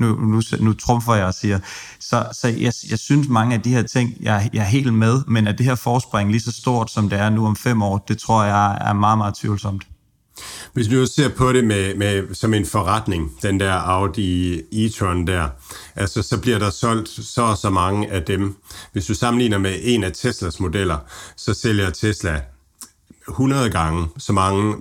[0.00, 1.58] Nu, nu, nu trumfer jeg og siger.
[2.00, 5.22] Så, så jeg, jeg synes, mange af de her ting, jeg, jeg er helt med,
[5.26, 7.98] men at det her forspring lige så stort, som det er nu om fem år,
[7.98, 9.86] det tror jeg er meget, meget tvivlsomt.
[10.72, 15.48] Hvis du ser på det med, med, som en forretning, den der Audi e-tron der,
[15.94, 18.56] altså så bliver der solgt så og så mange af dem.
[18.92, 20.98] Hvis du sammenligner med en af Teslas modeller,
[21.36, 22.40] så sælger Tesla
[23.28, 24.76] 100 gange så mange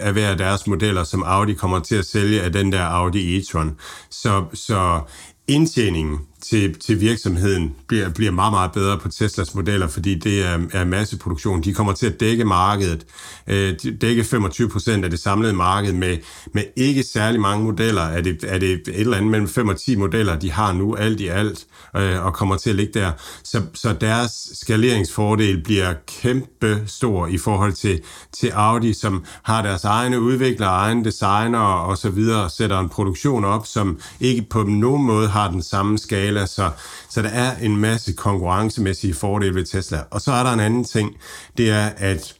[0.00, 3.38] af hver af deres modeller, som Audi kommer til at sælge af den der Audi
[3.40, 3.68] e-tron.
[4.10, 5.00] Så, så
[5.46, 10.58] indtjeningen til, til virksomheden bliver, bliver meget, meget bedre på Teslas modeller, fordi det er,
[10.72, 11.62] er masseproduktion.
[11.62, 13.06] De kommer til at dække markedet,
[13.46, 16.18] øh, dække 25 procent af det samlede marked med,
[16.54, 18.02] med ikke særlig mange modeller.
[18.02, 20.94] Er det, er det et eller andet mellem 5 og 10 modeller, de har nu
[20.94, 23.12] alt i alt, øh, og kommer til at ligge der.
[23.44, 28.00] Så, så deres skaleringsfordel bliver kæmpe stor i forhold til,
[28.32, 33.44] til Audi, som har deres egne udviklere, egne designer og så videre, sætter en produktion
[33.44, 36.70] op, som ikke på nogen måde har den samme skala skala, så,
[37.10, 40.02] så der er en masse konkurrencemæssige fordele ved Tesla.
[40.10, 41.16] Og så er der en anden ting,
[41.56, 42.34] det er, at,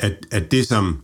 [0.00, 1.02] at, at det som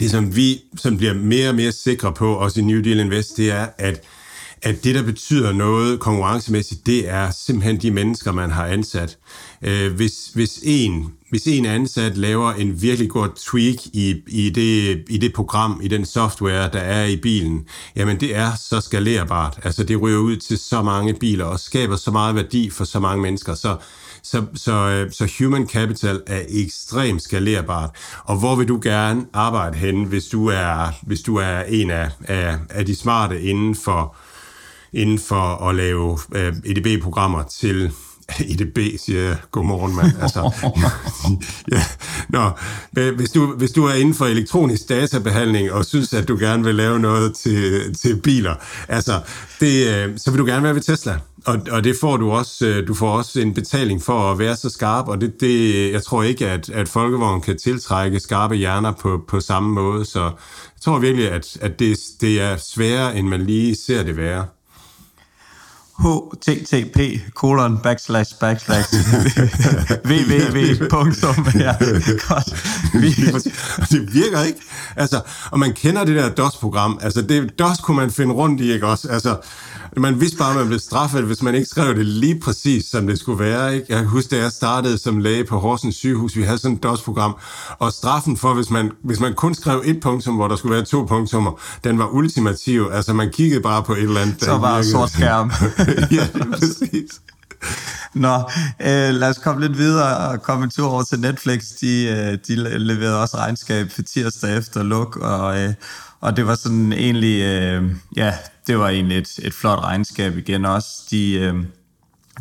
[0.00, 3.36] det som vi som bliver mere og mere sikre på, også i New Deal Invest,
[3.36, 4.04] det er, at
[4.62, 9.18] at det, der betyder noget konkurrencemæssigt, det er simpelthen de mennesker, man har ansat.
[9.62, 15.04] Øh, hvis, hvis, en, hvis en ansat laver en virkelig god tweak i, i, det,
[15.08, 19.60] i det program, i den software, der er i bilen, jamen det er så skalerbart.
[19.64, 23.00] Altså det ryger ud til så mange biler og skaber så meget værdi for så
[23.00, 23.54] mange mennesker.
[23.54, 23.76] Så,
[24.22, 27.90] så, så, øh, så human capital er ekstremt skalerbart.
[28.24, 32.10] Og hvor vil du gerne arbejde hen, hvis du er, hvis du er en af,
[32.24, 34.16] af, af de smarte inden for
[34.92, 37.92] inden for at lave øh, EDB-programmer til
[38.50, 40.12] EDB, siger jeg, godmorgen mand.
[40.22, 40.50] Altså,
[41.72, 41.82] ja,
[42.28, 42.50] nå,
[43.16, 46.74] hvis, du, hvis du er inden for elektronisk databehandling og synes, at du gerne vil
[46.74, 48.54] lave noget til, til biler,
[48.88, 49.20] altså,
[49.60, 51.18] det, øh, så vil du gerne være ved Tesla.
[51.46, 54.56] Og, og det får du også, øh, du får også en betaling for at være
[54.56, 58.92] så skarp, og det, det, jeg tror ikke, at, at Folkevogn kan tiltrække skarpe hjerner
[58.92, 63.28] på, på samme måde, så jeg tror virkelig, at, at det, det er sværere, end
[63.28, 64.46] man lige ser det være
[65.98, 68.88] http kolon backslash backslash
[70.06, 70.88] www.
[71.60, 71.74] Ja,
[72.28, 72.46] godt.
[73.90, 74.60] det virker ikke.
[74.96, 75.20] Altså,
[75.50, 76.98] og man kender det der DOS-program.
[77.02, 79.08] Altså, det, DOS kunne man finde rundt i, ikke også?
[79.08, 79.36] Altså,
[80.00, 83.06] man vidste bare, at man blev straffet, hvis man ikke skrev det lige præcis, som
[83.06, 83.74] det skulle være.
[83.74, 83.86] Ikke?
[83.88, 87.36] Jeg husker, da jeg startede som læge på Horsens sygehus, vi havde sådan et DOS-program,
[87.78, 90.84] og straffen for, hvis man, hvis man kun skrev et punktum, hvor der skulle være
[90.84, 92.88] to punktummer, den var ultimativ.
[92.92, 94.44] Altså, man kiggede bare på et eller andet.
[94.44, 95.52] Så var sort skærm.
[96.16, 97.20] ja, præcis.
[98.14, 98.34] Nå,
[98.80, 101.64] øh, lad os komme lidt videre og komme en tur over til Netflix.
[101.80, 105.74] De, øh, de leverede også regnskab for tirsdag efter luk, og, øh,
[106.20, 108.34] og det var sådan egentlig, øh, ja,
[108.66, 110.88] det var egentlig et, et flot regnskab igen også.
[111.10, 111.54] De, øh,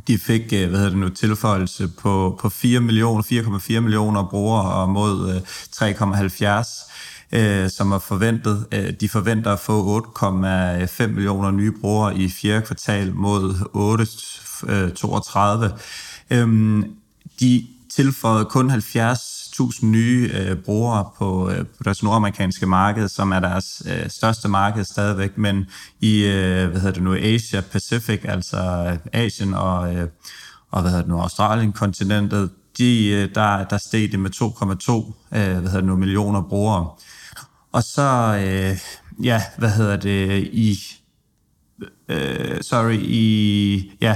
[0.08, 4.88] de fik, øh, hvad hedder det nu, tilføjelse på, på 4 millioner, 4,4 millioner brugere
[4.88, 5.42] mod øh,
[6.62, 6.88] 3,70
[7.32, 8.66] øh, som er forventet.
[8.72, 13.54] Øh, de forventer at få 8,5 millioner nye brugere i fjerde kvartal mod
[15.64, 15.74] 8,32.
[16.32, 16.84] Øh, øhm,
[17.40, 23.32] de tilføjede kun 70 1000 nye øh, brugere på, øh, på deres nordamerikanske marked, som
[23.32, 25.66] er deres øh, største marked stadigvæk, men
[26.02, 28.58] i øh, hvad hedder det nu, Asia Pacific, altså
[28.92, 30.08] øh, Asien og, øh,
[30.72, 35.38] og hvad hedder det nu, Australien kontinentet, de, øh, der, der steg det med 2,2
[35.38, 36.90] øh, hvad hedder det nu, millioner brugere.
[37.72, 38.78] Og så, øh,
[39.26, 40.78] ja, hvad hedder det, i,
[42.10, 44.16] øh, sorry, i, ja,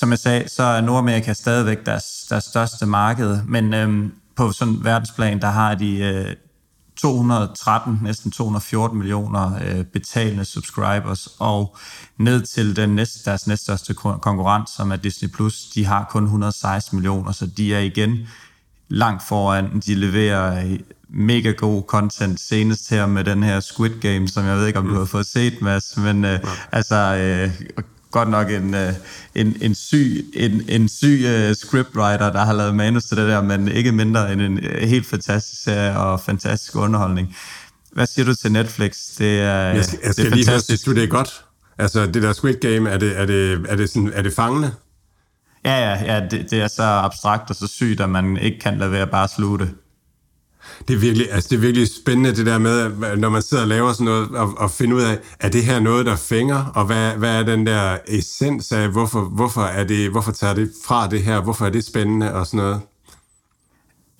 [0.00, 4.74] som jeg sagde, så er Nordamerika stadigvæk deres, deres største marked, men øhm, på sådan
[4.74, 6.36] en verdensplan, der har de øh,
[6.96, 11.76] 213, næsten 214 millioner øh, betalende subscribers, og
[12.18, 16.96] ned til den næste, deres næststørste konkurrent, som er Disney+, Plus, de har kun 116
[16.96, 18.18] millioner, så de er igen
[18.88, 19.80] langt foran.
[19.86, 20.76] De leverer
[21.08, 24.88] mega god content senest her med den her Squid Game, som jeg ved ikke, om
[24.88, 26.40] du har fået set, Mads, men øh,
[26.72, 28.92] altså øh, godt nok en, øh,
[29.34, 33.42] en, en syg, en, en syg uh, scriptwriter, der har lavet manus til det der,
[33.42, 37.36] men ikke mindre end en uh, helt fantastisk serie og fantastisk underholdning.
[37.92, 38.96] Hvad siger du til Netflix?
[39.18, 41.44] Det er, jeg skal, jeg skal det er lige høre, synes du det er godt?
[41.78, 44.72] Altså det der Squid Game, er det, er det, er det, sådan, er det fangende?
[45.64, 48.78] Ja, ja, ja det, det er så abstrakt og så sygt, at man ikke kan
[48.78, 49.64] lade være bare at slutte.
[49.64, 49.74] Det
[50.90, 53.92] er, virkelig, altså det er virkelig spændende det der med, når man sidder og laver
[53.92, 57.10] sådan noget, og, og finde ud af, er det her noget, der fænger, og hvad,
[57.10, 61.22] hvad er den der essens af, hvorfor, hvorfor, er det, hvorfor tager det fra det
[61.22, 62.80] her, hvorfor er det spændende og sådan noget?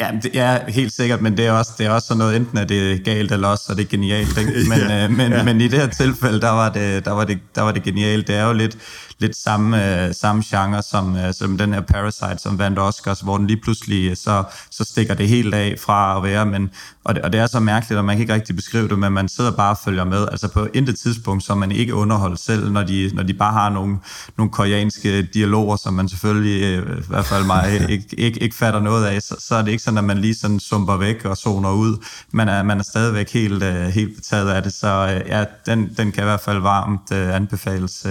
[0.01, 2.59] Ja, det er helt sikkert, men det er også, det er også sådan noget, enten
[2.59, 4.39] er det galt, eller også er det genialt.
[4.39, 4.53] Ikke?
[4.71, 5.43] Men, ja, øh, men, ja.
[5.43, 8.27] men i det her tilfælde, der var det, der var det, der var det genialt.
[8.27, 8.77] Det er jo lidt,
[9.21, 13.39] lidt samme, øh, samme genre som, øh, som den her Parasite, som vandt Oscars, hvor
[13.39, 16.47] den lige pludselig så, så stikker det helt af fra at være.
[16.47, 16.71] Men,
[17.05, 19.13] og, det, og det er så mærkeligt, at man kan ikke rigtig beskrive det, men
[19.13, 20.29] man sidder bare og følger med.
[20.33, 23.71] Altså på intet tidspunkt, så man ikke underholdt selv, når de, når de bare har
[23.71, 23.99] nogle,
[24.39, 28.81] nogle koreanske dialoger, som man selvfølgelig, øh, i hvert fald mig, ikke, ikke, ikke fatter
[28.81, 31.37] noget af, så, så er det ikke sådan, at man lige sådan sumper væk og
[31.37, 32.05] zoner ud.
[32.33, 36.23] Man er, man er stadigvæk helt, helt betaget af det, så ja, den, den kan
[36.23, 38.07] i hvert fald varmt anbefales.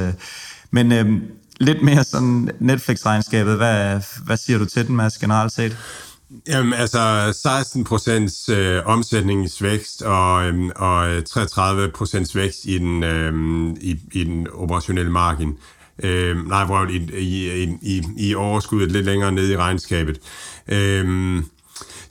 [0.72, 1.22] Men øh,
[1.60, 5.78] lidt mere sådan Netflix-regnskabet, hvad, hvad siger du til den, Mads, generelt set?
[6.48, 13.04] Jamen, altså 16 procents øh, omsætningsvækst og, øh, og øh, 33 procents vækst i den,
[13.04, 13.34] øh,
[13.82, 15.58] i, i den operationelle margin.
[16.04, 20.20] Øh, nej, hvor i, i, i, i overskuddet lidt længere ned i regnskabet.
[20.68, 21.44] Øh,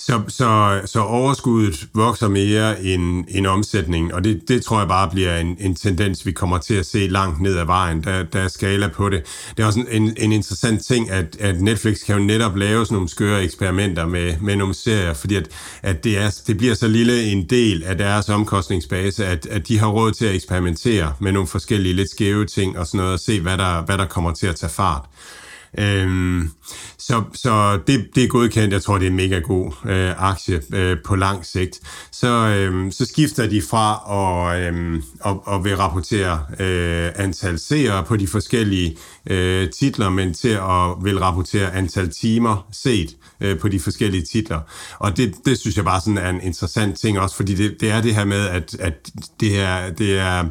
[0.09, 5.10] så, så, så overskuddet vokser mere end, end omsætningen, og det, det tror jeg bare
[5.10, 8.05] bliver en, en tendens, vi kommer til at se langt ned ad vejen.
[8.05, 9.22] Der, der er skala på det.
[9.56, 12.94] Det er også en, en interessant ting, at, at Netflix kan jo netop lave sådan
[12.94, 15.48] nogle skøre eksperimenter med, med nogle serier, fordi at,
[15.82, 19.78] at det, er, det bliver så lille en del af deres omkostningsbase, at, at de
[19.78, 23.20] har råd til at eksperimentere med nogle forskellige lidt skæve ting og sådan noget, og
[23.20, 25.05] se, hvad der, hvad der kommer til at tage fart.
[25.78, 26.51] Øhm,
[27.09, 28.72] så så det, det er godkendt.
[28.72, 31.80] Jeg tror, det er en mega god øh, aktie øh, på lang sigt.
[32.12, 38.05] Så, øh, så skifter de fra at, øh, og, og vil rapportere øh, antal seere
[38.05, 38.97] på de forskellige
[39.30, 44.60] øh, titler, men til at vil rapportere antal timer set øh, på de forskellige titler.
[44.98, 47.90] Og det, det synes jeg bare sådan er en interessant ting også, fordi det, det
[47.90, 49.10] er det her med, at, at
[49.40, 50.44] det er, det er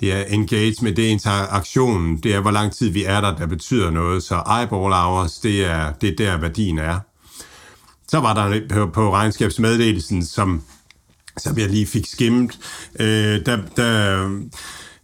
[0.00, 3.46] det er engagement, det er interaktionen, det er, hvor lang tid vi er der, der
[3.46, 4.22] betyder noget.
[4.22, 6.98] Så eyeball hours, det er, det er der, værdien er.
[8.08, 10.62] Så var der på, på regnskabsmeddelelsen, som,
[11.36, 12.58] som jeg lige fik skimmet,
[13.00, 14.40] øh, der, der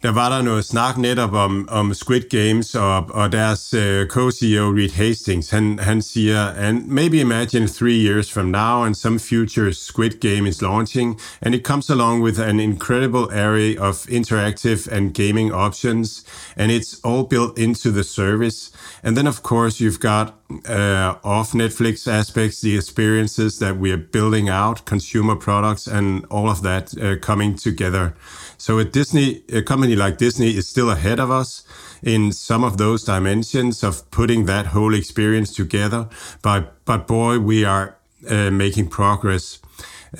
[0.03, 4.71] der var der noget snak netop om, om Squid Games, og, og deres uh, co-CEO
[4.77, 9.73] Reed Hastings, han, han siger, and maybe imagine three years from now and some future
[9.73, 15.15] Squid Game is launching, and it comes along with an incredible array of interactive and
[15.15, 16.25] gaming options,
[16.57, 18.71] and it's all built into the service.
[19.03, 20.35] And then, of course, you've got
[20.69, 26.49] uh, off Netflix aspects, the experiences that we are building out, consumer products, and all
[26.49, 28.15] of that uh, coming together.
[28.61, 31.65] So a Disney, a company like Disney is still ahead of us
[32.03, 36.11] in some of those dimensions of putting that whole experience together.
[36.43, 37.97] But, but boy, we are
[38.29, 39.61] uh, making progress.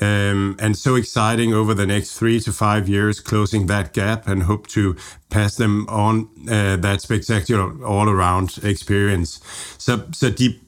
[0.01, 4.43] Um, and so exciting over the next three to five years, closing that gap and
[4.43, 4.95] hope to
[5.29, 9.39] pass them on uh, that spectacular all-around experience.
[9.77, 10.59] So, så de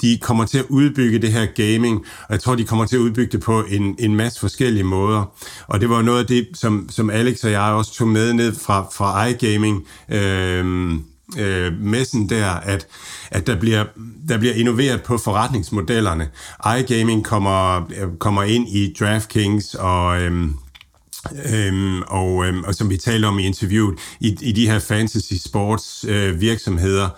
[0.00, 3.00] de kommer til at udbygge det her gaming, og jeg tror, de kommer til at
[3.00, 5.24] udbygge det på en, en masse forskellige måder.
[5.66, 8.54] Og det var noget af det, som, som Alex og jeg også tog med ned
[8.54, 10.92] fra, fra iGaming, øh,
[11.38, 12.86] øh, messen der, at,
[13.30, 13.84] at der, bliver,
[14.28, 16.28] der bliver innoveret på forretningsmodellerne.
[16.78, 20.22] iGaming kommer, øh, kommer ind i DraftKings og...
[20.22, 20.54] Øhm,
[21.54, 25.34] Øhm, og, øhm, og som vi talte om i interviewet, i, i de her fantasy
[25.34, 27.08] sports øh, virksomheder,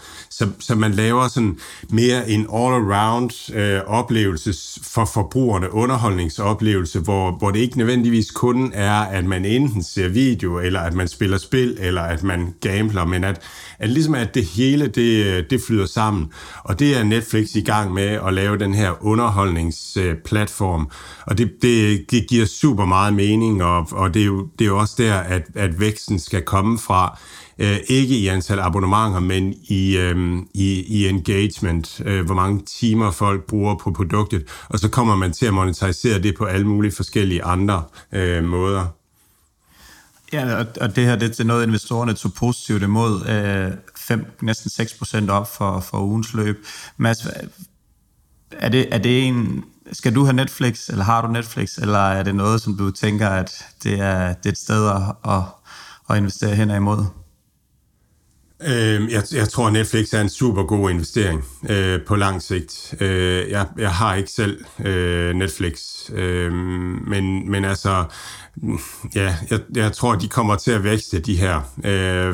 [0.41, 1.59] så, så man laver sådan
[1.91, 9.01] mere en all-around øh, oplevelse for forbrugerne, underholdningsoplevelse, hvor, hvor det ikke nødvendigvis kun er,
[9.01, 13.25] at man enten ser video, eller at man spiller spil, eller at man gambler, men
[13.25, 13.43] at,
[13.79, 16.33] at ligesom at det hele, det, det flyder sammen.
[16.65, 20.91] Og det er Netflix i gang med at lave den her underholdningsplatform,
[21.27, 24.69] og det, det, det giver super meget mening, og, og det, er jo, det er
[24.69, 27.19] jo også der, at, at væksten skal komme fra.
[27.61, 33.11] Øh, ikke i antal abonnementer, men i, øh, i, i engagement, øh, hvor mange timer
[33.11, 36.93] folk bruger på produktet, og så kommer man til at monetisere det på alle mulige
[36.93, 37.83] forskellige andre
[38.13, 38.87] øh, måder.
[40.33, 43.27] Ja, og det her det er noget, investorerne tog positivt imod.
[43.29, 46.67] Øh, fem, næsten 6 procent op for, for ugens løb.
[46.97, 47.27] Mads,
[48.53, 52.23] er det, er det en, skal du have Netflix, eller har du Netflix, eller er
[52.23, 55.43] det noget, som du tænker, at det er, det er et sted at, at,
[56.11, 57.20] at investere hen imod?
[58.63, 62.95] Øh, jeg, jeg tror, Netflix er en super god investering øh, på lang sigt.
[63.01, 65.81] Øh, jeg, jeg har ikke selv øh, Netflix,
[66.13, 68.05] øh, men, men altså,
[69.15, 72.31] ja, jeg, jeg tror, de kommer til at vækste de her øh,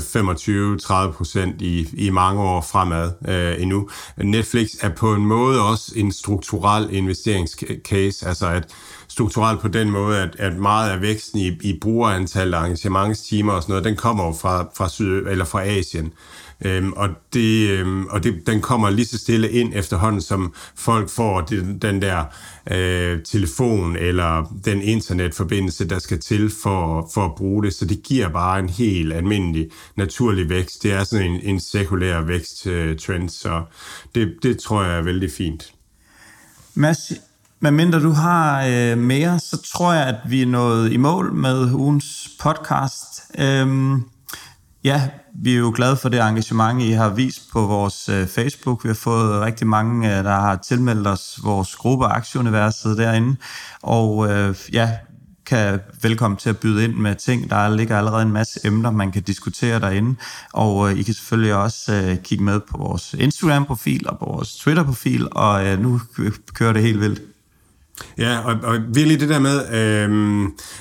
[1.11, 3.89] 25-30 procent i, i mange år fremad øh, endnu.
[4.17, 8.65] Netflix er på en måde også en strukturel investeringscase, altså at
[9.17, 13.73] strukturelt på den måde, at, at meget af væksten i, i brugerantal, arrangementstimer og sådan
[13.73, 16.13] noget, den kommer jo fra, fra, Syd, eller fra Asien.
[16.65, 21.11] Øhm, og det, øhm, og det, den kommer lige så stille ind efterhånden, som folk
[21.11, 22.25] får det, den der
[22.71, 27.75] øh, telefon eller den internetforbindelse, der skal til for, for at bruge det.
[27.75, 30.83] Så det giver bare en helt almindelig naturlig vækst.
[30.83, 33.63] Det er sådan en, en sekulær væksttrend, øh, så
[34.15, 35.73] det, det tror jeg er vældig fint.
[36.75, 37.13] Mads,
[37.61, 41.33] men mindre du har øh, mere, så tror jeg, at vi er nået i mål
[41.33, 43.23] med ugens podcast.
[43.39, 44.03] Øhm,
[44.85, 48.85] ja, vi er jo glade for det engagement, I har vist på vores øh, Facebook.
[48.85, 53.37] Vi har fået rigtig mange, øh, der har tilmeldt os vores gruppe Aktieuniverset derinde.
[53.83, 54.91] Og øh, ja,
[55.47, 57.51] kan velkommen til at byde ind med ting.
[57.51, 60.17] Der ligger allerede en masse emner, man kan diskutere derinde.
[60.53, 64.57] Og øh, I kan selvfølgelig også øh, kigge med på vores Instagram-profil og på vores
[64.57, 65.29] Twitter-profil.
[65.31, 66.01] Og øh, nu
[66.55, 67.36] kører det helt vildt.
[68.19, 70.11] Ja, og, og virkelig det der med, øh,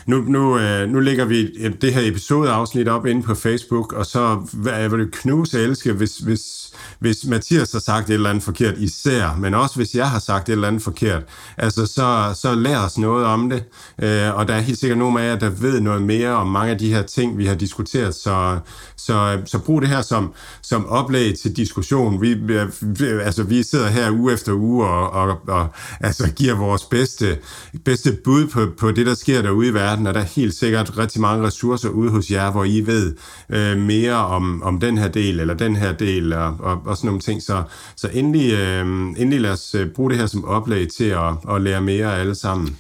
[0.06, 4.42] nu, nu, øh, nu lægger vi det her episodeafsnit op inde på Facebook, og så
[4.90, 6.65] vil det knuse elske, hvis, hvis,
[7.00, 10.50] hvis Mathias har sagt et eller andet forkert især, men også hvis jeg har sagt
[10.50, 11.24] et eller andet forkert,
[11.58, 13.64] altså så, så lær os noget om det,
[14.02, 16.72] øh, og der er helt sikkert nogen af jer, der ved noget mere om mange
[16.72, 18.60] af de her ting, vi har diskuteret, så,
[18.98, 22.22] så, så brug det her som, som oplæg til diskussion.
[22.22, 25.68] Vi, vi, altså, vi sidder her uge efter uge og, og, og
[26.00, 27.38] altså, giver vores bedste,
[27.86, 30.98] bedste bud på, på det, der sker derude i verden, og der er helt sikkert
[30.98, 33.16] rigtig mange ressourcer ude hos jer, hvor I ved
[33.50, 37.08] øh, mere om, om den her del eller den her del og, og, og sådan
[37.08, 37.42] nogle ting.
[37.42, 37.64] Så,
[37.96, 38.86] så endelig, øh,
[39.18, 42.36] endelig lad os øh, bruge det her som oplæg til at, at lære mere alle
[42.36, 42.78] sammen.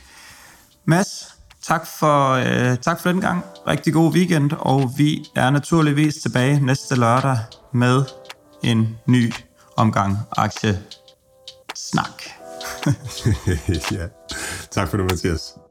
[0.85, 3.43] Mads, tak for, øh, tak for den gang.
[3.67, 7.37] Rigtig god weekend, og vi er naturligvis tilbage næste lørdag
[7.73, 8.03] med
[8.63, 9.33] en ny
[9.77, 10.79] omgang aktie
[11.75, 12.23] snak.
[13.99, 14.07] ja.
[14.71, 15.64] Tak for det, Mathias.